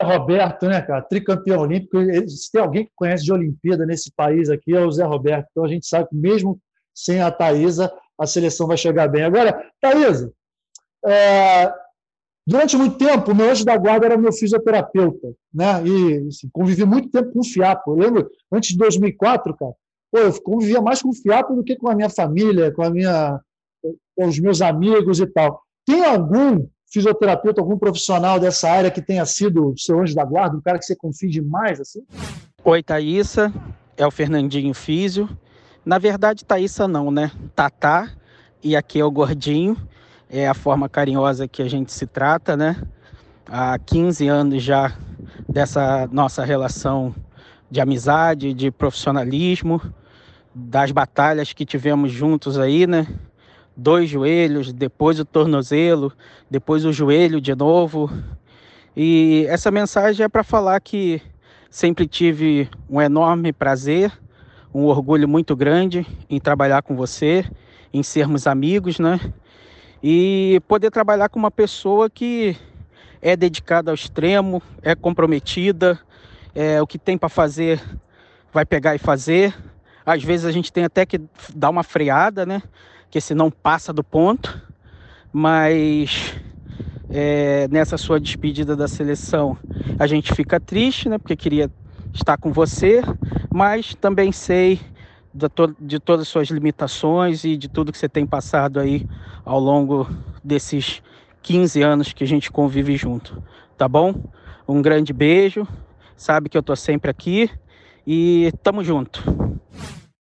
Roberto, 0.03 0.67
né, 0.67 0.81
cara? 0.81 1.03
Tricampeão 1.03 1.61
olímpico. 1.61 1.99
Se 2.29 2.51
tem 2.51 2.61
alguém 2.61 2.85
que 2.87 2.93
conhece 2.95 3.25
de 3.25 3.33
Olimpíada 3.33 3.85
nesse 3.85 4.13
país 4.13 4.49
aqui, 4.49 4.75
é 4.75 4.85
o 4.85 4.91
Zé 4.91 5.05
Roberto. 5.05 5.49
Então 5.51 5.65
a 5.65 5.69
gente 5.69 5.87
sabe 5.87 6.09
que 6.09 6.17
mesmo 6.17 6.59
sem 6.95 7.21
a 7.21 7.31
Thaisa, 7.31 7.93
a 8.19 8.27
seleção 8.27 8.67
vai 8.67 8.77
chegar 8.77 9.09
bem. 9.09 9.23
Agora, 9.23 9.65
Thaisa, 9.81 10.33
é, 11.05 11.73
durante 12.47 12.77
muito 12.77 12.99
tempo, 12.99 13.35
meu 13.35 13.51
anjo 13.51 13.65
da 13.65 13.77
guarda 13.77 14.07
era 14.07 14.17
meu 14.17 14.33
fisioterapeuta, 14.33 15.35
né? 15.53 15.83
E 15.87 16.29
assim, 16.29 16.49
convivi 16.53 16.85
muito 16.85 17.11
tempo 17.11 17.33
com 17.33 17.41
o 17.41 17.45
FIAPO. 17.45 17.93
Eu 17.93 17.97
lembro, 17.97 18.31
antes 18.53 18.71
de 18.71 18.79
2004, 18.79 19.57
cara, 19.57 19.73
pô, 20.11 20.19
eu 20.19 20.43
convivia 20.43 20.81
mais 20.81 21.01
com 21.03 21.11
o 21.11 21.15
FIAPO 21.15 21.55
do 21.55 21.65
que 21.65 21.77
com 21.77 21.89
a 21.89 21.95
minha 21.95 22.11
família, 22.11 22.73
com, 22.73 22.83
a 22.83 22.91
minha, 22.91 23.41
com 23.83 24.27
os 24.27 24.39
meus 24.39 24.61
amigos 24.61 25.21
e 25.21 25.27
tal. 25.27 25.63
Tem 25.87 26.05
algum 26.05 26.67
fisioterapeuta, 26.91 27.61
algum 27.61 27.79
profissional 27.79 28.41
dessa 28.41 28.69
área 28.69 28.91
que 28.91 29.01
tenha 29.01 29.25
sido 29.25 29.73
seu 29.77 30.01
anjo 30.01 30.15
da 30.15 30.25
guarda, 30.25 30.57
um 30.57 30.61
cara 30.61 30.79
que 30.79 30.85
você 30.85 30.97
confie 30.97 31.29
demais, 31.29 31.81
assim? 31.81 32.03
Oi, 32.65 32.83
Thaísa, 32.83 33.53
é 33.97 34.07
o 34.07 34.11
Fernandinho 34.11 34.75
Físio. 34.75 35.29
Na 35.85 35.99
verdade, 35.99 36.45
Thaísa 36.45 36.89
não, 36.89 37.11
né? 37.11 37.31
Tatá, 37.55 38.11
e 38.63 38.77
aqui 38.77 38.99
é 38.99 39.05
o 39.05 39.11
Gordinho, 39.11 39.77
é 40.29 40.49
a 40.49 40.55
forma 40.55 40.89
carinhosa 40.89 41.47
que 41.47 41.63
a 41.63 41.69
gente 41.69 41.93
se 41.93 42.07
trata, 42.07 42.57
né? 42.57 42.77
Há 43.47 43.79
15 43.79 44.29
anos 44.29 44.63
já 44.63 44.93
dessa 45.49 46.09
nossa 46.13 46.45
relação 46.45 47.15
de 47.71 47.81
amizade, 47.81 48.53
de 48.53 48.71
profissionalismo, 48.71 49.81
das 50.55 50.91
batalhas 50.91 51.53
que 51.53 51.65
tivemos 51.65 52.11
juntos 52.11 52.59
aí, 52.59 52.87
né? 52.87 53.07
Dois 53.81 54.11
joelhos, 54.11 54.73
depois 54.73 55.19
o 55.19 55.25
tornozelo, 55.25 56.13
depois 56.51 56.85
o 56.85 56.93
joelho 56.93 57.41
de 57.41 57.55
novo. 57.55 58.11
E 58.95 59.47
essa 59.49 59.71
mensagem 59.71 60.25
é 60.25 60.29
para 60.29 60.45
falar 60.45 60.79
que 60.81 61.23
sempre 61.71 62.07
tive 62.07 62.69
um 62.89 63.01
enorme 63.01 63.53
prazer, 63.53 64.13
um 64.75 64.85
orgulho 64.85 65.27
muito 65.27 65.57
grande 65.57 66.07
em 66.29 66.39
trabalhar 66.39 66.83
com 66.83 66.95
você, 66.95 67.45
em 67.93 68.03
sermos 68.03 68.47
amigos, 68.47 68.99
né? 68.99 69.19
E 70.03 70.61
poder 70.69 70.91
trabalhar 70.91 71.29
com 71.29 71.39
uma 71.39 71.51
pessoa 71.51 72.11
que 72.11 72.57
é 73.23 73.35
dedicada 73.37 73.91
ao 73.91 73.95
extremo, 73.95 74.63
é 74.83 74.95
comprometida, 74.95 75.99
é 76.55 76.81
o 76.83 76.87
que 76.87 76.99
tem 76.99 77.17
para 77.17 77.29
fazer 77.29 77.81
vai 78.53 78.67
pegar 78.67 78.95
e 78.95 78.99
fazer. 78.99 79.55
Às 80.05 80.23
vezes 80.23 80.47
a 80.47 80.53
gente 80.53 80.73
tem 80.73 80.85
até 80.85 81.07
que 81.07 81.21
dar 81.55 81.71
uma 81.71 81.83
freada, 81.83 82.45
né? 82.45 82.63
Que 83.11 83.21
senão 83.21 83.51
passa 83.51 83.93
do 83.93 84.05
ponto. 84.05 84.61
Mas 85.33 86.35
é, 87.11 87.69
nessa 87.69 87.99
sua 87.99 88.21
despedida 88.21 88.77
da 88.77 88.87
seleção, 88.89 89.59
a 89.99 90.07
gente 90.07 90.35
fica 90.35 90.61
triste, 90.61 91.09
né? 91.09 91.19
Porque 91.19 91.37
queria 91.37 91.71
estar 92.13 92.37
com 92.37 92.53
você, 92.53 93.03
mas 93.53 93.95
também 93.95 94.33
sei 94.33 94.81
de, 95.33 95.49
to 95.49 95.75
de 95.81 95.99
todas 95.99 96.23
as 96.23 96.29
suas 96.29 96.49
limitações 96.49 97.45
e 97.45 97.57
de 97.57 97.69
tudo 97.69 97.93
que 97.93 97.99
você 97.99 98.09
tem 98.09 98.27
passado 98.27 98.81
aí 98.81 99.07
ao 99.45 99.61
longo 99.61 100.09
desses 100.43 101.03
15 101.43 101.83
anos 101.83 102.13
que 102.13 102.25
a 102.25 102.27
gente 102.27 102.51
convive 102.51 102.97
junto, 102.97 103.43
tá 103.77 103.89
bom? 103.89 104.15
Um 104.69 104.83
grande 104.83 105.13
beijo, 105.13 105.67
sabe 106.17 106.49
que 106.49 106.57
eu 106.57 106.63
tô 106.63 106.77
sempre 106.77 107.11
aqui 107.11 107.51
e 108.07 108.53
tamo 108.63 108.85
junto. 108.85 109.23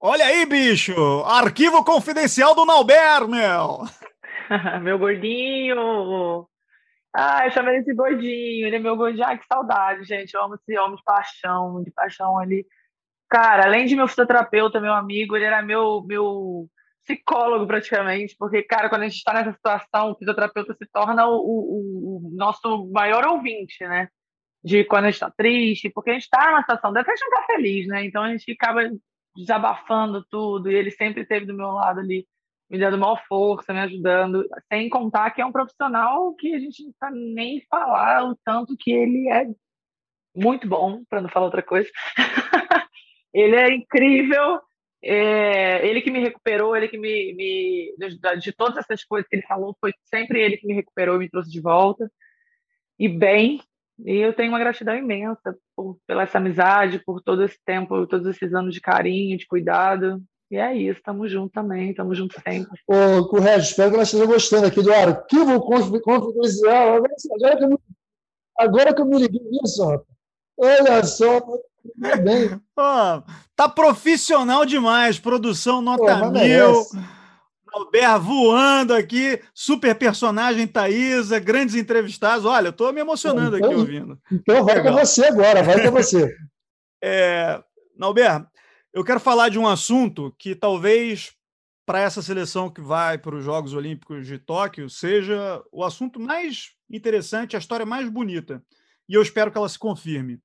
Olha 0.00 0.26
aí, 0.26 0.46
bicho! 0.46 0.94
Arquivo 1.24 1.84
confidencial 1.84 2.54
do 2.54 2.64
Nauber, 2.64 3.26
meu! 3.26 3.80
meu 4.80 4.96
gordinho! 4.96 6.48
Ah, 7.12 7.44
eu 7.44 7.50
chamei 7.50 7.76
ele 7.76 7.84
de 7.84 7.94
gordinho, 7.94 8.66
ele 8.68 8.76
é 8.76 8.78
meu 8.78 8.96
gordinho. 8.96 9.26
Ai, 9.26 9.36
que 9.36 9.46
saudade, 9.46 10.04
gente. 10.04 10.32
Eu 10.34 10.44
amo 10.44 10.54
esse 10.54 10.78
homem 10.78 10.96
de 10.96 11.02
paixão, 11.02 11.82
de 11.82 11.90
paixão 11.90 12.38
ali. 12.38 12.64
Cara, 13.28 13.64
além 13.64 13.86
de 13.86 13.96
meu 13.96 14.06
fisioterapeuta, 14.06 14.80
meu 14.80 14.92
amigo, 14.92 15.34
ele 15.36 15.46
era 15.46 15.62
meu, 15.62 16.04
meu 16.06 16.68
psicólogo 17.04 17.66
praticamente, 17.66 18.36
porque, 18.38 18.62
cara, 18.62 18.88
quando 18.88 19.02
a 19.02 19.08
gente 19.08 19.16
está 19.16 19.34
nessa 19.34 19.52
situação, 19.52 20.12
o 20.12 20.16
fisioterapeuta 20.16 20.74
se 20.74 20.86
torna 20.92 21.26
o, 21.26 21.34
o, 21.34 22.28
o 22.28 22.30
nosso 22.36 22.88
maior 22.92 23.26
ouvinte, 23.26 23.84
né? 23.84 24.08
De 24.62 24.84
quando 24.84 25.06
a 25.06 25.10
gente 25.10 25.14
está 25.14 25.30
triste, 25.30 25.90
porque 25.90 26.10
a 26.10 26.12
gente 26.12 26.22
está 26.22 26.50
numa 26.50 26.60
situação 26.60 26.92
dessa, 26.92 27.10
a 27.10 27.16
gente 27.16 27.28
não 27.28 27.40
está 27.40 27.52
feliz, 27.52 27.88
né? 27.88 28.04
Então 28.04 28.22
a 28.22 28.30
gente 28.30 28.52
acaba 28.52 28.82
desabafando 29.38 30.24
tudo, 30.30 30.70
e 30.70 30.74
ele 30.74 30.90
sempre 30.90 31.22
esteve 31.22 31.46
do 31.46 31.54
meu 31.54 31.68
lado 31.68 32.00
ali, 32.00 32.26
me 32.68 32.78
dando 32.78 32.98
maior 32.98 33.22
força, 33.26 33.72
me 33.72 33.80
ajudando, 33.80 34.44
sem 34.70 34.88
contar 34.88 35.30
que 35.30 35.40
é 35.40 35.46
um 35.46 35.52
profissional 35.52 36.34
que 36.34 36.54
a 36.54 36.58
gente 36.58 36.82
não 36.82 36.90
está 36.90 37.10
nem 37.10 37.62
falar 37.70 38.28
o 38.28 38.36
tanto 38.44 38.76
que 38.76 38.90
ele 38.90 39.28
é 39.30 39.46
muito 40.34 40.68
bom, 40.68 41.02
para 41.08 41.20
não 41.20 41.28
falar 41.28 41.46
outra 41.46 41.62
coisa. 41.62 41.88
ele 43.32 43.56
é 43.56 43.74
incrível, 43.74 44.60
é, 45.02 45.86
ele 45.86 46.02
que 46.02 46.10
me 46.10 46.20
recuperou, 46.20 46.76
ele 46.76 46.88
que 46.88 46.98
me, 46.98 47.32
me 47.34 47.94
de, 48.40 48.52
todas 48.52 48.76
essas 48.76 49.04
coisas 49.04 49.28
que 49.28 49.36
ele 49.36 49.46
falou, 49.46 49.76
foi 49.80 49.92
sempre 50.04 50.40
ele 50.42 50.56
que 50.56 50.66
me 50.66 50.74
recuperou 50.74 51.16
e 51.16 51.20
me 51.20 51.30
trouxe 51.30 51.50
de 51.50 51.60
volta. 51.60 52.10
E 52.98 53.08
bem, 53.08 53.60
e 54.04 54.16
eu 54.16 54.32
tenho 54.32 54.50
uma 54.50 54.58
gratidão 54.58 54.96
imensa 54.96 55.56
por, 55.74 55.98
pela 56.06 56.22
essa 56.22 56.38
amizade, 56.38 57.02
por 57.04 57.20
todo 57.20 57.42
esse 57.44 57.58
tempo, 57.64 58.06
todos 58.06 58.26
esses 58.26 58.54
anos 58.54 58.74
de 58.74 58.80
carinho, 58.80 59.36
de 59.36 59.46
cuidado. 59.46 60.22
E 60.50 60.56
é 60.56 60.74
isso, 60.74 60.98
estamos 60.98 61.30
juntos 61.30 61.52
também, 61.52 61.90
estamos 61.90 62.16
juntos 62.16 62.40
sempre. 62.42 62.80
Ô, 62.86 63.28
Correio, 63.28 63.58
espero 63.58 63.90
que 63.90 63.96
ela 63.96 64.02
esteja 64.04 64.24
gostando 64.24 64.66
aqui 64.66 64.82
do 64.82 64.92
arquivo 64.92 65.60
confidencial. 65.60 66.94
Agora, 66.94 67.14
agora, 67.34 67.56
que 67.56 67.64
eu 67.64 67.68
me, 67.68 67.78
agora 68.58 68.94
que 68.94 69.00
eu 69.02 69.06
me 69.06 69.18
liguei 69.18 69.42
nisso, 69.50 70.04
olha 70.56 71.04
só, 71.04 71.40
bem. 72.22 72.58
Pô, 72.74 73.22
tá 73.54 73.68
profissional 73.68 74.64
demais. 74.64 75.18
Produção 75.18 75.82
nota 75.82 76.18
Pô, 76.18 76.30
mil. 76.30 76.84
Albert 77.78 78.20
voando 78.20 78.94
aqui, 78.94 79.40
super 79.54 79.94
personagem 79.94 80.66
Thaisa, 80.66 81.38
grandes 81.38 81.74
entrevistados. 81.74 82.44
Olha, 82.44 82.68
eu 82.68 82.72
tô 82.72 82.92
me 82.92 83.00
emocionando 83.00 83.56
então, 83.56 83.70
aqui 83.70 83.78
ouvindo. 83.78 84.20
Então 84.30 84.64
vai 84.64 84.76
Legal. 84.76 84.94
com 84.94 85.00
você 85.00 85.26
agora, 85.26 85.62
vai 85.62 85.82
com 85.82 85.92
você. 85.92 86.34
é, 87.02 87.62
Albert, 88.00 88.46
eu 88.92 89.04
quero 89.04 89.20
falar 89.20 89.48
de 89.48 89.58
um 89.58 89.66
assunto 89.66 90.34
que 90.38 90.54
talvez 90.54 91.32
para 91.86 92.00
essa 92.00 92.20
seleção 92.20 92.68
que 92.68 92.80
vai 92.80 93.16
para 93.16 93.36
os 93.36 93.44
Jogos 93.44 93.72
Olímpicos 93.72 94.26
de 94.26 94.38
Tóquio 94.38 94.90
seja 94.90 95.62
o 95.72 95.82
assunto 95.82 96.20
mais 96.20 96.72
interessante, 96.90 97.56
a 97.56 97.58
história 97.58 97.86
mais 97.86 98.10
bonita. 98.10 98.62
E 99.08 99.14
eu 99.14 99.22
espero 99.22 99.50
que 99.50 99.56
ela 99.56 99.68
se 99.68 99.78
confirme. 99.78 100.38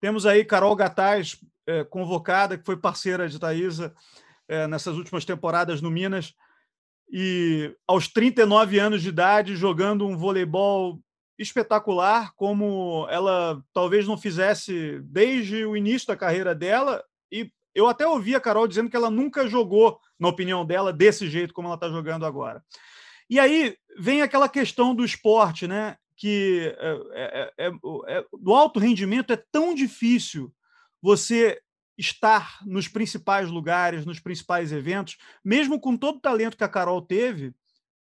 Temos 0.00 0.24
aí 0.24 0.44
Carol 0.44 0.74
Gataz, 0.74 1.38
é, 1.66 1.84
convocada, 1.84 2.56
que 2.56 2.64
foi 2.64 2.76
parceira 2.76 3.28
de 3.28 3.38
Thaisa 3.38 3.94
é, 4.48 4.66
nessas 4.66 4.96
últimas 4.96 5.24
temporadas 5.24 5.82
no 5.82 5.90
Minas, 5.90 6.34
e 7.10 7.74
aos 7.86 8.08
39 8.08 8.78
anos 8.78 9.02
de 9.02 9.08
idade, 9.08 9.56
jogando 9.56 10.06
um 10.06 10.16
voleibol 10.16 11.00
espetacular, 11.38 12.32
como 12.34 13.06
ela 13.10 13.62
talvez 13.72 14.06
não 14.06 14.18
fizesse 14.18 15.00
desde 15.04 15.64
o 15.64 15.76
início 15.76 16.08
da 16.08 16.16
carreira 16.16 16.54
dela. 16.54 17.02
E 17.30 17.50
eu 17.74 17.86
até 17.86 18.06
ouvi 18.06 18.34
a 18.34 18.40
Carol 18.40 18.66
dizendo 18.66 18.90
que 18.90 18.96
ela 18.96 19.10
nunca 19.10 19.46
jogou, 19.46 19.98
na 20.18 20.28
opinião 20.28 20.66
dela, 20.66 20.92
desse 20.92 21.28
jeito 21.28 21.54
como 21.54 21.68
ela 21.68 21.76
está 21.76 21.88
jogando 21.88 22.26
agora. 22.26 22.62
E 23.30 23.38
aí 23.38 23.76
vem 23.98 24.22
aquela 24.22 24.48
questão 24.48 24.94
do 24.94 25.04
esporte, 25.04 25.66
né? 25.66 25.96
que 26.18 26.74
é, 26.78 27.52
é, 27.56 27.66
é, 27.68 28.24
do 28.40 28.52
alto 28.52 28.80
rendimento 28.80 29.32
é 29.32 29.42
tão 29.52 29.72
difícil 29.72 30.52
você 31.00 31.60
estar 31.98 32.60
nos 32.64 32.86
principais 32.86 33.50
lugares, 33.50 34.06
nos 34.06 34.20
principais 34.20 34.70
eventos, 34.70 35.18
mesmo 35.44 35.80
com 35.80 35.96
todo 35.96 36.16
o 36.16 36.20
talento 36.20 36.56
que 36.56 36.64
a 36.64 36.68
Carol 36.68 37.02
teve, 37.02 37.52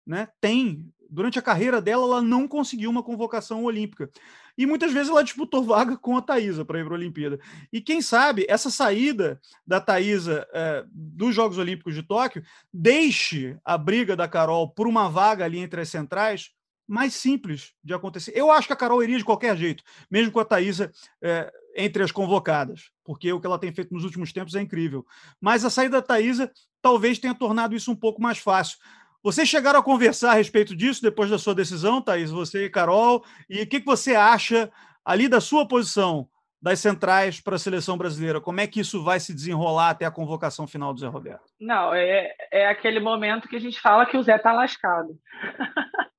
né, 0.07 0.29
tem. 0.41 0.87
Durante 1.09 1.39
a 1.39 1.43
carreira 1.43 1.81
dela, 1.81 2.05
ela 2.05 2.23
não 2.23 2.49
conseguiu 2.49 2.91
uma 2.91 3.03
convocação 3.03 3.65
olímpica. 3.65 4.11
E 4.59 4.67
muitas 4.67 4.93
vezes 4.93 5.09
ela 5.09 5.23
disputou 5.23 5.63
vaga 5.65 5.97
com 5.97 6.17
a 6.17 6.23
Thaisa 6.23 6.65
para 6.65 6.81
ir 6.81 6.85
para 6.85 6.95
a 6.95 6.99
Olimpíada. 6.99 7.39
E 7.73 7.81
quem 7.81 8.03
sabe 8.03 8.45
essa 8.49 8.71
saída 8.71 9.41
da 9.67 9.81
Thaisa 9.81 10.47
é, 10.53 10.85
dos 10.91 11.35
Jogos 11.35 11.59
Olímpicos 11.59 11.95
de 11.95 12.03
Tóquio 12.03 12.43
deixe 12.73 13.57
a 13.65 13.79
briga 13.79 14.17
da 14.17 14.29
Carol 14.29 14.69
por 14.69 14.87
uma 14.87 15.09
vaga 15.09 15.45
ali 15.45 15.59
entre 15.59 15.81
as 15.81 15.89
centrais 15.89 16.56
mais 16.87 17.15
simples 17.15 17.73
de 17.83 17.93
acontecer. 17.93 18.33
Eu 18.35 18.51
acho 18.51 18.67
que 18.67 18.73
a 18.73 18.77
Carol 18.77 19.03
iria 19.03 19.19
de 19.19 19.25
qualquer 19.25 19.57
jeito, 19.57 19.83
mesmo 20.11 20.33
com 20.33 20.41
a 20.41 20.45
Thaisa 20.45 20.93
é, 21.23 21.53
entre 21.77 22.03
as 22.03 22.13
convocadas, 22.13 22.91
porque 23.05 23.33
o 23.33 23.41
que 23.41 23.47
ela 23.47 23.59
tem 23.59 23.73
feito 23.73 23.93
nos 23.93 24.05
últimos 24.05 24.33
tempos 24.33 24.55
é 24.55 24.61
incrível. 24.61 25.05
Mas 25.41 25.65
a 25.65 25.71
saída 25.71 26.01
da 26.01 26.07
Thaisa 26.07 26.51
talvez 26.81 27.19
tenha 27.19 27.35
tornado 27.35 27.75
isso 27.75 27.91
um 27.91 27.97
pouco 27.97 28.23
mais 28.23 28.39
fácil. 28.39 28.79
Vocês 29.27 29.49
chegaram 29.49 29.81
a 29.81 29.83
conversar 29.83 30.31
a 30.31 30.35
respeito 30.35 30.77
disso 30.77 31.03
depois 31.03 31.29
da 31.29 31.37
sua 31.37 31.53
decisão, 31.53 32.01
Thaís, 32.01 32.31
você 32.31 32.67
e 32.67 32.71
Carol, 32.71 33.25
e 33.51 33.61
o 33.61 33.67
que, 33.67 33.81
você 33.81 34.15
acha 34.15 34.71
ali 35.05 35.29
da 35.29 35.41
sua 35.41 35.67
posição 35.67 36.29
das 36.63 36.79
centrais 36.79 37.41
para 37.41 37.57
a 37.57 37.59
seleção 37.59 37.99
brasileira? 37.99 38.41
Como 38.41 38.61
é 38.61 38.69
que 38.69 38.79
isso 38.79 39.03
vai 39.03 39.19
se 39.19 39.35
desenrolar 39.35 39.91
até 39.91 40.05
a 40.05 40.13
convocação 40.13 40.65
final 40.67 40.95
do 40.95 41.01
Zé 41.01 41.09
Roberto? 41.09 41.53
Não, 41.61 41.93
é, 41.93 42.37
é 42.53 42.69
aquele 42.69 43.01
momento 43.01 43.49
que 43.49 43.57
a 43.57 43.61
gente 43.61 43.81
fala 43.81 44.07
que 44.07 44.17
o 44.17 44.23
Zé 44.23 44.37
está 44.37 44.53
lascado. 44.53 45.19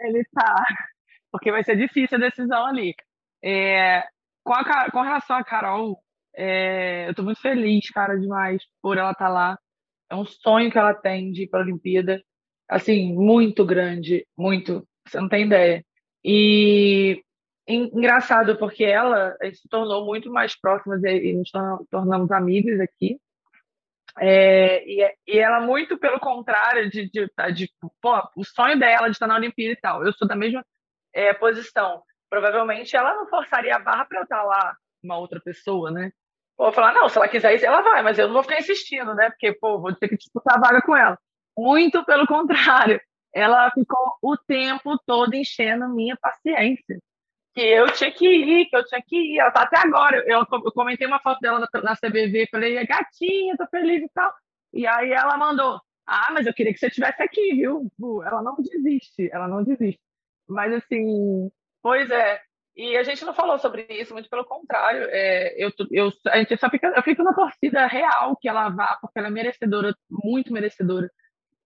ele 0.00 0.24
tá. 0.32 0.64
Porque 1.32 1.50
vai 1.52 1.62
ser 1.62 1.76
difícil 1.76 2.18
a 2.18 2.20
decisão 2.20 2.66
ali. 2.66 2.94
É, 3.42 4.02
com, 4.44 4.52
a, 4.52 4.90
com 4.90 5.00
relação 5.00 5.36
a 5.36 5.44
Carol, 5.44 6.02
é, 6.34 7.08
eu 7.08 7.14
tô 7.14 7.22
muito 7.22 7.40
feliz, 7.40 7.88
cara, 7.90 8.18
demais 8.18 8.62
por 8.82 8.98
ela 8.98 9.12
estar 9.12 9.26
tá 9.26 9.30
lá. 9.30 9.58
É 10.10 10.14
um 10.14 10.24
sonho 10.24 10.70
que 10.70 10.78
ela 10.78 10.94
tem 10.94 11.30
de 11.30 11.44
ir 11.44 11.48
para 11.48 11.60
a 11.60 11.62
Olimpíada. 11.62 12.22
Assim, 12.68 13.14
muito 13.14 13.64
grande, 13.64 14.26
muito. 14.36 14.86
Você 15.06 15.20
não 15.20 15.28
tem 15.28 15.46
ideia. 15.46 15.84
E 16.24 17.22
engraçado, 17.66 18.56
porque 18.58 18.84
ela 18.84 19.36
se 19.52 19.68
tornou 19.68 20.04
muito 20.04 20.30
mais 20.30 20.58
próxima 20.58 20.96
e 21.08 21.32
nos 21.34 21.50
tornamos 21.90 22.30
amigos 22.32 22.80
aqui. 22.80 23.18
É, 24.22 24.84
e, 24.86 25.02
é, 25.02 25.14
e, 25.26 25.38
ela, 25.38 25.60
muito 25.60 25.98
pelo 25.98 26.20
contrário, 26.20 26.90
de, 26.90 27.10
de, 27.10 27.26
de, 27.54 27.72
pô, 28.02 28.22
o 28.36 28.44
sonho 28.44 28.78
dela 28.78 29.06
de 29.06 29.12
estar 29.12 29.26
na 29.26 29.36
Olimpíada 29.36 29.72
e 29.72 29.80
tal. 29.80 30.04
Eu 30.04 30.12
sou 30.12 30.28
da 30.28 30.36
mesma 30.36 30.64
é, 31.14 31.32
posição. 31.32 32.02
Provavelmente 32.28 32.94
ela 32.94 33.14
não 33.14 33.26
forçaria 33.28 33.74
a 33.74 33.78
barra 33.78 34.04
para 34.04 34.18
eu 34.18 34.24
estar 34.24 34.42
lá, 34.42 34.76
uma 35.02 35.16
outra 35.16 35.40
pessoa, 35.40 35.90
né? 35.90 36.12
Ou 36.58 36.70
falar, 36.70 36.92
não, 36.92 37.08
se 37.08 37.16
ela 37.16 37.28
quiser 37.28 37.54
isso, 37.54 37.64
ela 37.64 37.80
vai, 37.80 38.02
mas 38.02 38.18
eu 38.18 38.26
não 38.26 38.34
vou 38.34 38.42
ficar 38.42 38.58
insistindo, 38.58 39.14
né? 39.14 39.30
Porque, 39.30 39.52
pô, 39.54 39.80
vou 39.80 39.94
ter 39.94 40.08
que 40.08 40.18
disputar 40.18 40.58
a 40.58 40.60
vaga 40.60 40.82
com 40.82 40.94
ela. 40.94 41.18
Muito 41.56 42.04
pelo 42.04 42.26
contrário. 42.26 43.00
Ela 43.34 43.70
ficou 43.70 44.18
o 44.22 44.36
tempo 44.36 44.98
todo 45.06 45.34
enchendo 45.34 45.88
minha 45.88 46.16
paciência 46.20 47.00
que 47.54 47.60
eu 47.60 47.86
tinha 47.92 48.12
que 48.12 48.26
ir, 48.26 48.66
que 48.66 48.76
eu 48.76 48.84
tinha 48.86 49.02
que 49.02 49.16
ir. 49.16 49.38
Ela 49.40 49.50
tá 49.50 49.62
até 49.62 49.78
agora. 49.78 50.22
Eu, 50.26 50.40
eu 50.40 50.72
comentei 50.72 51.06
uma 51.06 51.20
foto 51.20 51.40
dela 51.40 51.60
na, 51.82 51.96
CBV, 51.96 52.48
falei, 52.50 52.86
gatinha, 52.86 53.56
tô 53.56 53.66
feliz 53.68 54.02
e 54.02 54.08
tal. 54.14 54.32
E 54.72 54.86
aí 54.86 55.12
ela 55.12 55.36
mandou, 55.36 55.80
Ah, 56.06 56.30
mas 56.32 56.46
eu 56.46 56.54
queria 56.54 56.72
que 56.72 56.78
você 56.78 56.88
estivesse 56.88 57.22
aqui, 57.22 57.54
viu? 57.54 57.90
Ela 58.24 58.42
não 58.42 58.56
desiste, 58.56 59.30
ela 59.32 59.48
não 59.48 59.64
desiste. 59.64 60.00
Mas 60.48 60.72
assim, 60.74 61.50
pois 61.82 62.10
é. 62.10 62.40
E 62.76 62.96
a 62.96 63.02
gente 63.02 63.24
não 63.24 63.34
falou 63.34 63.58
sobre 63.58 63.86
isso, 63.90 64.14
muito 64.14 64.28
pelo 64.30 64.44
contrário. 64.44 65.06
É, 65.10 65.54
eu, 65.62 65.70
eu, 65.90 66.10
a 66.28 66.38
gente 66.38 66.56
só 66.56 66.70
fica, 66.70 66.88
eu 66.96 67.02
fico 67.02 67.22
na 67.22 67.34
torcida 67.34 67.86
real 67.86 68.36
que 68.36 68.48
ela 68.48 68.68
vá, 68.70 68.98
porque 69.00 69.18
ela 69.18 69.28
é 69.28 69.30
merecedora, 69.30 69.94
muito 70.08 70.52
merecedora. 70.52 71.10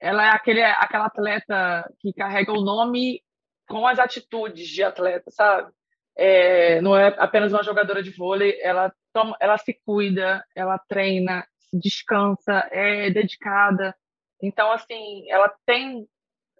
Ela 0.01 0.27
é 0.27 0.31
aquele, 0.31 0.63
aquela 0.63 1.07
atleta 1.07 1.89
que 2.01 2.13
carrega 2.13 2.53
o 2.53 2.63
nome 2.63 3.23
com 3.69 3.87
as 3.87 3.99
atitudes 3.99 4.69
de 4.69 4.83
atleta, 4.83 5.31
sabe? 5.31 5.73
É, 6.17 6.81
não 6.81 6.97
é 6.97 7.09
apenas 7.19 7.53
uma 7.53 7.63
jogadora 7.63 8.03
de 8.03 8.11
vôlei, 8.11 8.61
ela, 8.63 8.93
toma, 9.13 9.37
ela 9.41 9.59
se 9.59 9.75
cuida, 9.85 10.45
ela 10.55 10.79
treina, 10.79 11.45
descansa, 11.73 12.69
é 12.71 13.11
dedicada. 13.11 13.95
Então, 14.41 14.71
assim, 14.71 15.29
ela 15.29 15.53
tem 15.67 16.07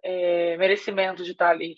é, 0.03 0.57
merecimento 0.57 1.23
de 1.23 1.31
estar 1.31 1.49
ali. 1.49 1.75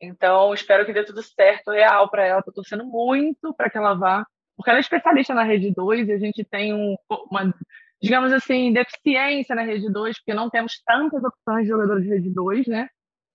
Então, 0.00 0.54
espero 0.54 0.86
que 0.86 0.92
dê 0.92 1.04
tudo 1.04 1.22
certo, 1.22 1.70
real 1.70 2.10
para 2.10 2.26
ela. 2.26 2.38
Estou 2.40 2.54
torcendo 2.54 2.84
muito 2.84 3.54
para 3.54 3.68
que 3.68 3.76
ela 3.76 3.94
vá, 3.94 4.26
porque 4.56 4.70
ela 4.70 4.78
é 4.78 4.80
especialista 4.80 5.34
na 5.34 5.44
rede 5.44 5.72
2 5.72 6.08
e 6.08 6.12
a 6.12 6.18
gente 6.18 6.42
tem 6.44 6.72
um, 6.74 6.96
uma, 7.30 7.54
digamos 8.02 8.32
assim, 8.32 8.72
deficiência 8.72 9.54
na 9.54 9.62
rede 9.62 9.90
2, 9.92 10.18
porque 10.18 10.34
não 10.34 10.48
temos 10.48 10.82
tantas 10.84 11.22
opções 11.22 11.64
de 11.64 11.68
jogadores 11.68 12.04
de 12.04 12.10
rede 12.10 12.30
2, 12.30 12.66
né? 12.66 12.88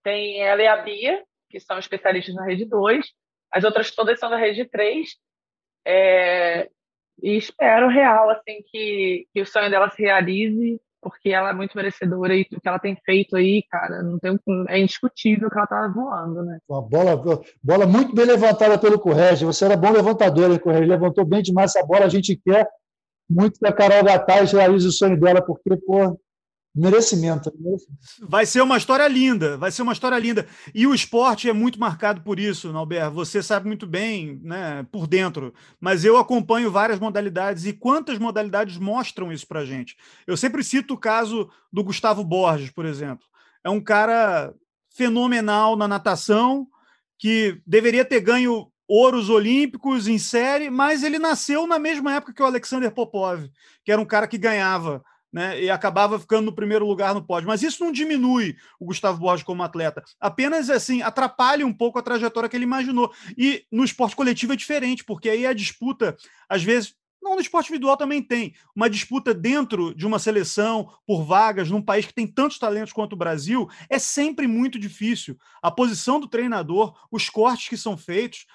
Tem 0.04 0.41
ela 0.41 0.62
e 0.62 0.68
a 0.68 0.78
Bia, 0.78 1.24
que 1.56 1.60
são 1.62 1.80
especialistas 1.80 2.36
na 2.36 2.43
rede 2.43 2.66
2, 2.66 3.06
as 3.53 3.64
outras 3.64 3.89
todas 3.91 4.20
são 4.20 4.30
da 4.30 4.36
rede 4.36 4.66
3. 4.66 5.10
É, 5.88 6.70
e 7.24 7.38
espero 7.38 7.88
real 7.88 8.30
assim 8.30 8.62
que, 8.70 9.26
que 9.34 9.41
o 9.41 9.45
sonho 9.45 9.70
dela 9.70 9.89
se 9.89 10.01
realize 10.01 10.82
porque 11.01 11.30
ela 11.30 11.51
é 11.51 11.53
muito 11.53 11.78
merecedora 11.78 12.36
e 12.36 12.41
o 12.41 12.60
que 12.60 12.68
ela 12.68 12.80
tem 12.80 12.97
feito 13.06 13.38
aí, 13.38 13.64
cara, 13.70 14.01
não 14.01 14.18
tem, 14.18 14.38
é 14.68 14.80
indiscutível 14.80 15.51
que 15.51 15.58
ela 15.58 15.68
tá 15.68 15.88
voando, 15.88 16.43
né? 16.43 16.58
Uma 16.68 16.82
bola, 16.82 17.16
bola 17.64 17.86
muito 17.86 18.14
bem 18.16 18.26
levantada 18.26 18.76
pelo 18.80 18.99
Correge. 18.99 19.45
Você 19.45 19.66
era 19.66 19.78
bom 19.78 19.91
levantador, 19.91 20.60
Correge? 20.60 20.88
Levantou 20.88 21.24
bem 21.24 21.43
demais 21.43 21.76
essa 21.76 21.86
bola. 21.86 22.06
A 22.06 22.10
gente 22.10 22.36
quer 22.43 22.68
muito 23.30 23.60
que 23.60 23.68
a 23.68 23.72
Carol 23.72 24.03
Gataz 24.03 24.51
realize 24.51 24.88
o 24.88 24.91
sonho 24.91 25.20
dela, 25.20 25.45
porque, 25.45 25.78
pô, 25.78 26.20
Merecimento, 26.76 27.49
Vai 28.19 28.45
ser 28.45 28.61
uma 28.61 28.78
história 28.78 29.07
linda, 29.07 29.55
vai 29.55 29.71
ser 29.71 29.82
uma 29.82 29.93
história 29.93 30.19
linda. 30.19 30.45
E 30.73 30.86
o 30.86 30.93
esporte 30.93 31.49
é 31.49 31.53
muito 31.53 31.80
marcado 31.80 32.21
por 32.21 32.38
isso, 32.38 32.73
Nauber. 32.73 33.09
Você 33.11 33.41
sabe 33.41 33.65
muito 33.65 33.88
bem, 33.88 34.41
né, 34.43 34.86
por 34.91 35.07
dentro. 35.07 35.53
Mas 35.80 36.03
eu 36.03 36.17
acompanho 36.17 36.69
várias 36.69 36.99
modalidades 36.99 37.65
e 37.65 37.71
quantas 37.71 38.19
modalidades 38.19 38.78
mostram 38.78 39.32
isso 39.32 39.47
pra 39.47 39.63
gente. 39.63 39.95
Eu 40.28 40.36
sempre 40.36 40.61
cito 40.65 40.95
o 40.95 40.99
caso 40.99 41.49
do 41.71 41.82
Gustavo 41.82 42.26
Borges, 42.26 42.71
por 42.71 42.86
exemplo. 42.86 43.26
É 43.63 43.69
um 43.69 43.80
cara 43.80 44.53
fenomenal 44.93 45.78
na 45.78 45.88
natação, 45.88 46.67
que 47.17 47.61
deveria 47.65 48.03
ter 48.03 48.19
ganho 48.19 48.69
ouros 48.86 49.30
olímpicos 49.30 50.09
em 50.09 50.17
série, 50.17 50.69
mas 50.69 51.03
ele 51.03 51.19
nasceu 51.19 51.65
na 51.65 51.80
mesma 51.80 52.15
época 52.15 52.34
que 52.34 52.43
o 52.43 52.45
Alexander 52.45 52.91
Popov, 52.91 53.49
que 53.84 53.93
era 53.93 54.01
um 54.01 54.05
cara 54.05 54.28
que 54.28 54.38
ganhava 54.38 55.01
né, 55.36 55.61
e 55.61 55.69
acabava 55.69 56.17
ficando 56.17 56.45
no 56.45 56.55
primeiro 56.55 56.88
lugar 56.88 57.13
no 57.13 57.21
pódio. 57.21 57.49
Mas 57.49 57.61
isso 57.61 57.83
não 57.83 57.91
diminui 57.91 58.55
o 58.79 58.86
Gustavo 58.86 59.19
Borges 59.19 59.43
como 59.43 59.63
atleta, 59.63 60.01
apenas 60.17 60.69
assim 60.69 61.01
atrapalha 61.01 61.67
um 61.67 61.73
pouco 61.73 61.99
a 61.99 62.01
trajetória 62.01 62.47
que 62.47 62.55
ele 62.55 62.63
imaginou. 62.63 63.11
E 63.38 63.65
no 63.69 63.83
esporte 63.83 64.15
coletivo 64.15 64.53
é 64.53 64.55
diferente, 64.55 65.03
porque 65.03 65.27
aí 65.27 65.45
a 65.45 65.51
disputa, 65.51 66.15
às 66.47 66.63
vezes, 66.63 66.95
não, 67.21 67.36
no 67.36 67.41
esporte 67.41 67.67
individual 67.67 67.97
também 67.97 68.21
tem. 68.21 68.53
Uma 68.73 68.89
disputa 68.89 69.33
dentro 69.33 69.93
de 69.93 70.05
uma 70.05 70.19
seleção 70.19 70.89
por 71.05 71.25
vagas 71.25 71.69
num 71.69 71.81
país 71.81 72.05
que 72.05 72.13
tem 72.13 72.25
tantos 72.25 72.57
talentos 72.57 72.93
quanto 72.93 73.11
o 73.11 73.17
Brasil 73.17 73.67
é 73.89 73.99
sempre 73.99 74.47
muito 74.47 74.79
difícil. 74.79 75.38
A 75.61 75.69
posição 75.69 76.17
do 76.17 76.29
treinador, 76.29 76.95
os 77.11 77.29
cortes 77.29 77.67
que 77.67 77.75
são 77.75 77.97
feitos. 77.97 78.45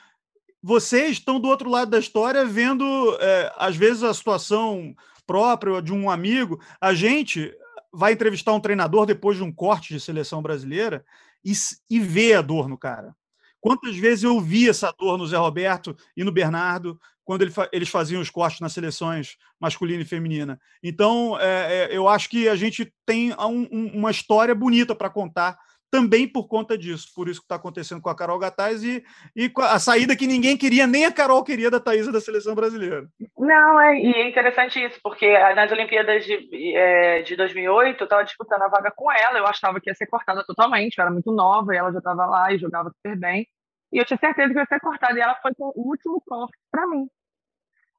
Vocês 0.62 1.12
estão 1.12 1.38
do 1.38 1.48
outro 1.48 1.68
lado 1.68 1.90
da 1.90 1.98
história 1.98 2.42
vendo, 2.46 2.84
é, 3.20 3.52
às 3.58 3.76
vezes, 3.76 4.02
a 4.02 4.14
situação 4.14 4.94
próprio 5.30 5.80
de 5.80 5.92
um 5.92 6.10
amigo, 6.10 6.60
a 6.80 6.92
gente 6.92 7.56
vai 7.92 8.14
entrevistar 8.14 8.52
um 8.52 8.58
treinador 8.58 9.06
depois 9.06 9.36
de 9.36 9.44
um 9.44 9.52
corte 9.52 9.94
de 9.94 10.00
seleção 10.00 10.42
brasileira 10.42 11.04
e, 11.44 11.52
e 11.88 12.00
vê 12.00 12.34
a 12.34 12.42
dor 12.42 12.68
no 12.68 12.76
cara. 12.76 13.14
Quantas 13.60 13.96
vezes 13.96 14.24
eu 14.24 14.40
vi 14.40 14.68
essa 14.68 14.92
dor 14.98 15.16
no 15.16 15.24
Zé 15.28 15.36
Roberto 15.36 15.96
e 16.16 16.24
no 16.24 16.32
Bernardo 16.32 17.00
quando 17.24 17.42
ele, 17.42 17.52
eles 17.70 17.88
faziam 17.88 18.20
os 18.20 18.28
cortes 18.28 18.58
nas 18.58 18.72
seleções 18.72 19.36
masculina 19.60 20.02
e 20.02 20.04
feminina? 20.04 20.60
Então, 20.82 21.38
é, 21.38 21.84
é, 21.84 21.96
eu 21.96 22.08
acho 22.08 22.28
que 22.28 22.48
a 22.48 22.56
gente 22.56 22.92
tem 23.06 23.32
um, 23.34 23.68
um, 23.70 23.86
uma 23.98 24.10
história 24.10 24.52
bonita 24.52 24.96
para 24.96 25.08
contar 25.08 25.56
também 25.90 26.26
por 26.26 26.46
conta 26.46 26.78
disso, 26.78 27.08
por 27.14 27.28
isso 27.28 27.40
que 27.40 27.44
está 27.44 27.56
acontecendo 27.56 28.00
com 28.00 28.08
a 28.08 28.16
Carol 28.16 28.38
Gataz 28.38 28.82
e, 28.84 29.04
e 29.34 29.50
a 29.56 29.78
saída 29.78 30.16
que 30.16 30.26
ninguém 30.26 30.56
queria, 30.56 30.86
nem 30.86 31.04
a 31.04 31.12
Carol 31.12 31.42
queria 31.42 31.70
da 31.70 31.80
Thaisa 31.80 32.12
da 32.12 32.20
seleção 32.20 32.54
brasileira. 32.54 33.08
Não, 33.36 33.80
é, 33.80 33.98
e 33.98 34.12
é 34.12 34.28
interessante 34.28 34.82
isso, 34.82 35.00
porque 35.02 35.36
nas 35.54 35.70
Olimpíadas 35.72 36.24
de, 36.24 36.76
é, 36.76 37.22
de 37.22 37.34
2008 37.36 38.00
eu 38.00 38.04
estava 38.04 38.24
disputando 38.24 38.62
a 38.62 38.68
vaga 38.68 38.92
com 38.94 39.10
ela, 39.10 39.38
eu 39.38 39.46
achava 39.46 39.80
que 39.80 39.90
ia 39.90 39.94
ser 39.94 40.06
cortada 40.06 40.44
totalmente, 40.44 40.98
eu 40.98 41.02
era 41.02 41.10
muito 41.10 41.32
nova 41.32 41.74
e 41.74 41.78
ela 41.78 41.92
já 41.92 41.98
estava 41.98 42.24
lá 42.26 42.52
e 42.52 42.58
jogava 42.58 42.90
super 42.90 43.18
bem, 43.18 43.46
e 43.92 43.98
eu 43.98 44.04
tinha 44.04 44.18
certeza 44.18 44.52
que 44.52 44.58
ia 44.58 44.66
ser 44.66 44.80
cortada, 44.80 45.18
e 45.18 45.22
ela 45.22 45.34
foi 45.42 45.50
o 45.58 45.88
último 45.88 46.20
corte 46.20 46.56
para 46.70 46.86
mim. 46.86 47.08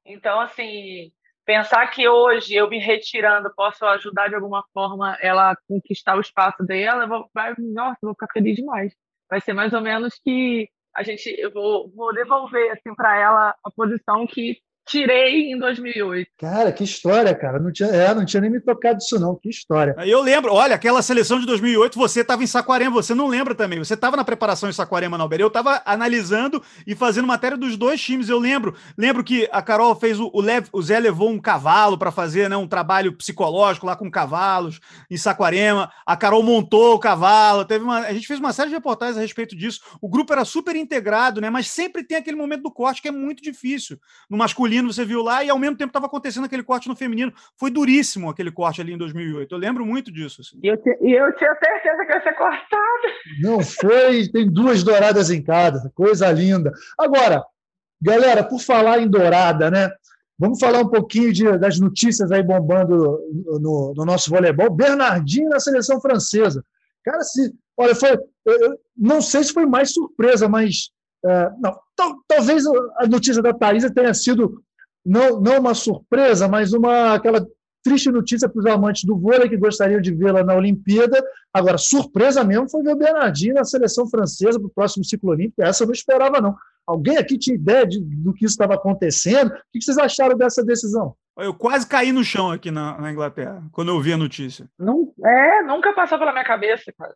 Então, 0.04 0.40
assim, 0.40 1.12
pensar 1.44 1.86
que 1.88 2.08
hoje 2.08 2.54
eu 2.54 2.68
me 2.68 2.78
retirando 2.78 3.52
posso 3.54 3.84
ajudar 3.86 4.28
de 4.28 4.34
alguma 4.34 4.64
forma 4.72 5.16
ela 5.20 5.52
a 5.52 5.56
conquistar 5.68 6.16
o 6.16 6.20
espaço 6.20 6.64
dela, 6.64 7.04
eu 7.04 7.08
vou, 7.08 7.30
vai, 7.34 7.54
nossa, 7.58 7.98
vou 8.02 8.12
ficar 8.12 8.28
feliz 8.32 8.56
demais. 8.56 8.92
Vai 9.28 9.40
ser 9.40 9.52
mais 9.52 9.72
ou 9.72 9.80
menos 9.80 10.18
que 10.24 10.68
a 10.94 11.02
gente, 11.02 11.28
eu 11.38 11.50
vou, 11.52 11.90
vou 11.90 12.12
devolver 12.14 12.70
assim 12.70 12.94
para 12.94 13.18
ela 13.18 13.54
a 13.64 13.70
posição 13.70 14.26
que 14.26 14.58
tirei 14.86 15.52
em 15.52 15.58
2008. 15.58 16.28
Cara, 16.38 16.72
que 16.72 16.84
história, 16.84 17.34
cara. 17.34 17.58
Não 17.58 17.72
tinha, 17.72 17.88
é, 17.88 18.14
não 18.14 18.24
tinha 18.24 18.40
nem 18.40 18.50
me 18.50 18.60
tocado 18.60 18.98
disso, 18.98 19.18
não. 19.18 19.36
Que 19.36 19.48
história. 19.48 19.94
Eu 20.04 20.20
lembro, 20.20 20.52
olha, 20.52 20.74
aquela 20.74 21.02
seleção 21.02 21.38
de 21.38 21.46
2008, 21.46 21.98
você 21.98 22.20
estava 22.20 22.42
em 22.42 22.46
Saquarema, 22.46 22.90
você 22.90 23.14
não 23.14 23.28
lembra 23.28 23.54
também. 23.54 23.78
Você 23.78 23.94
estava 23.94 24.16
na 24.16 24.24
preparação 24.24 24.68
em 24.68 24.72
Saquarema, 24.72 25.16
não, 25.16 25.28
Eu 25.32 25.46
estava 25.46 25.82
analisando 25.84 26.62
e 26.86 26.94
fazendo 26.94 27.26
matéria 27.26 27.56
dos 27.56 27.76
dois 27.76 28.00
times. 28.00 28.28
Eu 28.28 28.38
lembro. 28.38 28.74
Lembro 28.96 29.22
que 29.22 29.48
a 29.52 29.62
Carol 29.62 29.94
fez 29.94 30.18
o, 30.18 30.30
o, 30.32 30.40
Lev, 30.40 30.66
o 30.72 30.82
Zé 30.82 30.98
levou 30.98 31.30
um 31.30 31.40
cavalo 31.40 31.96
para 31.96 32.10
fazer 32.10 32.50
né, 32.50 32.56
um 32.56 32.68
trabalho 32.68 33.12
psicológico 33.16 33.86
lá 33.86 33.96
com 33.96 34.10
cavalos 34.10 34.80
em 35.10 35.16
Saquarema. 35.16 35.90
A 36.04 36.16
Carol 36.16 36.42
montou 36.42 36.94
o 36.94 36.98
cavalo. 36.98 37.64
Teve 37.64 37.84
uma, 37.84 38.00
a 38.00 38.12
gente 38.12 38.26
fez 38.26 38.40
uma 38.40 38.52
série 38.52 38.68
de 38.68 38.74
reportagens 38.74 39.16
a 39.16 39.20
respeito 39.20 39.56
disso. 39.56 39.80
O 40.00 40.08
grupo 40.08 40.32
era 40.32 40.44
super 40.44 40.74
integrado, 40.74 41.40
né? 41.40 41.50
Mas 41.50 41.68
sempre 41.68 42.04
tem 42.04 42.16
aquele 42.16 42.36
momento 42.36 42.62
do 42.62 42.70
corte 42.70 43.00
que 43.00 43.08
é 43.08 43.12
muito 43.12 43.42
difícil. 43.42 43.98
No 44.28 44.36
masculino 44.36 44.71
masculino, 44.72 44.92
você 44.92 45.04
viu 45.04 45.22
lá, 45.22 45.44
e 45.44 45.50
ao 45.50 45.58
mesmo 45.58 45.76
tempo 45.76 45.90
estava 45.90 46.06
acontecendo 46.06 46.44
aquele 46.44 46.62
corte 46.62 46.88
no 46.88 46.96
feminino. 46.96 47.32
Foi 47.56 47.70
duríssimo 47.70 48.30
aquele 48.30 48.50
corte 48.50 48.80
ali 48.80 48.92
em 48.92 48.98
2008. 48.98 49.54
Eu 49.54 49.58
lembro 49.58 49.84
muito 49.84 50.10
disso. 50.10 50.40
Assim. 50.40 50.58
E 50.62 50.68
eu, 50.68 50.74
eu 50.74 51.36
tinha 51.36 51.54
certeza 51.56 52.06
que 52.06 52.12
ia 52.12 52.22
ser 52.22 52.34
cortado. 52.34 53.02
Não 53.40 53.60
foi, 53.60 54.28
tem 54.28 54.50
duas 54.50 54.82
douradas 54.82 55.30
em 55.30 55.42
cada, 55.42 55.90
coisa 55.94 56.30
linda. 56.32 56.72
Agora, 56.98 57.44
galera, 58.00 58.42
por 58.42 58.60
falar 58.60 59.00
em 59.00 59.08
dourada, 59.08 59.70
né? 59.70 59.90
Vamos 60.38 60.58
falar 60.58 60.80
um 60.80 60.88
pouquinho 60.88 61.32
de, 61.32 61.58
das 61.58 61.78
notícias 61.78 62.32
aí 62.32 62.42
bombando 62.42 63.20
no, 63.32 63.58
no, 63.60 63.94
no, 63.96 64.04
nosso 64.04 64.30
voleibol. 64.30 64.70
Bernardinho 64.70 65.50
na 65.50 65.60
seleção 65.60 66.00
francesa. 66.00 66.64
Cara, 67.04 67.20
se, 67.20 67.54
olha, 67.76 67.94
foi, 67.94 68.18
eu, 68.46 68.78
não 68.96 69.20
sei 69.20 69.44
se 69.44 69.52
foi 69.52 69.66
mais 69.66 69.92
surpresa, 69.92 70.48
mas 70.48 70.90
é, 71.24 71.50
não, 71.58 71.78
talvez 72.26 72.64
a 72.96 73.06
notícia 73.06 73.42
da 73.42 73.52
Thaisa 73.52 73.92
tenha 73.92 74.12
sido 74.12 74.62
não, 75.04 75.40
não 75.40 75.58
uma 75.58 75.74
surpresa, 75.74 76.48
mas 76.48 76.72
uma 76.72 77.14
aquela 77.14 77.46
triste 77.82 78.10
notícia 78.10 78.48
para 78.48 78.60
os 78.60 78.66
amantes 78.66 79.04
do 79.04 79.18
vôlei 79.18 79.48
que 79.48 79.56
gostariam 79.56 80.00
de 80.00 80.14
vê-la 80.14 80.44
na 80.44 80.54
Olimpíada. 80.54 81.22
Agora, 81.52 81.76
surpresa 81.76 82.44
mesmo 82.44 82.70
foi 82.70 82.82
ver 82.82 82.92
o 82.92 82.96
Bernardinho 82.96 83.54
na 83.54 83.64
seleção 83.64 84.08
francesa 84.08 84.58
para 84.58 84.66
o 84.66 84.72
próximo 84.72 85.04
ciclo 85.04 85.30
olímpico. 85.30 85.62
Essa 85.62 85.82
eu 85.82 85.88
não 85.88 85.92
esperava, 85.92 86.40
não. 86.40 86.56
Alguém 86.86 87.16
aqui 87.16 87.36
tinha 87.36 87.56
ideia 87.56 87.86
de, 87.86 88.00
do 88.00 88.32
que 88.32 88.44
isso 88.44 88.54
estava 88.54 88.74
acontecendo? 88.74 89.52
O 89.52 89.56
que 89.72 89.82
vocês 89.82 89.98
acharam 89.98 90.36
dessa 90.36 90.64
decisão? 90.64 91.14
Eu 91.36 91.54
quase 91.54 91.86
caí 91.86 92.12
no 92.12 92.22
chão 92.22 92.50
aqui 92.50 92.70
na, 92.70 92.98
na 93.00 93.10
Inglaterra, 93.10 93.62
quando 93.72 93.88
eu 93.88 94.00
vi 94.00 94.12
a 94.12 94.18
notícia. 94.18 94.68
Não, 94.78 95.12
é, 95.24 95.62
nunca 95.62 95.92
passou 95.92 96.18
pela 96.18 96.32
minha 96.32 96.44
cabeça, 96.44 96.92
cara. 96.96 97.14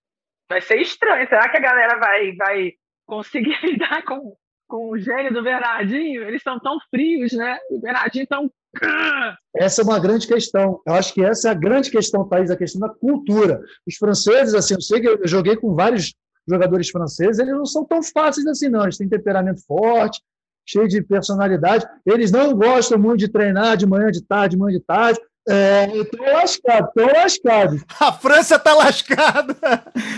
Vai 0.48 0.60
ser 0.60 0.80
estranho. 0.80 1.28
Será 1.28 1.48
que 1.48 1.56
a 1.56 1.60
galera 1.60 1.98
vai, 1.98 2.34
vai 2.34 2.72
conseguir 3.06 3.56
lidar 3.64 4.04
com, 4.04 4.36
com 4.68 4.90
o 4.90 4.98
gênio 4.98 5.32
do 5.32 5.42
Bernardinho, 5.42 6.22
eles 6.22 6.42
são 6.42 6.58
tão 6.58 6.78
frios, 6.90 7.32
né? 7.32 7.58
O 7.70 7.80
Bernardinho 7.80 8.26
tão. 8.26 8.50
Essa 9.56 9.80
é 9.80 9.84
uma 9.84 9.98
grande 9.98 10.26
questão. 10.26 10.80
Eu 10.86 10.94
acho 10.94 11.14
que 11.14 11.24
essa 11.24 11.48
é 11.48 11.50
a 11.50 11.54
grande 11.54 11.90
questão, 11.90 12.28
Thaís, 12.28 12.50
a 12.50 12.56
questão 12.56 12.80
da 12.80 12.90
cultura. 12.90 13.58
Os 13.86 13.96
franceses, 13.96 14.54
assim, 14.54 14.74
eu 14.74 14.82
sei 14.82 15.00
que 15.00 15.08
eu 15.08 15.26
joguei 15.26 15.56
com 15.56 15.74
vários 15.74 16.14
jogadores 16.46 16.90
franceses, 16.90 17.38
eles 17.38 17.54
não 17.54 17.64
são 17.64 17.84
tão 17.86 18.02
fáceis 18.02 18.46
assim, 18.46 18.68
não. 18.68 18.82
Eles 18.82 18.98
têm 18.98 19.08
temperamento 19.08 19.64
forte, 19.66 20.20
cheio 20.66 20.86
de 20.86 21.02
personalidade. 21.02 21.86
Eles 22.04 22.30
não 22.30 22.54
gostam 22.54 22.98
muito 22.98 23.20
de 23.20 23.28
treinar 23.28 23.76
de 23.76 23.86
manhã, 23.86 24.10
de 24.10 24.22
tarde, 24.22 24.56
de 24.56 24.60
manhã, 24.60 24.78
de 24.78 24.84
tarde. 24.84 25.20
É, 25.48 25.86
estou 25.96 26.26
lascado, 26.32 26.88
estou 26.88 27.06
lascado. 27.06 27.84
A 28.00 28.12
França 28.12 28.56
está 28.56 28.74
lascada. 28.74 29.56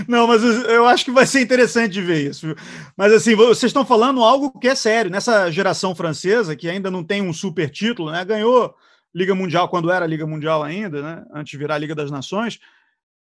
Não, 0.09 0.27
mas 0.27 0.43
eu 0.43 0.87
acho 0.87 1.05
que 1.05 1.11
vai 1.11 1.27
ser 1.27 1.43
interessante 1.43 1.93
de 1.93 2.01
ver 2.01 2.31
isso. 2.31 2.55
Mas 2.97 3.13
assim, 3.13 3.35
vocês 3.35 3.69
estão 3.69 3.85
falando 3.85 4.25
algo 4.25 4.59
que 4.59 4.69
é 4.69 4.75
sério. 4.75 5.11
Nessa 5.11 5.51
geração 5.51 5.95
francesa, 5.95 6.57
que 6.57 6.69
ainda 6.69 6.91
não 6.91 7.05
tem 7.05 7.21
um 7.21 7.33
super 7.33 7.69
título, 7.69 8.11
né? 8.11 8.25
Ganhou 8.25 8.75
Liga 9.15 9.35
Mundial 9.35 9.69
quando 9.69 9.91
era 9.91 10.07
Liga 10.07 10.27
Mundial 10.27 10.63
ainda, 10.63 11.03
né? 11.03 11.25
Antes 11.35 11.51
de 11.51 11.59
virar 11.59 11.77
Liga 11.77 11.95
das 11.95 12.11
Nações. 12.11 12.59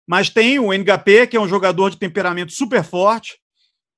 Mas 0.08 0.30
tem 0.30 0.60
o 0.60 0.72
NGP, 0.72 1.28
que 1.28 1.36
é 1.36 1.41
um 1.41 1.47
jogador 1.47 1.89
de 1.89 1.97
temperamento 1.97 2.53
super 2.53 2.84
forte. 2.84 3.38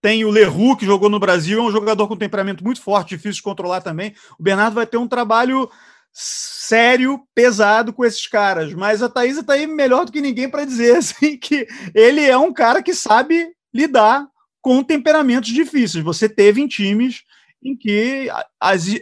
Tem 0.02 0.26
o 0.26 0.32
Leroux, 0.32 0.78
que 0.80 0.86
jogou 0.86 1.10
no 1.10 1.20
Brasil, 1.20 1.60
é 1.60 1.62
um 1.62 1.72
jogador 1.72 2.08
com 2.08 2.16
temperamento 2.16 2.64
muito 2.64 2.82
forte, 2.82 3.10
difícil 3.10 3.34
de 3.34 3.44
controlar 3.44 3.82
também. 3.82 4.16
O 4.40 4.42
Bernardo 4.44 4.74
vai 4.74 4.88
ter 4.88 4.98
um 4.98 5.08
trabalho 5.08 5.70
sério, 6.12 7.22
pesado 7.34 7.94
com 7.94 8.06
esses 8.06 8.28
caras. 8.28 8.74
Mas 8.74 9.02
a 9.02 9.10
Thaisa 9.10 9.42
está 9.42 9.54
aí 9.54 9.66
melhor 9.66 10.06
do 10.06 10.12
que 10.12 10.22
ninguém 10.22 10.50
para 10.50 10.66
dizer 10.66 10.96
assim, 10.98 11.38
que 11.38 11.68
ele 11.94 12.24
é 12.26 12.38
um 12.38 12.54
cara 12.54 12.82
que 12.82 12.94
sabe 12.94 13.52
lidar 13.74 14.28
com 14.62 14.84
temperamentos 14.84 15.50
difíceis. 15.50 16.04
Você 16.04 16.28
teve 16.28 16.62
em 16.62 16.68
times 16.68 17.24
em 17.64 17.76
que 17.76 18.28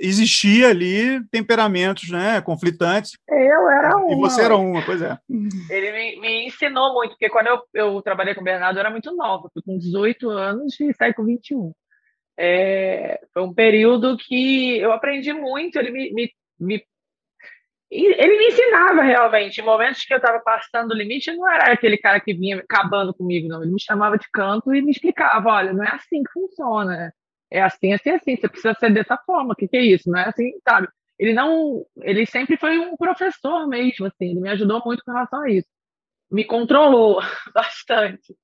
existia 0.01 0.70
ali 0.70 1.24
temperamentos 1.30 2.10
né, 2.10 2.41
conflitantes. 2.41 3.12
Eu 3.28 3.70
era 3.70 3.95
uma. 3.95 4.14
E 4.14 4.16
você 4.16 4.41
era 4.41 4.55
uma, 4.55 4.84
pois 4.84 5.01
é. 5.01 5.18
Ele 5.70 5.91
me, 5.91 6.20
me 6.20 6.47
ensinou 6.47 6.93
muito, 6.93 7.12
porque 7.12 7.30
quando 7.30 7.47
eu, 7.47 7.62
eu 7.74 8.01
trabalhei 8.01 8.34
com 8.34 8.41
o 8.41 8.43
Bernardo, 8.43 8.78
eu 8.78 8.80
era 8.80 8.89
muito 8.89 9.16
nova, 9.16 9.49
fui 9.53 9.62
com 9.62 9.78
18 9.78 10.30
anos 10.30 10.80
e 10.80 10.93
saí 10.93 11.14
com 11.14 11.24
21. 11.24 11.72
É, 12.39 13.20
foi 13.34 13.43
um 13.43 13.53
período 13.53 14.18
que 14.18 14.78
eu 14.80 14.91
aprendi 14.91 15.34
muito, 15.34 15.78
ele 15.78 15.91
me, 15.91 16.14
me, 16.14 16.32
me 16.60 16.84
ele 17.90 18.38
me 18.38 18.48
ensinava 18.48 19.02
realmente. 19.02 19.62
Em 19.62 19.64
momentos 19.64 20.04
que 20.04 20.14
eu 20.14 20.18
estava 20.18 20.40
passando 20.40 20.92
o 20.92 20.96
limite, 20.96 21.32
não 21.32 21.50
era 21.50 21.72
aquele 21.72 21.98
cara 21.98 22.20
que 22.20 22.34
vinha 22.34 22.58
acabando 22.58 23.14
comigo, 23.14 23.48
não. 23.48 23.64
Ele 23.64 23.74
me 23.74 23.82
chamava 23.82 24.18
de 24.18 24.28
canto 24.32 24.74
e 24.74 24.82
me 24.82 24.92
explicava: 24.92 25.50
olha, 25.50 25.74
não 25.74 25.84
é 25.84 25.90
assim 25.96 26.22
que 26.24 26.32
funciona. 26.32 27.14
É 27.50 27.62
assim, 27.62 27.94
assim, 27.94 28.12
assim. 28.12 28.36
Você 28.36 28.50
precisa 28.50 28.74
ser 28.74 28.94
dessa 28.94 29.18
forma. 29.26 29.54
O 29.54 29.56
que, 29.56 29.68
que 29.68 29.78
é 29.78 29.82
isso? 29.82 30.10
Não 30.10 30.20
é 30.20 30.28
assim, 30.28 30.52
sabe? 30.68 30.88
Ele 31.18 31.34
não. 31.34 31.86
Ele 32.02 32.26
sempre 32.26 32.58
foi 32.58 32.78
um 32.78 32.98
professor 32.98 33.68
mesmo, 33.68 34.06
assim. 34.08 34.32
Ele 34.32 34.42
me 34.42 34.50
ajudou 34.50 34.82
muito 34.86 35.04
com 35.04 35.12
relação 35.12 35.44
a 35.44 35.50
isso. 35.50 35.68
Me 36.32 36.44
controlou 36.44 37.22
bastante. 37.54 38.36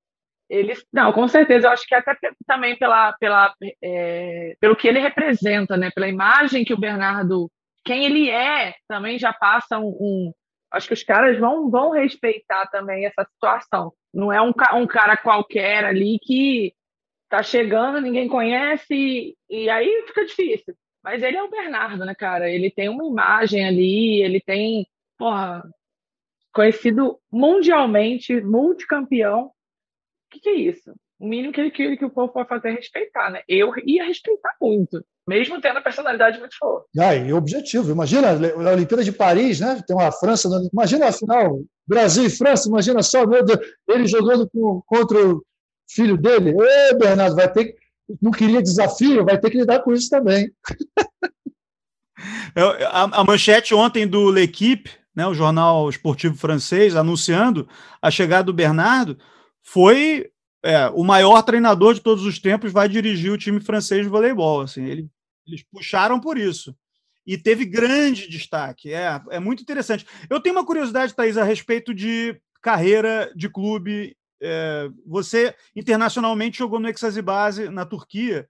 Ele, 0.49 0.73
não, 0.91 1.11
com 1.11 1.27
certeza. 1.27 1.67
Eu 1.67 1.71
acho 1.71 1.85
que 1.85 1.95
até 1.95 2.15
também 2.47 2.77
pela, 2.77 3.13
pela, 3.13 3.53
é, 3.83 4.55
pelo 4.59 4.75
que 4.75 4.87
ele 4.87 4.99
representa, 4.99 5.75
né? 5.75 5.91
Pela 5.91 6.07
imagem 6.07 6.63
que 6.63 6.73
o 6.73 6.79
Bernardo 6.79 7.51
quem 7.83 8.05
ele 8.05 8.29
é 8.29 8.75
também 8.87 9.19
já 9.19 9.33
passa 9.33 9.79
um, 9.79 9.89
um, 9.89 10.33
acho 10.71 10.87
que 10.87 10.93
os 10.93 11.03
caras 11.03 11.39
vão, 11.39 11.69
vão 11.69 11.91
respeitar 11.91 12.67
também 12.67 13.05
essa 13.05 13.23
situação. 13.25 13.93
Não 14.13 14.31
é 14.31 14.41
um, 14.41 14.53
um 14.75 14.87
cara 14.87 15.17
qualquer 15.17 15.85
ali 15.85 16.19
que 16.19 16.73
tá 17.29 17.41
chegando, 17.41 17.99
ninguém 17.99 18.27
conhece, 18.27 18.93
e, 18.93 19.35
e 19.49 19.69
aí 19.69 20.03
fica 20.07 20.25
difícil. 20.25 20.75
Mas 21.03 21.21
ele 21.21 21.35
é 21.35 21.43
o 21.43 21.49
Bernardo, 21.49 22.05
né, 22.05 22.15
cara? 22.15 22.49
Ele 22.49 22.71
tem 22.71 22.89
uma 22.89 23.05
imagem 23.05 23.65
ali, 23.65 24.21
ele 24.21 24.39
tem, 24.39 24.87
porra, 25.17 25.63
conhecido 26.53 27.19
mundialmente, 27.31 28.39
multicampeão. 28.39 29.47
O 29.47 29.51
que, 30.31 30.39
que 30.39 30.49
é 30.49 30.53
isso? 30.53 30.93
O 31.19 31.27
mínimo 31.27 31.53
que, 31.53 31.71
que, 31.71 31.97
que 31.97 32.05
o 32.05 32.09
povo 32.09 32.33
pode 32.33 32.49
fazer 32.49 32.69
é 32.69 32.73
respeitar, 32.73 33.29
né? 33.29 33.41
Eu 33.47 33.71
ia 33.85 34.05
respeitar 34.05 34.55
muito 34.61 35.03
mesmo 35.27 35.59
tendo 35.61 35.77
a 35.77 35.81
personalidade 35.81 36.39
muito 36.39 36.55
forte. 36.57 36.87
Ah, 36.99 37.15
e 37.15 37.33
objetivo. 37.33 37.91
Imagina 37.91 38.31
a 38.31 38.73
Olimpíada 38.73 39.03
de 39.03 39.11
Paris, 39.11 39.59
né? 39.59 39.81
Tem 39.87 39.95
uma 39.95 40.11
França. 40.11 40.49
Imagina 40.71 41.07
a 41.07 41.11
final, 41.11 41.61
Brasil 41.87 42.25
e 42.25 42.29
França. 42.29 42.67
Imagina 42.67 43.01
só, 43.01 43.25
meu 43.25 43.43
Deus, 43.43 43.59
ele 43.87 44.05
jogando 44.05 44.49
com, 44.49 44.81
contra 44.85 45.17
o 45.17 45.43
filho 45.89 46.17
dele. 46.17 46.53
Ê, 46.59 46.95
Bernardo, 46.95 47.35
vai 47.35 47.51
ter 47.51 47.75
Não 48.21 48.31
queria 48.31 48.61
desafio, 48.61 49.25
vai 49.25 49.39
ter 49.39 49.49
que 49.49 49.57
lidar 49.57 49.79
com 49.79 49.93
isso 49.93 50.09
também. 50.09 50.51
a, 52.91 53.21
a 53.21 53.23
manchete 53.23 53.73
ontem 53.73 54.05
do 54.05 54.29
L'Equipe, 54.29 54.91
né, 55.15 55.25
o 55.25 55.33
jornal 55.33 55.89
esportivo 55.89 56.35
francês, 56.35 56.95
anunciando 56.95 57.67
a 58.01 58.11
chegada 58.11 58.43
do 58.43 58.53
Bernardo, 58.53 59.17
foi 59.61 60.29
é, 60.63 60.87
o 60.89 61.03
maior 61.03 61.41
treinador 61.41 61.93
de 61.93 62.01
todos 62.01 62.25
os 62.25 62.39
tempos 62.39 62.71
vai 62.71 62.87
dirigir 62.87 63.31
o 63.31 63.37
time 63.37 63.59
francês 63.59 64.03
de 64.03 64.09
voleibol. 64.09 64.61
Assim, 64.61 64.85
ele, 64.85 65.09
eles 65.45 65.61
puxaram 65.63 66.19
por 66.19 66.37
isso. 66.37 66.75
E 67.27 67.37
teve 67.37 67.65
grande 67.65 68.29
destaque. 68.29 68.93
É, 68.93 69.21
é 69.29 69.39
muito 69.39 69.61
interessante. 69.61 70.05
Eu 70.29 70.39
tenho 70.39 70.55
uma 70.55 70.65
curiosidade, 70.65 71.13
Thaís, 71.13 71.37
a 71.37 71.43
respeito 71.43 71.93
de 71.93 72.39
carreira 72.61 73.31
de 73.35 73.49
clube. 73.49 74.15
É, 74.41 74.89
você 75.05 75.53
internacionalmente 75.75 76.57
jogou 76.57 76.79
no 76.79 76.89
Exasibase 76.89 77.69
na 77.69 77.85
Turquia. 77.85 78.47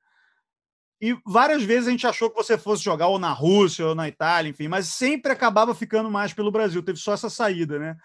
E 1.02 1.18
várias 1.26 1.64
vezes 1.64 1.88
a 1.88 1.92
gente 1.92 2.08
achou 2.08 2.30
que 2.30 2.38
você 2.38 2.58
fosse 2.58 2.84
jogar 2.84 3.08
ou 3.08 3.20
na 3.20 3.32
Rússia 3.32 3.88
ou 3.88 3.94
na 3.94 4.08
Itália, 4.08 4.50
enfim, 4.50 4.70
mas 4.70 4.88
sempre 4.88 5.32
acabava 5.34 5.76
ficando 5.76 6.10
mais 6.10 6.32
pelo 6.32 6.52
Brasil. 6.52 6.82
Teve 6.82 6.98
só 6.98 7.14
essa 7.14 7.30
saída, 7.30 7.78
né? 7.78 7.98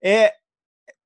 É, 0.00 0.32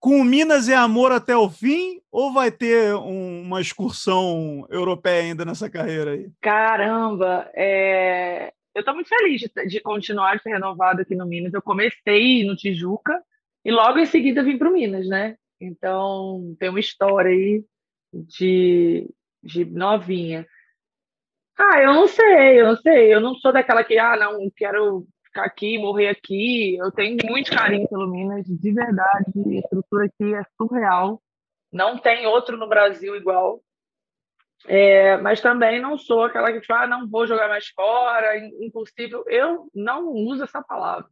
com 0.01 0.25
Minas 0.25 0.69
é 0.69 0.75
amor 0.75 1.13
até 1.13 1.37
o 1.37 1.51
fim 1.51 2.01
ou 2.11 2.33
vai 2.33 2.51
ter 2.51 2.95
um, 2.95 3.43
uma 3.43 3.61
excursão 3.61 4.67
europeia 4.71 5.23
ainda 5.23 5.45
nessa 5.45 5.69
carreira 5.69 6.13
aí? 6.13 6.31
Caramba, 6.41 7.51
é... 7.55 8.51
eu 8.75 8.81
estou 8.81 8.95
muito 8.95 9.09
feliz 9.11 9.43
de, 9.43 9.67
de, 9.69 9.81
continuar 9.81 10.37
de 10.37 10.43
ser 10.43 10.51
renovado 10.51 11.03
aqui 11.03 11.15
no 11.15 11.27
Minas. 11.27 11.53
Eu 11.53 11.61
comecei 11.61 12.45
no 12.45 12.57
Tijuca 12.57 13.23
e 13.63 13.71
logo 13.71 13.99
em 13.99 14.07
seguida 14.07 14.43
vim 14.43 14.57
para 14.57 14.71
o 14.71 14.73
Minas, 14.73 15.07
né? 15.07 15.37
Então 15.61 16.57
tem 16.59 16.71
uma 16.71 16.81
história 16.81 17.31
aí 17.31 17.63
de, 18.13 19.07
de 19.43 19.67
novinha. 19.67 20.47
Ah, 21.59 21.83
eu 21.83 21.93
não 21.93 22.09
sei, 22.09 22.61
eu 22.61 22.69
não 22.69 22.77
sei. 22.77 23.15
Eu 23.15 23.21
não 23.21 23.35
sou 23.35 23.53
daquela 23.53 23.85
que, 23.85 23.99
ah, 23.99 24.17
não, 24.17 24.51
quero 24.57 25.07
ficar 25.31 25.45
aqui, 25.45 25.79
morrer 25.79 26.09
aqui. 26.09 26.77
Eu 26.77 26.91
tenho 26.91 27.17
muito 27.25 27.51
carinho 27.51 27.89
pelo 27.89 28.09
Minas, 28.09 28.45
de 28.47 28.73
verdade. 28.73 29.33
A 29.37 29.61
estrutura 29.61 30.07
aqui 30.07 30.35
é 30.35 30.43
surreal. 30.57 31.23
Não 31.73 31.97
tem 31.99 32.27
outro 32.27 32.57
no 32.57 32.69
Brasil 32.69 33.17
igual. 33.17 33.63
É, 34.67 35.17
mas 35.19 35.41
também 35.41 35.81
não 35.81 35.97
sou 35.97 36.25
aquela 36.25 36.53
que 36.53 36.67
fala, 36.67 36.83
ah, 36.83 36.87
não 36.87 37.09
vou 37.09 37.27
jogar 37.27 37.49
mais 37.49 37.69
fora, 37.69 38.37
impossível. 38.61 39.25
Eu 39.27 39.71
não 39.75 40.09
uso 40.09 40.45
essa 40.45 40.63
palavra. 40.63 41.09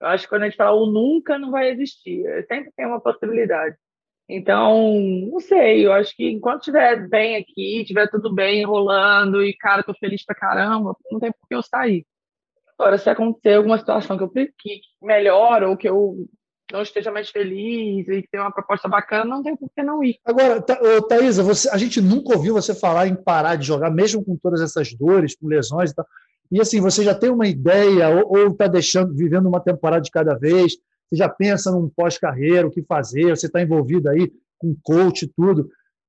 Eu 0.00 0.08
acho 0.08 0.24
que 0.24 0.28
quando 0.28 0.42
a 0.42 0.44
gente 0.46 0.56
fala 0.56 0.76
o 0.76 0.86
nunca, 0.86 1.38
não 1.38 1.50
vai 1.50 1.70
existir. 1.70 2.22
Sempre 2.46 2.70
tem 2.76 2.86
uma 2.86 3.00
possibilidade. 3.00 3.76
Então, 4.28 4.98
não 5.30 5.38
sei, 5.38 5.84
eu 5.86 5.92
acho 5.92 6.16
que 6.16 6.30
enquanto 6.30 6.60
estiver 6.60 7.08
bem 7.08 7.36
aqui, 7.36 7.82
estiver 7.82 8.08
tudo 8.08 8.32
bem, 8.32 8.64
rolando, 8.64 9.44
e, 9.44 9.54
cara, 9.54 9.82
tô 9.82 9.92
feliz 9.94 10.24
pra 10.24 10.34
caramba, 10.34 10.96
não 11.10 11.20
tem 11.20 11.30
por 11.30 11.46
que 11.46 11.54
eu 11.54 11.62
sair. 11.62 12.06
Agora, 12.78 12.98
se 12.98 13.08
acontecer 13.08 13.54
alguma 13.54 13.78
situação 13.78 14.16
que 14.16 14.24
eu 14.24 14.30
que 14.30 14.80
melhora 15.02 15.68
ou 15.68 15.76
que 15.76 15.88
eu 15.88 16.26
não 16.72 16.82
esteja 16.82 17.10
mais 17.10 17.30
feliz 17.30 18.08
e 18.08 18.26
ter 18.30 18.40
uma 18.40 18.52
proposta 18.52 18.88
bacana, 18.88 19.24
não 19.24 19.42
tem 19.42 19.56
por 19.56 19.70
que 19.74 19.82
não 19.82 20.02
ir. 20.02 20.18
Agora, 20.24 20.60
Thaisa, 21.08 21.42
você, 21.42 21.68
a 21.68 21.76
gente 21.76 22.00
nunca 22.00 22.34
ouviu 22.36 22.54
você 22.54 22.74
falar 22.74 23.06
em 23.06 23.14
parar 23.14 23.56
de 23.56 23.66
jogar, 23.66 23.90
mesmo 23.90 24.24
com 24.24 24.36
todas 24.36 24.60
essas 24.60 24.92
dores, 24.94 25.36
com 25.36 25.46
lesões 25.46 25.90
e 25.90 25.94
tal. 25.94 26.06
E 26.50 26.60
assim, 26.60 26.80
você 26.80 27.04
já 27.04 27.14
tem 27.14 27.30
uma 27.30 27.46
ideia 27.46 28.08
ou 28.08 28.48
está 28.48 28.66
deixando, 28.66 29.14
vivendo 29.14 29.46
uma 29.46 29.60
temporada 29.60 30.02
de 30.02 30.10
cada 30.10 30.34
vez? 30.34 30.74
Você 31.08 31.16
já 31.16 31.28
pensa 31.28 31.70
num 31.70 31.88
pós-carreira, 31.88 32.66
o 32.66 32.70
que 32.70 32.82
fazer? 32.82 33.30
Você 33.30 33.46
está 33.46 33.62
envolvido 33.62 34.08
aí 34.08 34.32
com 34.58 34.76
coach 34.82 35.22
e 35.22 35.28
tudo 35.28 35.68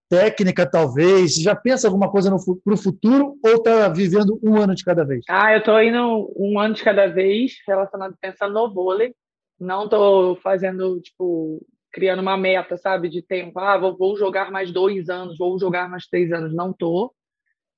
técnica, 0.10 0.70
talvez? 0.70 1.36
Já 1.36 1.56
pensa 1.56 1.88
alguma 1.88 2.10
coisa 2.10 2.30
para 2.64 2.74
o 2.74 2.78
futuro 2.78 3.38
ou 3.44 3.56
está 3.56 3.88
vivendo 3.90 4.40
um 4.44 4.58
ano 4.58 4.76
de 4.76 4.84
cada 4.84 5.04
vez? 5.04 5.26
Ah, 5.30 5.54
eu 5.54 5.60
estou 5.60 5.82
indo 5.82 6.34
um 6.38 6.60
ano 6.60 6.74
de 6.74 6.84
cada 6.84 7.08
vez, 7.08 7.54
relacionado 7.68 8.16
pensando 8.20 8.54
no 8.54 8.74
vôlei. 8.74 9.14
Não 9.60 9.86
estou 9.86 10.36
fazendo, 10.38 11.00
tipo, 11.00 11.66
criando 11.92 12.22
uma 12.22 12.38
meta, 12.38 12.78
sabe, 12.78 13.10
de 13.10 13.22
tempo. 13.22 13.58
Ah, 13.60 13.78
vou, 13.78 13.98
vou 13.98 14.18
jogar 14.18 14.52
mais 14.52 14.72
dois 14.72 15.10
anos, 15.10 15.38
vou 15.38 15.58
jogar 15.60 15.90
mais 15.90 16.06
três 16.08 16.32
anos. 16.32 16.54
Não 16.54 16.72
estou. 16.72 17.14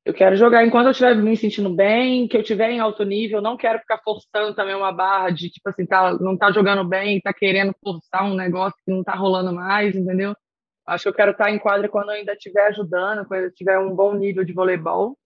Eu 0.04 0.14
quero 0.14 0.38
jogar 0.38 0.66
enquanto 0.66 0.86
eu 0.86 0.92
estiver 0.92 1.16
me 1.18 1.36
sentindo 1.36 1.70
bem, 1.70 2.30
que 2.30 2.38
eu 2.38 2.42
estiver 2.42 2.72
em 2.72 2.80
alto 2.80 3.04
nível. 3.04 3.42
Não 3.42 3.58
quero 3.58 3.78
ficar 3.80 4.00
forçando 4.04 4.56
também 4.56 4.74
uma 4.74 4.92
barra 4.92 5.30
de, 5.32 5.50
tipo 5.50 5.68
assim, 5.70 5.86
tá, 5.86 6.18
não 6.20 6.38
tá 6.38 6.50
jogando 6.50 6.88
bem, 6.88 7.20
tá 7.20 7.34
querendo 7.34 7.76
forçar 7.84 8.24
um 8.24 8.34
negócio 8.34 8.80
que 8.86 8.92
não 8.92 9.04
tá 9.04 9.14
rolando 9.14 9.54
mais, 9.54 9.96
entendeu? 9.96 10.34
Acho 10.88 11.04
que 11.04 11.10
eu 11.10 11.14
quero 11.14 11.32
estar 11.32 11.52
em 11.52 11.60
quadra 11.60 11.90
quando 11.90 12.10
eu 12.10 12.16
ainda 12.16 12.32
estiver 12.32 12.68
ajudando, 12.68 13.26
quando 13.28 13.42
eu 13.42 13.54
tiver 13.54 13.78
um 13.78 13.94
bom 13.94 14.14
nível 14.14 14.46
de 14.46 14.54
voleibol. 14.54 15.18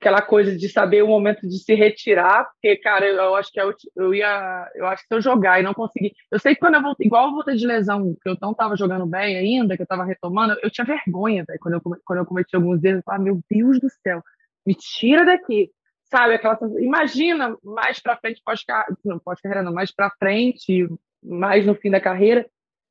Aquela 0.00 0.22
coisa 0.22 0.56
de 0.56 0.68
saber 0.68 1.02
o 1.02 1.06
momento 1.06 1.46
de 1.46 1.62
se 1.62 1.74
retirar, 1.74 2.44
porque, 2.44 2.74
cara, 2.78 3.06
eu, 3.06 3.16
eu 3.16 3.34
acho 3.36 3.52
que 3.52 3.60
eu, 3.60 3.72
eu, 3.94 4.14
ia. 4.14 4.70
Eu 4.74 4.86
acho 4.86 5.02
que 5.02 5.08
se 5.08 5.14
eu 5.14 5.20
jogar 5.20 5.60
e 5.60 5.62
não 5.62 5.74
conseguir. 5.74 6.12
Eu 6.30 6.38
sei 6.40 6.54
que 6.54 6.60
quando 6.60 6.76
eu 6.76 6.82
voltei, 6.82 7.06
igual 7.06 7.26
eu 7.26 7.32
voltei 7.32 7.54
de 7.54 7.66
lesão, 7.66 8.16
que 8.20 8.28
eu 8.28 8.36
não 8.40 8.52
estava 8.52 8.76
jogando 8.76 9.06
bem 9.06 9.36
ainda, 9.36 9.76
que 9.76 9.82
eu 9.82 9.84
estava 9.84 10.04
retomando, 10.04 10.56
eu 10.62 10.70
tinha 10.70 10.86
vergonha, 10.86 11.44
velho, 11.46 11.60
quando 11.60 11.74
eu, 11.74 11.80
quando 12.04 12.18
eu 12.18 12.26
cometi 12.26 12.56
alguns 12.56 12.82
erros. 12.82 12.98
Eu 12.98 13.02
falava, 13.04 13.24
meu 13.24 13.40
Deus 13.48 13.78
do 13.78 13.90
céu, 14.02 14.22
me 14.66 14.74
tira 14.74 15.24
daqui. 15.24 15.70
sabe? 16.10 16.34
Aquela, 16.34 16.58
imagina 16.80 17.56
mais 17.62 18.00
para 18.00 18.16
frente, 18.16 18.42
pós-carreira, 18.44 18.96
não 19.04 19.18
pós-carreira, 19.18 19.62
não, 19.62 19.72
mais 19.72 19.92
para 19.92 20.10
frente, 20.18 20.88
mais 21.22 21.66
no 21.66 21.74
fim 21.74 21.90
da 21.90 22.00
carreira, 22.00 22.46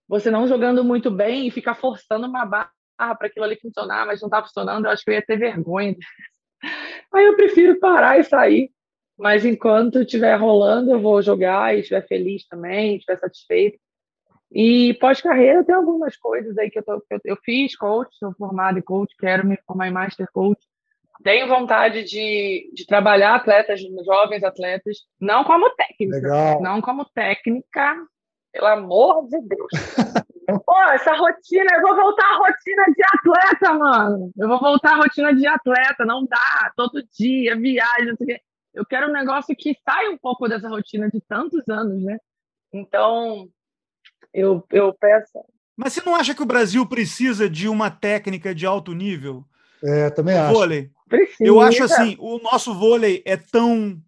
você 0.09 0.31
não 0.31 0.47
jogando 0.47 0.83
muito 0.83 1.11
bem 1.11 1.47
e 1.47 1.51
ficar 1.51 1.75
forçando 1.75 2.25
uma 2.25 2.43
barra 2.43 2.71
para 2.97 3.27
aquilo 3.27 3.45
ali 3.45 3.55
funcionar, 3.61 4.07
mas 4.07 4.19
não 4.19 4.27
está 4.27 4.41
funcionando, 4.41 4.85
eu 4.85 4.91
acho 4.91 5.05
que 5.05 5.11
eu 5.11 5.13
ia 5.13 5.25
ter 5.25 5.37
vergonha. 5.37 5.95
Aí 7.13 7.25
eu 7.25 7.35
prefiro 7.35 7.79
parar 7.79 8.19
e 8.19 8.23
sair. 8.23 8.71
Mas 9.15 9.45
enquanto 9.45 10.01
estiver 10.01 10.35
rolando, 10.35 10.91
eu 10.91 10.99
vou 10.99 11.21
jogar 11.21 11.75
e 11.75 11.81
estiver 11.81 12.07
feliz 12.07 12.47
também, 12.47 12.95
estiver 12.95 13.19
satisfeito. 13.19 13.77
E 14.51 14.93
pós-carreira, 14.95 15.63
tem 15.63 15.75
algumas 15.75 16.17
coisas 16.17 16.57
aí 16.57 16.71
que 16.71 16.79
eu, 16.79 16.83
tô, 16.83 17.03
eu, 17.09 17.19
eu 17.25 17.37
fiz 17.43 17.75
coach, 17.75 18.09
sou 18.17 18.33
formada 18.33 18.79
em 18.79 18.81
coach, 18.81 19.13
quero 19.19 19.45
me 19.45 19.57
formar 19.67 19.89
em 19.89 19.91
master 19.91 20.25
coach. 20.31 20.61
Tenho 21.21 21.49
vontade 21.49 22.03
de, 22.05 22.71
de 22.73 22.85
trabalhar 22.85 23.35
atletas, 23.35 23.81
jovens 24.05 24.43
atletas, 24.43 24.99
não 25.19 25.43
como 25.43 25.69
técnica. 25.71 26.15
Legal. 26.15 26.61
Não 26.61 26.81
como 26.81 27.03
técnica, 27.03 27.95
pelo 28.51 28.67
amor 28.67 29.27
de 29.27 29.39
Deus. 29.41 29.71
Pô, 30.65 30.81
essa 30.91 31.15
rotina, 31.15 31.71
eu 31.75 31.81
vou 31.81 31.95
voltar 31.95 32.25
à 32.25 32.37
rotina 32.37 32.83
de 32.95 33.03
atleta, 33.03 33.73
mano. 33.73 34.31
Eu 34.37 34.47
vou 34.47 34.59
voltar 34.59 34.93
à 34.93 34.97
rotina 34.97 35.33
de 35.33 35.45
atleta, 35.47 36.05
não 36.05 36.25
dá. 36.25 36.71
Todo 36.75 37.03
dia, 37.17 37.55
viagem, 37.55 38.07
não 38.07 38.15
sei 38.15 38.25
o 38.25 38.27
quê. 38.27 38.41
Eu 38.73 38.85
quero 38.85 39.09
um 39.09 39.13
negócio 39.13 39.55
que 39.55 39.75
saia 39.83 40.09
um 40.09 40.17
pouco 40.17 40.47
dessa 40.47 40.69
rotina 40.69 41.09
de 41.09 41.21
tantos 41.21 41.67
anos, 41.69 42.01
né? 42.03 42.17
Então, 42.73 43.47
eu, 44.33 44.63
eu 44.71 44.93
peço. 44.93 45.39
Mas 45.75 45.93
você 45.93 46.01
não 46.05 46.15
acha 46.15 46.35
que 46.35 46.43
o 46.43 46.47
Brasil 46.47 46.85
precisa 46.85 47.49
de 47.49 47.67
uma 47.67 47.89
técnica 47.89 48.53
de 48.53 48.65
alto 48.65 48.93
nível? 48.93 49.45
É, 49.83 50.09
também 50.09 50.37
acho. 50.37 50.53
Vôlei. 50.53 50.91
Precisa. 51.07 51.43
Eu 51.43 51.59
acho 51.59 51.83
assim, 51.83 52.15
o 52.19 52.37
nosso 52.39 52.73
vôlei 52.73 53.23
é 53.25 53.35
tão 53.35 53.99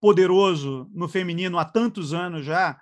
poderoso 0.00 0.88
no 0.92 1.08
feminino 1.08 1.58
há 1.58 1.64
tantos 1.64 2.12
anos 2.12 2.44
já, 2.44 2.78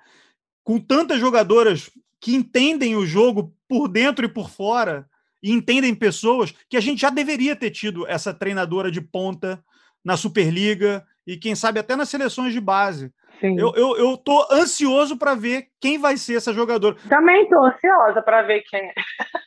com 0.67 0.81
tantas 0.81 1.21
jogadoras 1.21 1.89
que 2.21 2.35
entendem 2.35 2.97
o 2.97 3.07
jogo 3.07 3.55
por 3.69 3.87
dentro 3.87 4.25
e 4.25 4.29
por 4.29 4.51
fora, 4.51 5.07
e 5.41 5.53
entendem 5.53 5.95
pessoas, 5.95 6.53
que 6.69 6.77
a 6.77 6.81
gente 6.81 7.03
já 7.03 7.09
deveria 7.09 7.55
ter 7.55 7.71
tido 7.71 8.05
essa 8.09 8.35
treinadora 8.35 8.91
de 8.91 9.01
ponta 9.01 9.62
na 10.05 10.17
Superliga 10.17 11.07
e 11.25 11.37
quem 11.37 11.55
sabe 11.55 11.79
até 11.79 11.95
nas 11.95 12.09
seleções 12.09 12.53
de 12.53 12.61
base. 12.61 13.12
Sim. 13.39 13.57
Eu, 13.57 13.73
eu, 13.77 13.97
eu 13.97 14.17
tô 14.17 14.45
ansioso 14.51 15.17
para 15.17 15.37
ver 15.37 15.69
quem 15.81 15.99
vai 15.99 16.17
ser 16.17 16.39
essa 16.39 16.53
jogadora. 16.53 16.97
Também 17.09 17.45
estou 17.45 17.64
ansiosa 17.64 18.21
para 18.21 18.43
ver 18.43 18.62
quem 18.62 18.81
é. 18.81 18.95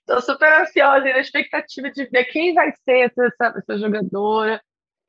Estou 0.00 0.22
super 0.22 0.50
ansiosa 0.62 1.06
e 1.06 1.12
na 1.12 1.20
expectativa 1.20 1.90
de 1.90 2.06
ver 2.06 2.24
quem 2.26 2.54
vai 2.54 2.72
ser 2.82 3.10
essa, 3.10 3.58
essa 3.58 3.78
jogadora. 3.78 4.58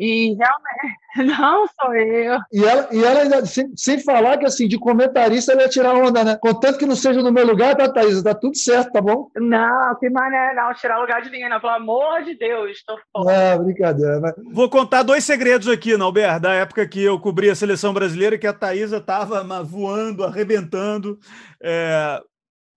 E 0.01 0.33
realmente, 0.33 1.37
não 1.37 1.67
sou 1.79 1.93
eu. 1.93 2.39
E 2.51 2.65
ela, 2.65 2.89
e 2.91 3.03
ela 3.03 3.19
ainda, 3.21 3.45
sem, 3.45 3.71
sem 3.75 3.99
falar 3.99 4.39
que, 4.39 4.47
assim, 4.47 4.67
de 4.67 4.79
comentarista 4.79 5.51
ela 5.51 5.61
ia 5.61 5.69
tirar 5.69 5.93
onda, 5.93 6.23
né? 6.23 6.39
Contanto 6.41 6.79
que 6.79 6.87
não 6.87 6.95
seja 6.95 7.21
no 7.21 7.31
meu 7.31 7.45
lugar, 7.45 7.75
tá, 7.75 7.87
Thaís? 7.87 8.23
Tá 8.23 8.33
tudo 8.33 8.57
certo, 8.57 8.93
tá 8.93 8.99
bom? 8.99 9.29
Não, 9.35 9.95
que 9.99 10.09
mané, 10.09 10.55
não, 10.55 10.73
tirar 10.73 10.97
lugar 10.97 11.21
de 11.21 11.29
ninguém, 11.29 11.47
não. 11.47 11.59
Pelo 11.59 11.73
amor 11.73 12.23
de 12.23 12.35
Deus, 12.35 12.71
estou 12.71 12.97
fora. 13.13 13.31
É, 13.31 13.59
brincadeira. 13.59 14.19
Mas... 14.19 14.33
Vou 14.51 14.67
contar 14.71 15.03
dois 15.03 15.23
segredos 15.23 15.67
aqui, 15.67 15.95
Nauber, 15.95 16.39
da 16.39 16.51
época 16.51 16.87
que 16.87 17.03
eu 17.03 17.19
cobri 17.19 17.51
a 17.51 17.55
seleção 17.55 17.93
brasileira, 17.93 18.39
que 18.39 18.47
a 18.47 18.53
Thaisa 18.53 18.97
estava 18.97 19.43
voando, 19.63 20.23
arrebentando. 20.23 21.19
É, 21.61 22.19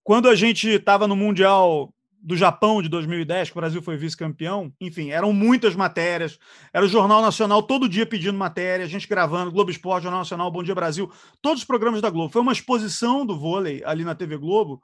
quando 0.02 0.28
a 0.28 0.34
gente 0.34 0.68
estava 0.68 1.08
no 1.08 1.16
Mundial 1.16 1.88
do 2.24 2.34
Japão 2.38 2.80
de 2.80 2.88
2010, 2.88 3.50
que 3.50 3.56
o 3.56 3.60
Brasil 3.60 3.82
foi 3.82 3.98
vice-campeão, 3.98 4.72
enfim, 4.80 5.10
eram 5.10 5.30
muitas 5.30 5.76
matérias, 5.76 6.38
era 6.72 6.82
o 6.82 6.88
Jornal 6.88 7.20
Nacional 7.20 7.62
todo 7.62 7.86
dia 7.86 8.06
pedindo 8.06 8.38
matéria, 8.38 8.86
a 8.86 8.88
gente 8.88 9.06
gravando, 9.06 9.52
Globo 9.52 9.70
Esporte, 9.70 10.04
Jornal 10.04 10.22
Nacional, 10.22 10.50
Bom 10.50 10.62
Dia 10.62 10.74
Brasil, 10.74 11.12
todos 11.42 11.60
os 11.60 11.66
programas 11.66 12.00
da 12.00 12.08
Globo. 12.08 12.32
Foi 12.32 12.40
uma 12.40 12.54
exposição 12.54 13.26
do 13.26 13.38
vôlei 13.38 13.82
ali 13.84 14.04
na 14.04 14.14
TV 14.14 14.38
Globo, 14.38 14.82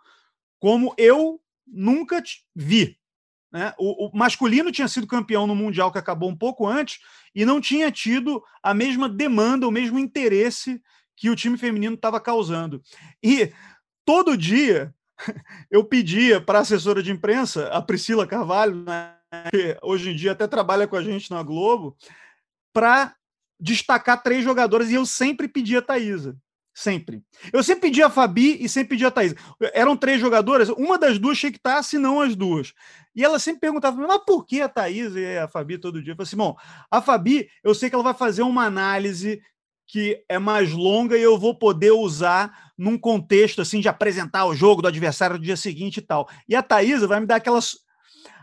como 0.59 0.95
eu 0.99 1.41
nunca 1.67 2.23
vi. 2.55 2.99
Né? 3.51 3.73
O, 3.79 4.09
o 4.09 4.11
masculino 4.15 4.71
tinha 4.71 4.87
sido 4.87 5.07
campeão 5.07 5.47
no 5.47 5.55
Mundial 5.55 5.91
que 5.91 5.99
acabou 5.99 6.29
um 6.29 6.37
pouco 6.37 6.67
antes 6.67 6.99
e 7.35 7.47
não 7.47 7.59
tinha 7.59 7.91
tido 7.91 8.43
a 8.63 8.75
mesma 8.75 9.09
demanda, 9.09 9.67
o 9.67 9.73
mesmo 9.73 9.99
interesse 9.99 10.79
que 11.17 11.31
o 11.31 11.37
time 11.37 11.57
feminino 11.57 11.95
estava 11.95 12.21
causando. 12.21 12.83
E 13.23 13.51
todo 14.05 14.37
dia 14.37 14.95
eu 15.71 15.85
pedia 15.85 16.41
para 16.41 16.59
a 16.59 16.63
assessora 16.63 17.03
de 17.03 17.11
imprensa, 17.11 17.69
a 17.69 17.81
Priscila 17.81 18.27
Carvalho, 18.27 18.85
né, 18.85 19.15
que 19.51 19.77
hoje 19.83 20.11
em 20.11 20.17
dia 20.17 20.33
até 20.33 20.47
trabalha 20.47 20.87
com 20.87 20.97
a 20.97 21.03
gente 21.03 21.31
na 21.31 21.43
Globo, 21.43 21.97
para 22.73 23.15
destacar 23.59 24.23
três 24.23 24.43
jogadoras 24.43 24.91
e 24.91 24.95
eu 24.95 25.05
sempre 25.05 25.47
pedia 25.49 25.81
a 25.81 25.83
Thaisa. 25.83 26.37
Sempre. 26.73 27.23
Eu 27.53 27.63
sempre 27.63 27.89
pedia 27.89 28.07
a 28.07 28.11
Fabi 28.11 28.57
e 28.63 28.69
sempre 28.69 28.91
pedia 28.91 29.09
a 29.09 29.11
Thaisa. 29.11 29.37
Eram 29.75 29.97
três 29.97 30.21
jogadoras, 30.21 30.69
uma 30.71 30.97
das 30.97 31.19
duas 31.19 31.39
tinha 31.39 31.51
que 31.51 31.59
estar, 31.59 31.83
se 31.83 31.99
não 31.99 32.21
as 32.21 32.35
duas. 32.35 32.73
E 33.15 33.25
ela 33.25 33.39
sempre 33.39 33.61
perguntava, 33.61 34.01
mas 34.01 34.23
por 34.25 34.47
que 34.47 34.61
a 34.61 34.69
Thaisa 34.69 35.21
e 35.21 35.39
a 35.39 35.49
Fabi 35.49 35.79
todo 35.79 36.03
dia? 36.03 36.13
Eu 36.13 36.17
falei 36.17 36.27
assim, 36.27 36.37
bom, 36.37 36.57
a 36.91 37.03
Fabi, 37.03 37.51
eu 37.63 37.75
sei 37.75 37.91
que 37.91 37.95
ela 37.95 38.05
vai 38.05 38.15
fazer 38.15 38.43
uma 38.43 38.65
análise 38.65 39.43
que 39.91 40.23
é 40.29 40.39
mais 40.39 40.73
longa 40.73 41.19
e 41.19 41.23
eu 41.23 41.37
vou 41.37 41.53
poder 41.53 41.91
usar 41.91 42.71
num 42.79 42.97
contexto 42.97 43.61
assim 43.61 43.81
de 43.81 43.89
apresentar 43.89 44.47
o 44.47 44.55
jogo 44.55 44.81
do 44.81 44.89
adversário 44.89 45.37
no 45.37 45.43
dia 45.43 45.57
seguinte 45.57 45.97
e 45.97 46.01
tal. 46.01 46.29
E 46.49 46.55
a 46.55 46.63
Thaisa 46.63 47.09
vai 47.09 47.19
me 47.19 47.27
dar 47.27 47.37
aquelas. 47.37 47.77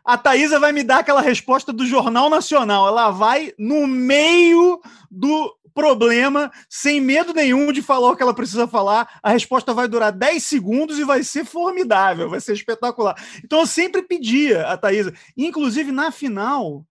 A 0.04 0.18
Thaisa 0.18 0.60
vai 0.60 0.74
me 0.74 0.84
dar 0.84 1.00
aquela 1.00 1.22
resposta 1.22 1.72
do 1.72 1.86
Jornal 1.86 2.30
Nacional. 2.30 2.88
Ela 2.88 3.12
vai 3.12 3.54
no 3.58 3.88
meio 3.88 4.82
do 5.10 5.56
problema, 5.74 6.52
sem 6.70 7.00
medo 7.00 7.34
nenhum 7.34 7.72
de 7.72 7.82
falar 7.82 8.12
o 8.12 8.16
que 8.18 8.24
ela 8.24 8.34
precisa 8.34 8.68
falar. 8.68 9.20
A 9.24 9.30
resposta 9.30 9.74
vai 9.74 9.88
durar 9.88 10.12
10 10.12 10.43
segundos 10.43 11.00
e 11.00 11.06
vai 11.06 11.24
ser 11.24 11.45
formidável, 11.45 12.30
vai 12.30 12.41
ser 12.41 12.54
espetacular. 12.54 13.16
Então 13.43 13.60
eu 13.62 13.68
sempre 13.68 14.02
pedia 14.02 14.68
a 14.68 14.76
Thaisa. 14.76 15.14
Inclusive, 15.38 15.93
na 15.93 16.12
final, 16.12 16.84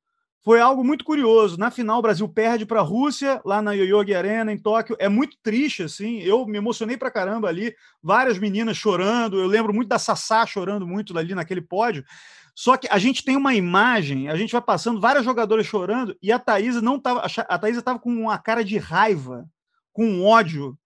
foi 0.47 0.61
algo 0.61 0.85
muito 0.85 1.05
curioso. 1.05 1.59
Na 1.59 1.73
final, 1.73 1.99
o 1.99 2.03
Brasil 2.03 2.29
perde 2.29 2.65
para 2.65 2.79
a 2.79 2.85
Rússia, 2.85 3.41
lá 3.45 3.61
na 3.61 3.73
Yoyogi 3.73 4.15
Arena, 4.15 4.53
em 4.53 4.57
Tóquio. 4.57 4.95
É 5.01 5.09
muito 5.09 5.37
triste, 5.43 5.83
assim. 5.83 6.21
Eu 6.21 6.47
me 6.47 6.57
emocionei 6.57 6.97
para 6.97 7.11
caramba 7.11 7.49
ali. 7.49 7.75
Várias 8.01 8.39
meninas 8.39 8.77
chorando. 8.77 9.41
Eu 9.41 9.49
lembro 9.49 9.75
muito 9.75 9.89
da 9.89 9.99
Sassá 9.99 10.47
chorando 10.47 10.87
muito 10.87 11.19
ali 11.19 11.35
naquele 11.35 11.61
pódio. 11.61 12.05
Só 12.55 12.77
que 12.77 12.87
a 12.89 12.97
gente 12.97 13.25
tem 13.25 13.37
uma 13.37 13.57
imagem, 13.57 14.29
a 14.29 14.37
gente 14.37 14.53
vai 14.53 14.63
passando 14.63 15.01
várias 15.01 15.25
jogadoras 15.25 15.67
chorando 15.67 16.17
e 16.23 16.31
a 16.31 16.39
Thaisa 16.39 16.81
não 16.81 17.01
tava. 17.01 17.27
A 17.49 17.59
Thaisa 17.59 17.81
estava 17.81 17.99
com 17.99 18.11
uma 18.11 18.39
cara 18.39 18.65
de 18.65 18.79
raiva, 18.79 19.49
com 19.93 20.23
ódio, 20.23 20.79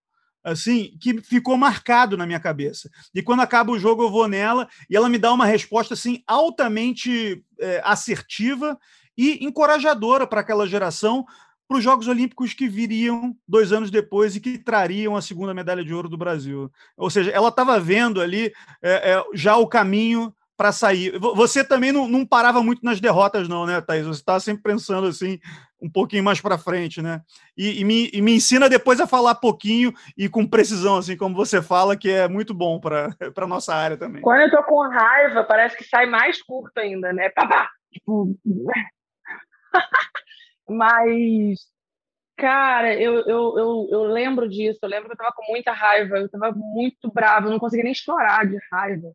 assim, 0.42 0.96
que 0.98 1.20
ficou 1.20 1.58
marcado 1.58 2.16
na 2.16 2.24
minha 2.24 2.40
cabeça. 2.40 2.88
E 3.14 3.20
quando 3.20 3.40
acaba 3.40 3.72
o 3.72 3.78
jogo, 3.78 4.04
eu 4.04 4.10
vou 4.10 4.26
nela 4.26 4.66
e 4.88 4.96
ela 4.96 5.10
me 5.10 5.18
dá 5.18 5.30
uma 5.34 5.44
resposta 5.44 5.92
assim 5.92 6.22
altamente 6.26 7.44
é, 7.60 7.82
assertiva 7.84 8.78
e 9.16 9.44
encorajadora 9.44 10.26
para 10.26 10.40
aquela 10.40 10.66
geração 10.66 11.26
para 11.70 11.78
os 11.78 11.84
Jogos 11.84 12.08
Olímpicos 12.08 12.52
que 12.52 12.68
viriam 12.68 13.32
dois 13.46 13.72
anos 13.72 13.92
depois 13.92 14.34
e 14.34 14.40
que 14.40 14.58
trariam 14.58 15.14
a 15.14 15.22
segunda 15.22 15.54
medalha 15.54 15.84
de 15.84 15.94
ouro 15.94 16.08
do 16.08 16.18
Brasil. 16.18 16.68
Ou 16.96 17.08
seja, 17.08 17.30
ela 17.30 17.48
estava 17.48 17.78
vendo 17.78 18.20
ali 18.20 18.52
é, 18.82 19.12
é, 19.12 19.24
já 19.34 19.56
o 19.56 19.68
caminho 19.68 20.34
para 20.56 20.72
sair. 20.72 21.16
Você 21.18 21.64
também 21.64 21.92
não, 21.92 22.08
não, 22.08 22.26
parava 22.26 22.60
muito 22.60 22.84
nas 22.84 23.00
derrotas, 23.00 23.48
não, 23.48 23.64
né, 23.64 23.80
Thaís? 23.80 24.04
Você 24.04 24.18
estava 24.18 24.40
sempre 24.40 24.64
pensando 24.64 25.06
assim, 25.06 25.38
um 25.80 25.88
pouquinho 25.88 26.24
mais 26.24 26.40
para 26.40 26.58
frente, 26.58 27.00
né? 27.00 27.22
E, 27.56 27.80
e, 27.80 27.84
me, 27.84 28.10
e, 28.12 28.20
me, 28.20 28.34
ensina 28.34 28.68
depois 28.68 29.00
a 29.00 29.06
falar 29.06 29.36
pouquinho 29.36 29.94
e 30.18 30.28
com 30.28 30.44
precisão, 30.44 30.96
assim 30.96 31.16
como 31.16 31.36
você 31.36 31.62
fala, 31.62 31.96
que 31.96 32.10
é 32.10 32.28
muito 32.28 32.52
bom 32.52 32.80
para 32.80 33.08
a 33.34 33.46
nossa 33.46 33.72
área 33.72 33.96
também. 33.96 34.22
Quando 34.22 34.40
eu 34.40 34.50
tô 34.50 34.62
com 34.64 34.88
raiva, 34.88 35.44
parece 35.44 35.76
que 35.76 35.84
sai 35.84 36.06
mais 36.06 36.42
curto 36.42 36.76
ainda, 36.78 37.12
né? 37.12 37.30
Tipo, 37.92 38.36
Mas, 40.68 41.60
cara, 42.36 42.94
eu, 42.94 43.20
eu, 43.20 43.58
eu, 43.58 43.88
eu, 43.90 44.02
lembro 44.04 44.48
disso. 44.48 44.78
Eu 44.82 44.88
lembro 44.88 45.08
que 45.08 45.14
eu 45.14 45.18
tava 45.18 45.32
com 45.34 45.44
muita 45.50 45.72
raiva, 45.72 46.18
eu 46.18 46.30
tava 46.30 46.52
muito 46.54 47.10
brava, 47.12 47.46
eu 47.46 47.50
não 47.50 47.58
conseguia 47.58 47.84
nem 47.84 47.94
chorar 47.94 48.46
de 48.46 48.58
raiva. 48.72 49.12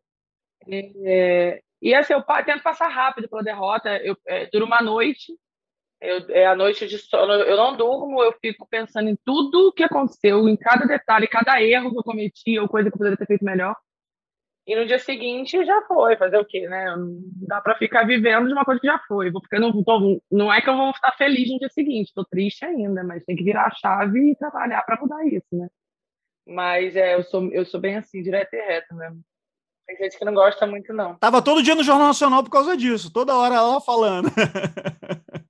É, 1.04 1.62
e 1.80 1.94
assim, 1.94 2.12
eu 2.14 2.22
tento 2.44 2.62
passar 2.62 2.88
rápido 2.88 3.28
pela 3.28 3.42
derrota. 3.42 3.96
Eu, 3.98 4.16
é, 4.26 4.46
dura 4.46 4.64
uma 4.64 4.82
noite, 4.82 5.32
eu, 6.00 6.26
é 6.30 6.46
a 6.46 6.54
noite 6.54 6.86
de 6.86 6.98
sono, 6.98 7.32
eu 7.32 7.56
não 7.56 7.76
durmo, 7.76 8.22
eu 8.22 8.32
fico 8.40 8.66
pensando 8.68 9.08
em 9.08 9.16
tudo 9.24 9.68
o 9.68 9.72
que 9.72 9.84
aconteceu, 9.84 10.48
em 10.48 10.56
cada 10.56 10.86
detalhe, 10.86 11.26
cada 11.26 11.62
erro 11.62 11.90
que 11.90 11.98
eu 11.98 12.04
cometi, 12.04 12.58
ou 12.58 12.68
coisa 12.68 12.90
que 12.90 12.94
eu 12.94 12.98
poderia 12.98 13.16
ter 13.18 13.26
feito 13.26 13.44
melhor. 13.44 13.74
E 14.66 14.74
no 14.74 14.84
dia 14.84 14.98
seguinte 14.98 15.64
já 15.64 15.82
foi, 15.82 16.16
fazer 16.16 16.38
o 16.38 16.44
quê, 16.44 16.68
né? 16.68 16.96
Não 16.96 17.20
dá 17.46 17.60
para 17.60 17.76
ficar 17.76 18.04
vivendo 18.04 18.48
de 18.48 18.52
uma 18.52 18.64
coisa 18.64 18.80
que 18.80 18.86
já 18.86 18.98
foi. 19.06 19.30
Ficar, 19.30 19.60
não, 19.60 19.84
tô, 19.84 20.20
não 20.30 20.52
é 20.52 20.60
que 20.60 20.68
eu 20.68 20.76
vou 20.76 20.90
estar 20.90 21.12
feliz 21.12 21.48
no 21.50 21.58
dia 21.58 21.68
seguinte, 21.68 22.08
estou 22.08 22.24
triste 22.24 22.64
ainda, 22.64 23.04
mas 23.04 23.24
tem 23.24 23.36
que 23.36 23.44
virar 23.44 23.66
a 23.66 23.74
chave 23.74 24.32
e 24.32 24.36
trabalhar 24.36 24.82
para 24.82 25.00
mudar 25.00 25.24
isso, 25.24 25.46
né? 25.52 25.68
Mas 26.46 26.96
é, 26.96 27.14
eu 27.14 27.22
sou, 27.22 27.50
eu 27.52 27.64
sou 27.64 27.80
bem 27.80 27.96
assim, 27.96 28.22
direto 28.22 28.54
e 28.54 28.60
reto 28.60 28.94
mesmo. 28.94 29.20
Tem 29.86 29.96
gente 29.98 30.18
que 30.18 30.24
não 30.24 30.34
gosta 30.34 30.66
muito, 30.66 30.92
não. 30.92 31.14
Tava 31.14 31.40
todo 31.40 31.62
dia 31.62 31.76
no 31.76 31.84
Jornal 31.84 32.08
Nacional 32.08 32.42
por 32.42 32.50
causa 32.50 32.76
disso, 32.76 33.12
toda 33.12 33.36
hora 33.36 33.54
ela 33.54 33.80
falando. 33.80 34.28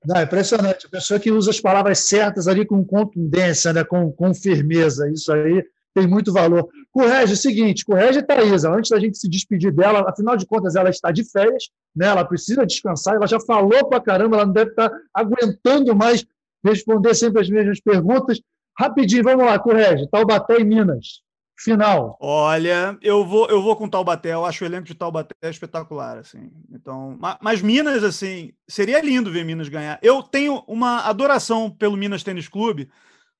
Não, 0.06 0.20
é 0.20 0.22
impressionante. 0.22 0.86
A 0.86 0.88
pessoa 0.88 1.18
que 1.18 1.32
usa 1.32 1.50
as 1.50 1.60
palavras 1.60 1.98
certas 1.98 2.46
ali 2.46 2.64
com 2.64 2.84
contundência, 2.84 3.72
né? 3.72 3.82
com, 3.82 4.12
com 4.12 4.32
firmeza. 4.32 5.10
Isso 5.10 5.32
aí 5.32 5.64
tem 5.92 6.06
muito 6.06 6.32
valor. 6.32 6.68
Correge 6.96 7.34
o 7.34 7.36
seguinte, 7.36 7.84
correge 7.84 8.20
a 8.20 8.22
Thaisa, 8.22 8.70
antes 8.70 8.90
da 8.90 8.98
gente 8.98 9.18
se 9.18 9.28
despedir 9.28 9.70
dela, 9.70 10.08
afinal 10.08 10.34
de 10.34 10.46
contas, 10.46 10.76
ela 10.76 10.88
está 10.88 11.12
de 11.12 11.30
férias, 11.30 11.64
né? 11.94 12.06
ela 12.06 12.24
precisa 12.24 12.64
descansar, 12.64 13.16
ela 13.16 13.26
já 13.26 13.38
falou 13.38 13.86
para 13.86 14.00
caramba, 14.00 14.36
ela 14.36 14.46
não 14.46 14.52
deve 14.54 14.70
estar 14.70 14.90
aguentando 15.12 15.94
mais 15.94 16.24
responder 16.64 17.14
sempre 17.14 17.42
as 17.42 17.50
mesmas 17.50 17.80
perguntas. 17.80 18.40
Rapidinho, 18.78 19.24
vamos 19.24 19.44
lá, 19.44 19.58
correge. 19.58 20.08
Taubaté 20.08 20.58
e 20.58 20.64
Minas. 20.64 21.20
Final. 21.58 22.16
Olha, 22.18 22.96
eu 23.02 23.26
vou, 23.26 23.46
eu 23.50 23.60
vou 23.60 23.76
com 23.76 23.90
Taubaté. 23.90 24.32
Eu 24.32 24.46
acho 24.46 24.64
o 24.64 24.66
elenco 24.66 24.86
de 24.86 24.94
Taubaté 24.94 25.34
espetacular, 25.42 26.16
assim. 26.16 26.50
Então, 26.72 27.18
mas 27.42 27.60
Minas, 27.60 28.02
assim, 28.02 28.54
seria 28.66 29.02
lindo 29.02 29.30
ver 29.30 29.44
Minas 29.44 29.68
ganhar. 29.68 29.98
Eu 30.02 30.22
tenho 30.22 30.64
uma 30.66 31.00
adoração 31.00 31.70
pelo 31.70 31.94
Minas 31.94 32.22
Tênis 32.22 32.48
Clube, 32.48 32.88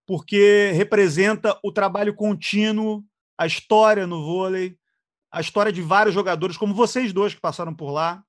porque 0.07 0.73
representa 0.75 1.59
o 1.65 1.73
trabalho 1.73 2.15
contínuo, 2.15 3.03
a 3.39 3.47
história 3.47 4.07
no 4.07 4.25
vôlei, 4.25 4.77
a 5.31 5.41
história 5.41 5.73
de 5.73 5.83
vários 5.83 6.15
jogadores, 6.15 6.57
como 6.57 6.75
vocês 6.75 7.13
dois 7.13 7.35
que 7.35 7.41
passaram 7.41 7.75
por 7.75 7.91
lá, 7.91 8.23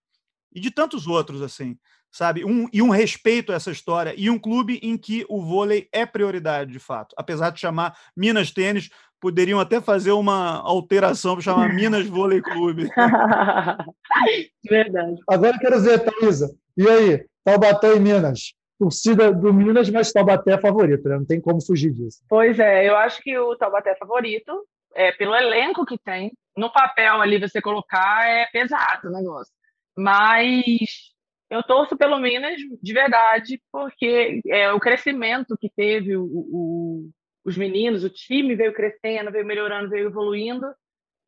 e 0.53 0.59
de 0.59 0.71
tantos 0.71 1.07
outros, 1.07 1.41
assim, 1.41 1.77
sabe? 2.11 2.43
Um, 2.43 2.67
e 2.73 2.81
um 2.81 2.89
respeito 2.89 3.51
a 3.51 3.55
essa 3.55 3.71
história, 3.71 4.13
e 4.17 4.29
um 4.29 4.39
clube 4.39 4.79
em 4.81 4.97
que 4.97 5.25
o 5.29 5.41
vôlei 5.41 5.87
é 5.91 6.05
prioridade, 6.05 6.71
de 6.71 6.79
fato. 6.79 7.15
Apesar 7.17 7.51
de 7.51 7.59
chamar 7.59 7.97
Minas 8.15 8.51
Tênis, 8.51 8.89
poderiam 9.19 9.59
até 9.59 9.81
fazer 9.81 10.11
uma 10.11 10.61
alteração 10.61 11.35
para 11.35 11.43
chamar 11.43 11.73
Minas 11.73 12.07
Vôlei 12.07 12.41
Clube. 12.41 12.89
Verdade. 14.69 15.15
Agora 15.27 15.55
eu 15.55 15.59
quero 15.59 15.81
ver, 15.81 15.99
Thaisa. 15.99 16.55
E 16.75 16.87
aí, 16.87 17.25
Taubaté 17.43 17.95
e 17.95 17.99
Minas? 17.99 18.53
torcida 18.77 19.33
do 19.33 19.53
Minas, 19.53 19.89
mas 19.89 20.11
Taubaté 20.11 20.53
é 20.53 20.61
favorito, 20.61 21.09
né? 21.09 21.17
Não 21.17 21.25
tem 21.25 21.41
como 21.41 21.59
fugir 21.59 21.91
disso. 21.91 22.21
Pois 22.29 22.59
é, 22.59 22.87
eu 22.87 22.95
acho 22.95 23.21
que 23.21 23.37
o 23.37 23.55
Taubaté 23.55 23.91
é 23.91 23.95
favorito, 23.95 24.65
é, 24.97 25.11
pelo 25.11 25.35
elenco 25.35 25.85
que 25.85 25.97
tem. 25.97 26.31
No 26.55 26.71
papel 26.71 27.21
ali 27.21 27.39
você 27.39 27.61
colocar 27.61 28.27
é 28.27 28.47
pesado 28.47 29.07
o 29.07 29.11
negócio. 29.11 29.53
Mas 29.95 31.13
eu 31.49 31.63
torço 31.63 31.95
pelo 31.95 32.19
Minas 32.19 32.57
de 32.81 32.93
verdade, 32.93 33.61
porque 33.71 34.41
é, 34.47 34.71
o 34.73 34.79
crescimento 34.79 35.57
que 35.57 35.69
teve 35.69 36.17
o, 36.17 36.25
o, 36.25 37.09
os 37.45 37.55
meninos, 37.55 38.03
o 38.03 38.09
time 38.09 38.55
veio 38.55 38.73
crescendo, 38.73 39.31
veio 39.31 39.45
melhorando, 39.45 39.89
veio 39.89 40.07
evoluindo. 40.07 40.65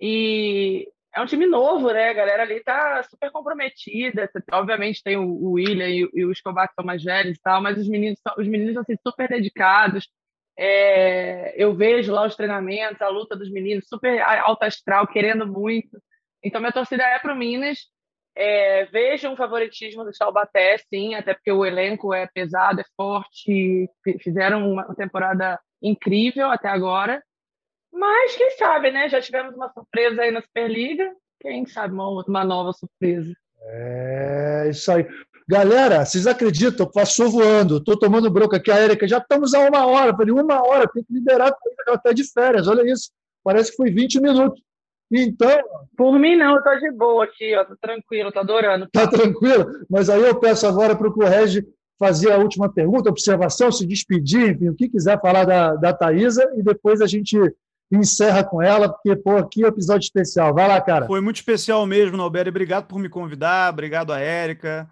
E 0.01 0.87
é 1.13 1.21
um 1.21 1.25
time 1.25 1.45
novo, 1.45 1.91
né? 1.91 2.09
A 2.09 2.13
galera 2.13 2.43
ali 2.43 2.63
tá 2.63 3.03
super 3.03 3.31
comprometida. 3.31 4.29
Obviamente 4.51 5.03
tem 5.03 5.15
o, 5.15 5.51
William 5.51 5.87
e, 5.87 6.09
e, 6.13 6.25
o 6.25 6.31
Escobar 6.31 6.67
que 6.67 6.73
são 6.73 6.85
mais 6.85 7.03
velhos 7.03 7.37
e 7.37 7.41
tal, 7.41 7.61
mas 7.61 7.77
os 7.77 7.87
meninos, 7.87 8.19
os 8.37 8.47
meninos 8.47 8.77
assim, 8.77 8.95
super 9.05 9.29
dedicados. 9.29 10.07
É, 10.61 11.53
eu 11.55 11.73
vejo 11.73 12.11
lá 12.11 12.25
os 12.25 12.35
treinamentos, 12.35 13.01
a 13.01 13.07
luta 13.07 13.33
dos 13.33 13.49
meninos, 13.49 13.87
super 13.87 14.21
alta 14.21 14.65
astral, 14.65 15.07
querendo 15.07 15.47
muito. 15.47 15.97
Então, 16.43 16.59
minha 16.59 16.73
torcida 16.73 17.01
é 17.01 17.17
para 17.17 17.33
o 17.33 17.37
Minas. 17.37 17.79
É, 18.35 18.83
vejo 18.87 19.29
um 19.29 19.37
favoritismo 19.37 20.03
do 20.03 20.11
Taubaté, 20.11 20.77
sim, 20.77 21.15
até 21.15 21.33
porque 21.33 21.51
o 21.51 21.65
elenco 21.65 22.13
é 22.13 22.27
pesado, 22.27 22.81
é 22.81 22.85
forte, 22.97 23.89
fizeram 24.21 24.69
uma 24.69 24.93
temporada 24.95 25.57
incrível 25.81 26.49
até 26.51 26.67
agora. 26.67 27.23
Mas 27.91 28.35
quem 28.35 28.51
sabe, 28.51 28.91
né? 28.91 29.07
Já 29.07 29.21
tivemos 29.21 29.55
uma 29.55 29.71
surpresa 29.71 30.23
aí 30.23 30.31
na 30.31 30.41
Superliga. 30.41 31.09
Quem 31.39 31.65
sabe 31.65 31.93
uma, 31.93 32.09
uma 32.09 32.43
nova 32.43 32.73
surpresa. 32.73 33.33
É 33.61 34.67
isso 34.69 34.91
aí. 34.91 35.07
Galera, 35.49 36.05
vocês 36.05 36.27
acreditam? 36.27 36.85
Passou 36.85 37.27
voando. 37.27 37.77
Estou 37.77 37.97
tomando 37.97 38.29
bronca 38.29 38.57
aqui, 38.57 38.69
a 38.69 38.77
Érica. 38.77 39.07
Já 39.07 39.17
estamos 39.17 39.55
a 39.55 39.67
uma 39.67 39.87
hora. 39.87 40.15
Falei, 40.15 40.31
uma 40.31 40.61
hora, 40.63 40.87
tem 40.87 41.03
que 41.03 41.11
liberar, 41.11 41.51
ela 41.87 41.95
está 41.95 42.13
de 42.13 42.23
férias. 42.31 42.67
Olha 42.67 42.87
isso. 42.87 43.09
Parece 43.43 43.71
que 43.71 43.77
foi 43.77 43.89
20 43.89 44.21
minutos. 44.21 44.61
Então. 45.11 45.49
Por 45.97 46.19
mim, 46.19 46.35
não, 46.35 46.51
eu 46.51 46.57
estou 46.59 46.79
de 46.79 46.91
boa 46.91 47.23
aqui, 47.23 47.55
ó. 47.55 47.65
Tô 47.65 47.75
tranquilo, 47.81 48.31
tô 48.31 48.41
adorando. 48.41 48.87
Tá 48.93 49.07
tranquilo? 49.07 49.65
Mas 49.89 50.07
aí 50.07 50.21
eu 50.21 50.39
peço 50.39 50.67
agora 50.67 50.95
para 50.95 51.07
o 51.07 51.13
Correge 51.13 51.65
fazer 51.97 52.31
a 52.31 52.37
última 52.37 52.71
pergunta, 52.71 53.09
observação, 53.09 53.71
se 53.71 53.87
despedir, 53.87 54.51
enfim, 54.51 54.69
o 54.69 54.75
que 54.75 54.87
quiser 54.87 55.19
falar 55.19 55.45
da, 55.45 55.73
da 55.73 55.91
Thaisa, 55.91 56.47
e 56.55 56.61
depois 56.61 57.01
a 57.01 57.07
gente 57.07 57.35
encerra 57.91 58.43
com 58.43 58.61
ela, 58.61 58.87
porque, 58.87 59.15
pô, 59.15 59.37
aqui 59.37 59.63
é 59.63 59.65
um 59.65 59.69
episódio 59.69 60.05
especial. 60.05 60.53
Vai 60.53 60.67
lá, 60.67 60.79
cara. 60.79 61.07
Foi 61.07 61.19
muito 61.21 61.37
especial 61.37 61.87
mesmo, 61.87 62.15
Nalberi. 62.15 62.49
Obrigado 62.49 62.85
por 62.85 62.99
me 62.99 63.09
convidar, 63.09 63.73
obrigado 63.73 64.13
a 64.13 64.19
Érica, 64.19 64.87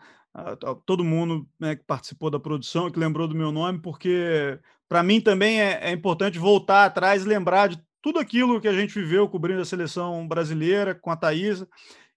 todo 0.86 1.04
mundo 1.04 1.48
né, 1.60 1.76
que 1.76 1.84
participou 1.84 2.30
da 2.30 2.40
produção, 2.40 2.92
que 2.92 3.00
lembrou 3.00 3.28
do 3.28 3.36
meu 3.36 3.52
nome, 3.52 3.80
porque 3.80 4.60
para 4.88 5.02
mim 5.02 5.20
também 5.20 5.62
é, 5.62 5.90
é, 5.90 5.92
importante 5.92 6.38
voltar 6.38 6.86
atrás 6.86 7.24
e 7.24 7.28
lembrar 7.28 7.68
de 7.68 7.82
tudo 8.02 8.20
aquilo 8.20 8.62
que 8.62 8.68
a 8.68 8.74
gente 8.74 8.94
viveu 8.94 9.28
cobrindo 9.28 9.62
a 9.62 9.66
seleção 9.66 10.28
brasileira 10.28 10.94
com 10.96 11.10
a 11.10 11.16
Thaisa 11.16 11.68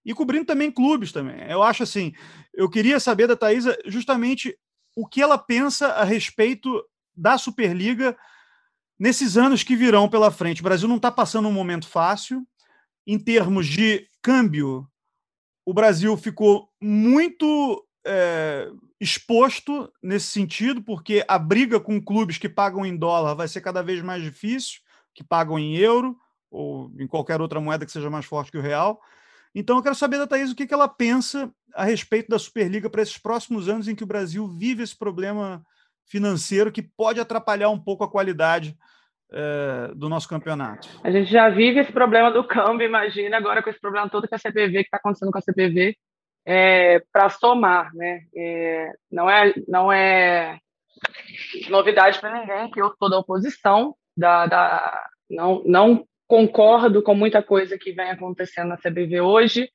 e 0.05 0.15
cobrindo 0.15 0.45
também 0.45 0.71
clubes 0.71 1.13
também. 1.13 1.41
Eu 1.49 1.63
acho 1.63 1.83
assim, 1.83 2.13
eu 2.55 2.69
queria 2.69 3.01
saber 3.01 3.27
da 3.27 3.37
Thaisa 3.37 3.77
justamente 3.87 4.57
o 4.97 5.07
que 5.07 5.23
ela 5.23 5.39
pensa 5.39 5.89
a 5.89 6.05
respeito 6.05 6.85
da 7.17 7.39
Superliga 7.39 8.17
nesses 8.99 9.37
anos 9.37 9.63
que 9.63 9.77
virão 9.77 10.09
pela 10.09 10.31
frente. 10.31 10.61
O 10.61 10.65
Brasil 10.65 10.89
não 10.89 10.97
está 10.97 11.11
passando 11.11 11.49
um 11.49 11.53
momento 11.53 11.89
fácil. 11.89 12.47
Em 13.07 13.19
termos 13.19 13.67
de 13.67 14.07
câmbio, 14.23 14.87
o 15.65 15.73
Brasil 15.73 16.17
ficou 16.17 16.69
muito 16.81 17.85
é, 18.07 18.69
exposto 19.01 19.93
nesse 20.03 20.29
sentido, 20.29 20.83
porque 20.83 21.25
a 21.29 21.39
briga 21.39 21.79
com 21.81 22.03
clubes 22.03 22.39
que 22.39 22.49
pagam 22.49 22.85
em 22.85 22.97
dólar 22.97 23.35
vai 23.35 23.49
ser 23.49 23.61
cada 23.61 23.83
vez 23.83 24.03
mais 24.03 24.23
difícil, 24.23 24.81
que 25.15 25.25
pagam 25.25 25.59
em 25.59 25.77
euro 25.77 26.17
ou 26.51 26.91
em 26.99 27.07
qualquer 27.07 27.41
outra 27.41 27.61
moeda 27.61 27.87
que 27.87 27.93
seja 27.93 28.11
mais 28.11 28.25
forte 28.25 28.51
que 28.51 28.59
o 28.59 28.63
real. 28.63 29.01
Então, 29.55 29.77
eu 29.77 29.83
quero 29.83 29.95
saber 29.95 30.19
da 30.19 30.27
Thaís 30.27 30.51
o 30.51 30.55
que 30.55 30.73
ela 30.73 30.89
pensa 30.89 31.53
a 31.75 31.85
respeito 31.85 32.29
da 32.29 32.39
Superliga 32.39 32.89
para 32.89 33.03
esses 33.03 33.19
próximos 33.19 33.69
anos 33.69 33.89
em 33.89 33.95
que 33.95 34.05
o 34.05 34.07
Brasil 34.07 34.47
vive 34.47 34.83
esse 34.83 34.97
problema 34.97 35.65
financeiro 36.07 36.73
que 36.73 36.83
pode 36.83 37.21
atrapalhar 37.21 37.71
um 37.71 37.79
pouco 37.79 38.05
a 38.05 38.11
qualidade 38.11 38.77
é, 39.33 39.93
do 39.95 40.09
nosso 40.09 40.29
campeonato. 40.29 40.89
A 41.05 41.11
gente 41.11 41.31
já 41.31 41.49
vive 41.49 41.81
esse 41.81 41.93
problema 41.93 42.31
do 42.31 42.45
câmbio, 42.45 42.87
imagina 42.87 43.37
agora 43.37 43.63
com 43.63 43.71
esse 43.71 43.81
problema 43.81 44.09
todo 44.09 44.27
que 44.27 44.35
a 44.35 44.39
CPV, 44.39 44.73
que 44.73 44.81
está 44.81 44.97
acontecendo 44.97 45.31
com 45.31 45.39
a 45.39 45.43
CPV, 45.43 45.97
é, 46.45 47.01
para 47.13 47.29
somar, 47.31 47.95
né? 47.95 48.23
É, 48.35 48.93
não 49.11 49.29
é 49.31 49.53
não 49.69 49.93
é 49.93 50.59
novidade 51.69 52.19
para 52.21 52.41
ninguém 52.41 52.71
que 52.71 52.81
eu 52.81 52.89
estou 52.89 53.09
da 53.09 53.19
oposição, 53.19 53.95
da, 54.17 54.47
da, 54.47 55.09
não, 55.29 55.63
não 55.65 56.07
concordo 56.27 57.03
com 57.03 57.15
muita 57.15 57.43
coisa 57.43 57.79
que 57.79 57.93
vem 57.93 58.11
acontecendo 58.11 58.69
na 58.69 58.77
CBV 58.77 59.21
hoje, 59.21 59.71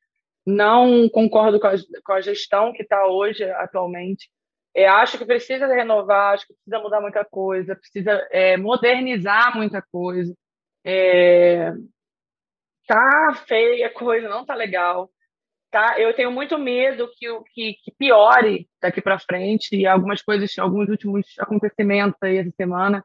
não 0.45 1.09
concordo 1.09 1.59
com 1.59 1.67
a, 1.67 1.73
com 2.03 2.13
a 2.13 2.21
gestão 2.21 2.71
que 2.71 2.83
está 2.83 3.07
hoje, 3.07 3.43
atualmente, 3.43 4.29
é, 4.75 4.87
acho 4.87 5.17
que 5.17 5.25
precisa 5.25 5.67
renovar, 5.67 6.33
acho 6.33 6.45
que 6.47 6.53
precisa 6.53 6.79
mudar 6.83 6.99
muita 6.99 7.23
coisa, 7.23 7.77
precisa 7.77 8.27
é, 8.29 8.57
modernizar 8.57 9.55
muita 9.55 9.81
coisa. 9.81 10.35
É, 10.83 11.71
tá 12.85 13.43
feia 13.47 13.87
a 13.87 13.93
coisa, 13.93 14.27
não 14.27 14.45
tá 14.45 14.53
legal. 14.53 15.09
Tá? 15.75 15.99
Eu 15.99 16.13
tenho 16.13 16.31
muito 16.31 16.57
medo 16.57 17.09
que, 17.17 17.27
que, 17.53 17.73
que 17.83 17.91
piore 17.91 18.65
daqui 18.81 19.01
para 19.01 19.19
frente 19.19 19.75
e 19.75 19.85
algumas 19.85 20.21
coisas, 20.21 20.57
alguns 20.57 20.87
últimos 20.87 21.25
acontecimentos 21.37 22.17
aí 22.23 22.37
essa 22.37 22.51
semana 22.51 23.03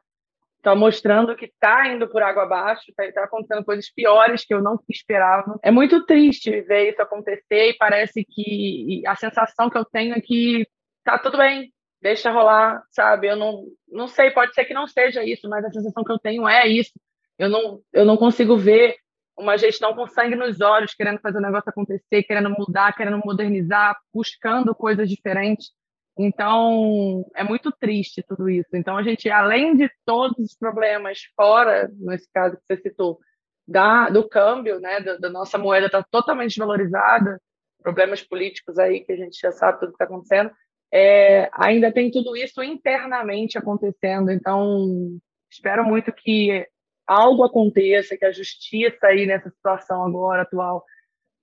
estão 0.55 0.73
mostrando 0.73 1.35
que 1.35 1.47
está 1.47 1.89
indo 1.89 2.07
por 2.07 2.23
água 2.23 2.43
abaixo, 2.43 2.83
está 2.87 3.11
tá 3.11 3.23
acontecendo 3.25 3.65
coisas 3.65 3.91
piores 3.93 4.45
que 4.45 4.53
eu 4.53 4.61
não 4.61 4.79
esperava. 4.87 5.59
É 5.61 5.69
muito 5.69 6.05
triste 6.05 6.61
ver 6.61 6.93
isso 6.93 7.01
acontecer 7.01 7.71
e 7.71 7.77
parece 7.77 8.23
que 8.23 9.03
a 9.05 9.17
sensação 9.17 9.69
que 9.69 9.77
eu 9.77 9.83
tenho 9.83 10.15
é 10.15 10.21
que 10.21 10.65
tá 11.03 11.19
tudo 11.19 11.39
bem, 11.39 11.73
deixa 12.01 12.31
rolar, 12.31 12.81
sabe? 12.89 13.27
Eu 13.27 13.35
não, 13.35 13.65
não 13.85 14.07
sei, 14.07 14.31
pode 14.31 14.53
ser 14.53 14.63
que 14.63 14.73
não 14.73 14.87
seja 14.87 15.25
isso, 15.25 15.49
mas 15.49 15.65
a 15.65 15.71
sensação 15.71 16.05
que 16.05 16.11
eu 16.13 16.19
tenho 16.19 16.47
é 16.47 16.65
isso. 16.69 16.93
Eu 17.37 17.49
não, 17.49 17.81
eu 17.91 18.05
não 18.05 18.15
consigo 18.15 18.55
ver 18.55 18.95
uma 19.37 19.57
gestão 19.57 19.93
com 19.93 20.07
sangue 20.07 20.35
nos 20.35 20.61
olhos, 20.61 20.93
querendo 20.93 21.19
fazer 21.19 21.37
o 21.37 21.41
negócio 21.41 21.69
acontecer, 21.69 22.23
querendo 22.23 22.49
mudar, 22.49 22.95
querendo 22.95 23.21
modernizar, 23.23 23.97
buscando 24.13 24.75
coisas 24.75 25.09
diferentes. 25.09 25.71
Então, 26.17 27.25
é 27.35 27.43
muito 27.43 27.71
triste 27.71 28.23
tudo 28.27 28.49
isso. 28.49 28.69
Então, 28.73 28.97
a 28.97 29.03
gente, 29.03 29.29
além 29.29 29.75
de 29.75 29.89
todos 30.05 30.37
os 30.37 30.55
problemas 30.55 31.21
fora, 31.35 31.89
nesse 31.97 32.29
caso 32.31 32.57
que 32.57 32.63
você 32.67 32.81
citou, 32.81 33.19
da, 33.67 34.09
do 34.09 34.27
câmbio, 34.27 34.79
né, 34.79 34.99
da, 34.99 35.17
da 35.17 35.29
nossa 35.29 35.57
moeda 35.57 35.85
está 35.85 36.03
totalmente 36.03 36.49
desvalorizada, 36.49 37.41
problemas 37.81 38.21
políticos 38.21 38.77
aí 38.77 39.01
que 39.01 39.13
a 39.13 39.15
gente 39.15 39.39
já 39.39 39.51
sabe 39.51 39.79
tudo 39.79 39.89
que 39.89 39.95
está 39.95 40.05
acontecendo, 40.05 40.51
é, 40.93 41.49
ainda 41.53 41.91
tem 41.91 42.11
tudo 42.11 42.35
isso 42.35 42.61
internamente 42.61 43.57
acontecendo. 43.57 44.29
Então, 44.29 45.17
espero 45.49 45.85
muito 45.85 46.11
que 46.11 46.67
algo 47.11 47.43
aconteça, 47.43 48.17
que 48.17 48.25
a 48.25 48.31
justiça 48.31 49.07
aí 49.07 49.25
nessa 49.25 49.49
situação 49.49 50.03
agora 50.05 50.43
atual 50.43 50.83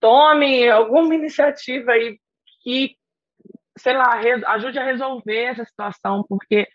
tome 0.01 0.69
alguma 0.69 1.15
iniciativa 1.15 1.93
aí 1.93 2.19
que 2.63 2.97
sei 3.79 3.95
lá, 3.95 4.21
ajude 4.55 4.79
a 4.79 4.85
resolver 4.85 5.45
essa 5.45 5.65
situação, 5.65 6.25
porque 6.29 6.67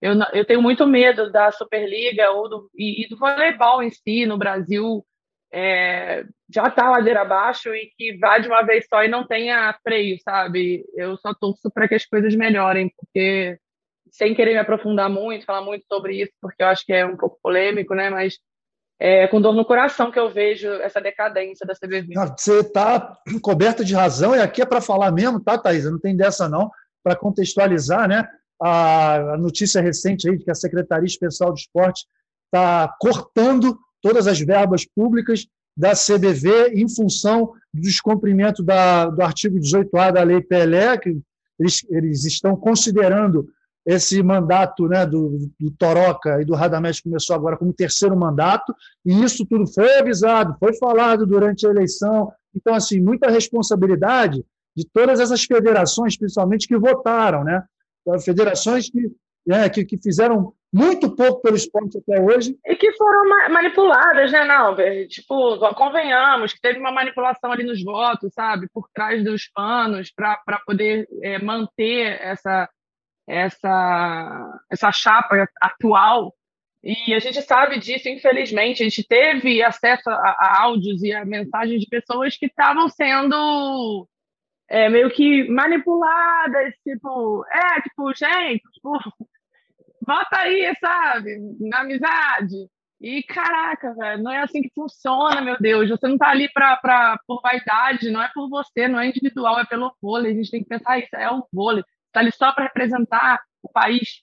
eu, 0.00 0.14
eu 0.32 0.44
tenho 0.44 0.62
muito 0.62 0.86
medo 0.86 1.30
da 1.30 1.50
Superliga 1.50 2.30
ou 2.32 2.48
do, 2.48 2.70
e, 2.74 3.04
e 3.04 3.08
do 3.08 3.16
voleibol 3.16 3.82
em 3.82 3.90
si 3.90 4.26
no 4.26 4.38
Brasil 4.38 5.04
é, 5.52 6.24
já 6.48 6.68
está 6.68 6.88
ladeira 6.88 7.22
abaixo 7.22 7.74
e 7.74 7.90
que 7.96 8.16
vá 8.18 8.38
de 8.38 8.48
uma 8.48 8.62
vez 8.62 8.86
só 8.88 9.02
e 9.02 9.08
não 9.08 9.26
tenha 9.26 9.76
freio, 9.82 10.16
sabe? 10.22 10.84
Eu 10.94 11.16
só 11.16 11.34
torço 11.34 11.70
para 11.70 11.88
que 11.88 11.94
as 11.94 12.06
coisas 12.06 12.34
melhorem, 12.34 12.92
porque 12.96 13.58
sem 14.10 14.34
querer 14.34 14.52
me 14.52 14.58
aprofundar 14.58 15.08
muito, 15.08 15.44
falar 15.44 15.62
muito 15.62 15.84
sobre 15.86 16.22
isso, 16.22 16.32
porque 16.40 16.62
eu 16.62 16.66
acho 16.66 16.84
que 16.84 16.92
é 16.92 17.04
um 17.06 17.16
pouco 17.16 17.38
polêmico, 17.42 17.94
né? 17.94 18.10
Mas 18.10 18.38
é 18.98 19.26
com 19.28 19.40
dor 19.40 19.54
no 19.54 19.64
coração 19.64 20.10
que 20.10 20.18
eu 20.18 20.30
vejo 20.30 20.68
essa 20.68 21.00
decadência 21.00 21.66
da 21.66 21.74
CBV. 21.74 22.14
Você 22.14 22.60
está 22.60 23.16
coberta 23.40 23.84
de 23.84 23.94
razão, 23.94 24.36
e 24.36 24.40
aqui 24.40 24.60
é 24.60 24.66
para 24.66 24.80
falar 24.80 25.10
mesmo, 25.10 25.40
tá, 25.40 25.56
Thaís? 25.56 25.84
Não 25.84 25.98
tem 25.98 26.14
dessa 26.14 26.48
não, 26.48 26.70
para 27.02 27.16
contextualizar, 27.16 28.08
né? 28.08 28.28
A 28.62 29.36
notícia 29.38 29.80
recente 29.80 30.28
aí 30.28 30.36
de 30.36 30.44
que 30.44 30.50
a 30.50 30.54
Secretaria 30.54 31.06
Especial 31.06 31.54
de 31.54 31.60
Esporte 31.60 32.04
está 32.44 32.94
cortando 33.00 33.78
todas 34.02 34.26
as 34.26 34.38
verbas 34.38 34.84
públicas 34.84 35.46
da 35.74 35.92
CBV 35.92 36.74
em 36.74 36.86
função 36.86 37.54
do 37.72 37.80
descumprimento 37.80 38.62
da, 38.62 39.06
do 39.06 39.22
artigo 39.22 39.58
18A 39.58 40.12
da 40.12 40.22
Lei 40.22 40.42
PLE, 40.42 40.98
que 41.00 41.18
eles, 41.58 41.86
eles 41.88 42.24
estão 42.24 42.54
considerando 42.54 43.48
esse 43.90 44.22
mandato 44.22 44.86
né, 44.86 45.04
do, 45.04 45.50
do 45.58 45.70
Toroca 45.72 46.40
e 46.40 46.44
do 46.44 46.54
Radamés 46.54 47.00
começou 47.00 47.34
agora 47.34 47.56
como 47.56 47.72
terceiro 47.72 48.16
mandato, 48.16 48.72
e 49.04 49.24
isso 49.24 49.44
tudo 49.44 49.66
foi 49.66 49.98
avisado, 49.98 50.56
foi 50.60 50.72
falado 50.74 51.26
durante 51.26 51.66
a 51.66 51.70
eleição. 51.70 52.32
Então, 52.54 52.72
assim, 52.72 53.00
muita 53.00 53.28
responsabilidade 53.28 54.44
de 54.76 54.86
todas 54.92 55.18
essas 55.18 55.42
federações, 55.42 56.16
principalmente, 56.16 56.68
que 56.68 56.78
votaram, 56.78 57.42
né? 57.42 57.64
Federações 58.24 58.88
que, 58.88 59.10
né, 59.44 59.68
que, 59.68 59.84
que 59.84 59.98
fizeram 59.98 60.54
muito 60.72 61.14
pouco 61.16 61.42
pelo 61.42 61.56
esporte 61.56 61.98
até 61.98 62.20
hoje. 62.20 62.56
E 62.64 62.76
que 62.76 62.92
foram 62.92 63.28
ma 63.28 63.48
manipuladas, 63.48 64.30
né, 64.30 64.44
Nalber? 64.44 65.08
Tipo, 65.08 65.58
convenhamos 65.74 66.52
que 66.52 66.60
teve 66.60 66.78
uma 66.78 66.92
manipulação 66.92 67.50
ali 67.50 67.64
nos 67.64 67.82
votos, 67.82 68.32
sabe? 68.32 68.68
Por 68.72 68.88
trás 68.94 69.24
dos 69.24 69.50
panos, 69.52 70.12
para 70.14 70.60
poder 70.64 71.08
é, 71.22 71.40
manter 71.40 72.20
essa, 72.22 72.68
essa, 73.30 74.60
essa 74.70 74.92
chapa 74.92 75.48
atual. 75.60 76.34
E 76.82 77.14
a 77.14 77.18
gente 77.18 77.40
sabe 77.42 77.78
disso, 77.78 78.08
infelizmente. 78.08 78.82
A 78.82 78.88
gente 78.88 79.06
teve 79.06 79.62
acesso 79.62 80.08
a, 80.08 80.36
a 80.38 80.62
áudios 80.62 81.02
e 81.02 81.12
a 81.12 81.24
mensagens 81.24 81.80
de 81.80 81.86
pessoas 81.88 82.36
que 82.36 82.46
estavam 82.46 82.88
sendo 82.88 84.08
é, 84.68 84.88
meio 84.88 85.10
que 85.10 85.48
manipuladas, 85.48 86.74
tipo, 86.84 87.44
é, 87.52 87.80
tipo, 87.82 88.14
gente, 88.14 88.62
tipo, 88.72 88.92
bota 90.06 90.38
aí, 90.38 90.74
sabe, 90.80 91.36
na 91.60 91.80
amizade. 91.80 92.56
E 93.00 93.22
caraca, 93.22 93.94
velho, 93.94 94.22
não 94.22 94.30
é 94.30 94.42
assim 94.42 94.60
que 94.62 94.70
funciona, 94.74 95.40
meu 95.40 95.56
Deus. 95.58 95.88
Você 95.88 96.06
não 96.06 96.18
tá 96.18 96.28
ali 96.28 96.50
pra, 96.52 96.76
pra, 96.76 97.18
por 97.26 97.40
vaidade, 97.40 98.10
não 98.10 98.22
é 98.22 98.30
por 98.34 98.48
você, 98.48 98.88
não 98.88 99.00
é 99.00 99.08
individual, 99.08 99.58
é 99.58 99.64
pelo 99.64 99.94
vôlei. 100.02 100.32
A 100.32 100.34
gente 100.34 100.50
tem 100.50 100.62
que 100.62 100.68
pensar 100.68 100.98
isso, 100.98 101.08
é 101.14 101.30
o 101.30 101.46
vôlei. 101.52 101.82
Tá 102.12 102.20
ali 102.20 102.32
só 102.32 102.52
para 102.52 102.64
representar 102.64 103.40
o 103.62 103.68
país, 103.68 104.22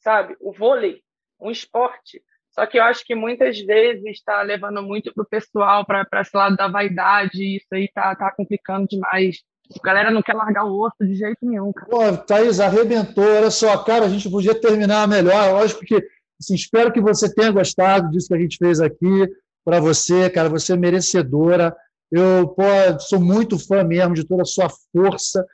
sabe? 0.00 0.36
O 0.40 0.52
vôlei, 0.52 1.02
um 1.40 1.50
esporte. 1.50 2.22
Só 2.50 2.64
que 2.64 2.78
eu 2.78 2.84
acho 2.84 3.04
que 3.04 3.14
muitas 3.14 3.60
vezes 3.60 4.04
está 4.06 4.40
levando 4.40 4.82
muito 4.82 5.12
pro 5.12 5.26
pessoal 5.26 5.84
para 5.84 6.06
esse 6.20 6.34
lado 6.34 6.56
da 6.56 6.68
vaidade, 6.68 7.42
e 7.42 7.56
isso 7.56 7.66
aí 7.72 7.90
tá, 7.94 8.14
tá 8.16 8.30
complicando 8.30 8.88
demais. 8.88 9.42
A 9.78 9.84
galera 9.84 10.10
não 10.10 10.22
quer 10.22 10.32
largar 10.32 10.64
o 10.64 10.80
osso 10.80 10.96
de 11.00 11.14
jeito 11.14 11.38
nenhum, 11.42 11.72
cara. 11.72 11.90
Pô, 11.90 12.16
Thaís, 12.16 12.60
arrebentou. 12.60 13.24
Olha 13.24 13.50
só, 13.50 13.76
cara, 13.84 14.06
a 14.06 14.08
gente 14.08 14.30
podia 14.30 14.58
terminar 14.58 15.06
melhor. 15.06 15.52
Lógico 15.52 15.84
que 15.84 15.96
assim, 16.40 16.54
espero 16.54 16.92
que 16.92 17.00
você 17.00 17.32
tenha 17.34 17.50
gostado 17.50 18.10
disso 18.10 18.28
que 18.28 18.34
a 18.34 18.38
gente 18.38 18.56
fez 18.56 18.80
aqui 18.80 19.28
para 19.64 19.80
você, 19.80 20.30
cara. 20.30 20.48
Você 20.48 20.72
é 20.72 20.76
merecedora. 20.76 21.76
Eu 22.10 22.48
pô, 22.48 22.62
sou 23.00 23.20
muito 23.20 23.58
fã 23.58 23.82
mesmo 23.82 24.14
de 24.14 24.26
toda 24.26 24.42
a 24.42 24.46
sua 24.46 24.68
força. 24.92 25.44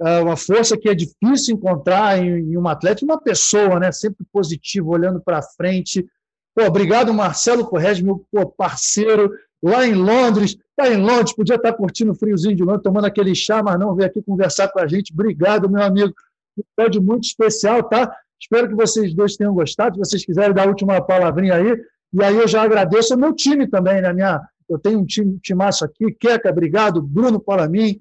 É 0.00 0.20
uma 0.20 0.36
força 0.36 0.76
que 0.76 0.88
é 0.88 0.94
difícil 0.94 1.56
encontrar 1.56 2.18
em, 2.22 2.56
uma 2.56 2.72
atleta, 2.72 3.04
uma 3.04 3.20
pessoa, 3.20 3.80
né? 3.80 3.90
Sempre 3.90 4.24
positivo, 4.32 4.90
olhando 4.90 5.20
para 5.20 5.42
frente. 5.42 6.06
Pô, 6.54 6.64
obrigado, 6.64 7.12
Marcelo 7.12 7.66
Corrêa, 7.66 8.00
meu 8.02 8.24
pô, 8.30 8.46
parceiro 8.46 9.32
lá 9.62 9.86
em 9.86 9.94
Londres. 9.94 10.56
Está 10.70 10.92
em 10.92 11.00
Londres, 11.00 11.34
podia 11.34 11.56
estar 11.56 11.72
tá 11.72 11.76
curtindo 11.76 12.12
o 12.12 12.14
friozinho 12.14 12.54
de 12.54 12.62
Londres, 12.62 12.84
tomando 12.84 13.06
aquele 13.06 13.34
chá, 13.34 13.62
mas 13.62 13.78
não 13.78 13.94
veio 13.94 14.08
aqui 14.08 14.22
conversar 14.22 14.68
com 14.68 14.78
a 14.78 14.86
gente. 14.86 15.12
Obrigado, 15.12 15.68
meu 15.68 15.82
amigo. 15.82 16.14
Um 16.56 16.62
episódio 16.62 17.02
muito 17.02 17.24
especial, 17.24 17.82
tá? 17.82 18.14
Espero 18.40 18.68
que 18.68 18.74
vocês 18.74 19.12
dois 19.12 19.36
tenham 19.36 19.52
gostado. 19.52 19.96
Se 19.96 19.98
vocês 19.98 20.24
quiserem 20.24 20.54
dar 20.54 20.64
a 20.64 20.68
última 20.68 21.00
palavrinha 21.00 21.54
aí. 21.54 21.76
E 22.12 22.22
aí 22.22 22.36
eu 22.36 22.46
já 22.46 22.62
agradeço 22.62 23.12
ao 23.12 23.18
meu 23.18 23.34
time 23.34 23.68
também, 23.68 24.00
né? 24.00 24.12
Minha, 24.12 24.40
eu 24.68 24.78
tenho 24.78 25.00
um 25.00 25.04
time 25.04 25.38
timaço 25.42 25.84
aqui. 25.84 26.12
Queca, 26.12 26.50
obrigado. 26.50 27.02
Bruno 27.02 27.40
Polamin, 27.40 27.98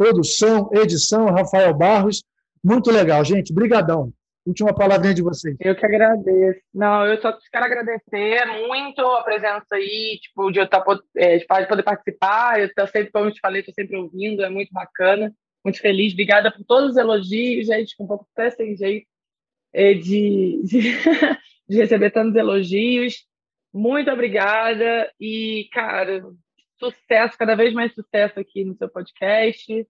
produção, 0.00 0.70
edição, 0.72 1.26
Rafael 1.26 1.74
Barros. 1.74 2.24
Muito 2.64 2.90
legal, 2.90 3.22
gente. 3.22 3.52
Brigadão. 3.52 4.10
Última 4.46 4.74
palavrinha 4.74 5.12
de 5.12 5.20
vocês. 5.20 5.54
Eu 5.60 5.76
que 5.76 5.84
agradeço. 5.84 6.58
Não, 6.72 7.04
eu 7.04 7.20
só 7.20 7.36
quero 7.52 7.66
agradecer 7.66 8.46
muito 8.66 9.02
a 9.02 9.22
presença 9.22 9.66
aí, 9.74 10.18
tipo, 10.22 10.50
de 10.50 10.58
eu 10.58 10.64
estar, 10.64 10.80
tá 10.80 10.98
é, 11.14 11.36
de 11.36 11.44
poder 11.44 11.82
participar. 11.82 12.58
Eu 12.58 12.68
estou 12.68 12.86
sempre, 12.86 13.12
como 13.12 13.26
eu 13.26 13.34
te 13.34 13.40
falei, 13.40 13.60
estou 13.60 13.74
sempre 13.74 13.94
ouvindo, 13.94 14.42
é 14.42 14.48
muito 14.48 14.72
bacana, 14.72 15.34
muito 15.62 15.78
feliz. 15.78 16.14
Obrigada 16.14 16.50
por 16.50 16.64
todos 16.64 16.92
os 16.92 16.96
elogios, 16.96 17.66
gente, 17.66 17.94
com 17.94 18.04
um 18.04 18.08
pouco 18.08 18.26
até 18.34 18.50
sem 18.52 18.74
jeito 18.74 19.06
é, 19.74 19.92
de, 19.92 20.62
de, 20.64 20.80
de 21.68 21.76
receber 21.76 22.10
tantos 22.10 22.36
elogios. 22.36 23.26
Muito 23.70 24.10
obrigada 24.10 25.12
e, 25.20 25.68
cara, 25.70 26.22
sucesso, 26.80 27.38
cada 27.38 27.54
vez 27.54 27.72
mais 27.72 27.92
sucesso 27.94 28.40
aqui 28.40 28.64
no 28.64 28.74
seu 28.76 28.88
podcast. 28.88 29.86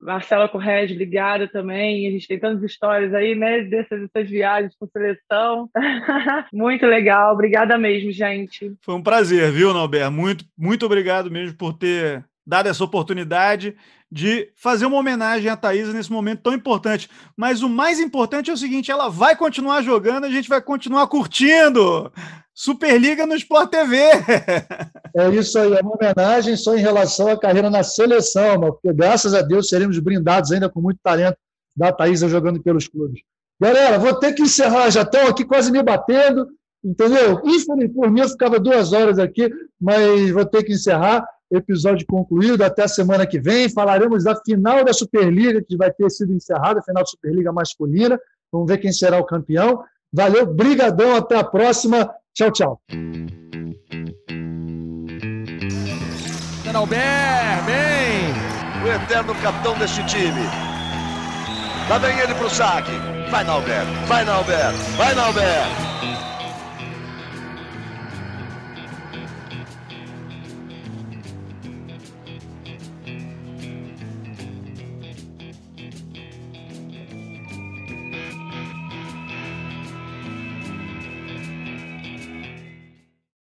Marcela 0.00 0.48
Corrêa, 0.48 0.84
obrigada 0.84 1.48
também. 1.48 2.06
A 2.06 2.10
gente 2.10 2.28
tem 2.28 2.38
tantas 2.38 2.62
histórias 2.62 3.14
aí, 3.14 3.34
né, 3.34 3.62
dessas, 3.62 4.02
dessas 4.02 4.28
viagens 4.28 4.74
com 4.78 4.86
seleção. 4.86 5.70
muito 6.52 6.84
legal, 6.84 7.32
obrigada 7.32 7.78
mesmo, 7.78 8.12
gente. 8.12 8.74
Foi 8.82 8.94
um 8.94 9.02
prazer, 9.02 9.50
viu, 9.52 9.72
Nauber? 9.72 10.10
Muito, 10.10 10.44
muito 10.56 10.84
obrigado 10.84 11.30
mesmo 11.30 11.56
por 11.56 11.72
ter 11.72 12.24
dado 12.46 12.68
essa 12.68 12.84
oportunidade 12.84 13.74
de 14.16 14.48
fazer 14.56 14.86
uma 14.86 14.96
homenagem 14.96 15.50
à 15.50 15.56
Thaisa 15.58 15.92
nesse 15.92 16.10
momento 16.10 16.40
tão 16.40 16.54
importante. 16.54 17.10
Mas 17.36 17.62
o 17.62 17.68
mais 17.68 18.00
importante 18.00 18.50
é 18.50 18.52
o 18.54 18.56
seguinte: 18.56 18.90
ela 18.90 19.10
vai 19.10 19.36
continuar 19.36 19.82
jogando, 19.82 20.24
a 20.24 20.30
gente 20.30 20.48
vai 20.48 20.60
continuar 20.62 21.06
curtindo. 21.06 22.10
Superliga 22.54 23.26
no 23.26 23.34
Sport 23.34 23.70
TV. 23.70 23.98
É 25.14 25.30
isso 25.30 25.58
aí, 25.58 25.72
é 25.72 25.80
uma 25.80 25.94
homenagem 25.94 26.56
só 26.56 26.76
em 26.76 26.80
relação 26.80 27.28
à 27.28 27.38
carreira 27.38 27.70
na 27.70 27.82
seleção, 27.82 28.60
porque 28.60 28.92
graças 28.92 29.32
a 29.32 29.40
Deus 29.40 29.68
seremos 29.68 29.98
brindados 29.98 30.52
ainda 30.52 30.68
com 30.68 30.80
muito 30.80 30.98
talento 31.02 31.38
da 31.74 31.90
Thaisa 31.90 32.28
jogando 32.28 32.62
pelos 32.62 32.86
clubes. 32.86 33.20
Galera, 33.58 33.98
vou 33.98 34.14
ter 34.14 34.34
que 34.34 34.42
encerrar, 34.42 34.90
já 34.90 35.02
estão 35.02 35.26
aqui 35.26 35.42
quase 35.42 35.72
me 35.72 35.82
batendo, 35.82 36.48
entendeu? 36.84 37.40
Infelizmente, 37.44 37.94
por 37.94 38.10
mim 38.10 38.20
eu 38.20 38.28
ficava 38.28 38.60
duas 38.60 38.92
horas 38.92 39.18
aqui, 39.18 39.50
mas 39.80 40.30
vou 40.30 40.44
ter 40.44 40.62
que 40.62 40.72
encerrar 40.72 41.26
episódio 41.50 42.06
concluído. 42.06 42.62
Até 42.62 42.84
a 42.84 42.88
semana 42.88 43.26
que 43.26 43.40
vem. 43.40 43.68
Falaremos 43.68 44.24
da 44.24 44.36
final 44.36 44.84
da 44.84 44.92
Superliga, 44.92 45.62
que 45.62 45.76
vai 45.76 45.90
ter 45.90 46.10
sido 46.10 46.32
encerrada, 46.32 46.80
a 46.80 46.82
final 46.82 47.02
da 47.02 47.08
Superliga 47.08 47.52
masculina. 47.52 48.18
Vamos 48.52 48.68
ver 48.68 48.78
quem 48.78 48.92
será 48.92 49.18
o 49.18 49.24
campeão. 49.24 49.82
Valeu, 50.12 50.46
brigadão, 50.46 51.16
até 51.16 51.36
a 51.36 51.44
próxima. 51.44 52.10
Tchau, 52.34 52.50
tchau. 52.50 52.80
Albert, 56.76 57.64
bem! 57.64 58.34
O 58.84 58.88
eterno 58.88 59.34
capitão 59.36 59.78
deste 59.78 60.04
time. 60.04 60.44
Lá 61.88 61.96
vem 61.98 62.18
ele 62.18 62.34
pro 62.34 62.50
saque. 62.50 62.92
Vai, 63.30 63.44
Nalber, 63.44 63.84
vai, 64.06 64.24
Nalber, 64.24 64.72
vai, 64.96 65.14
Nalber. 65.14 65.95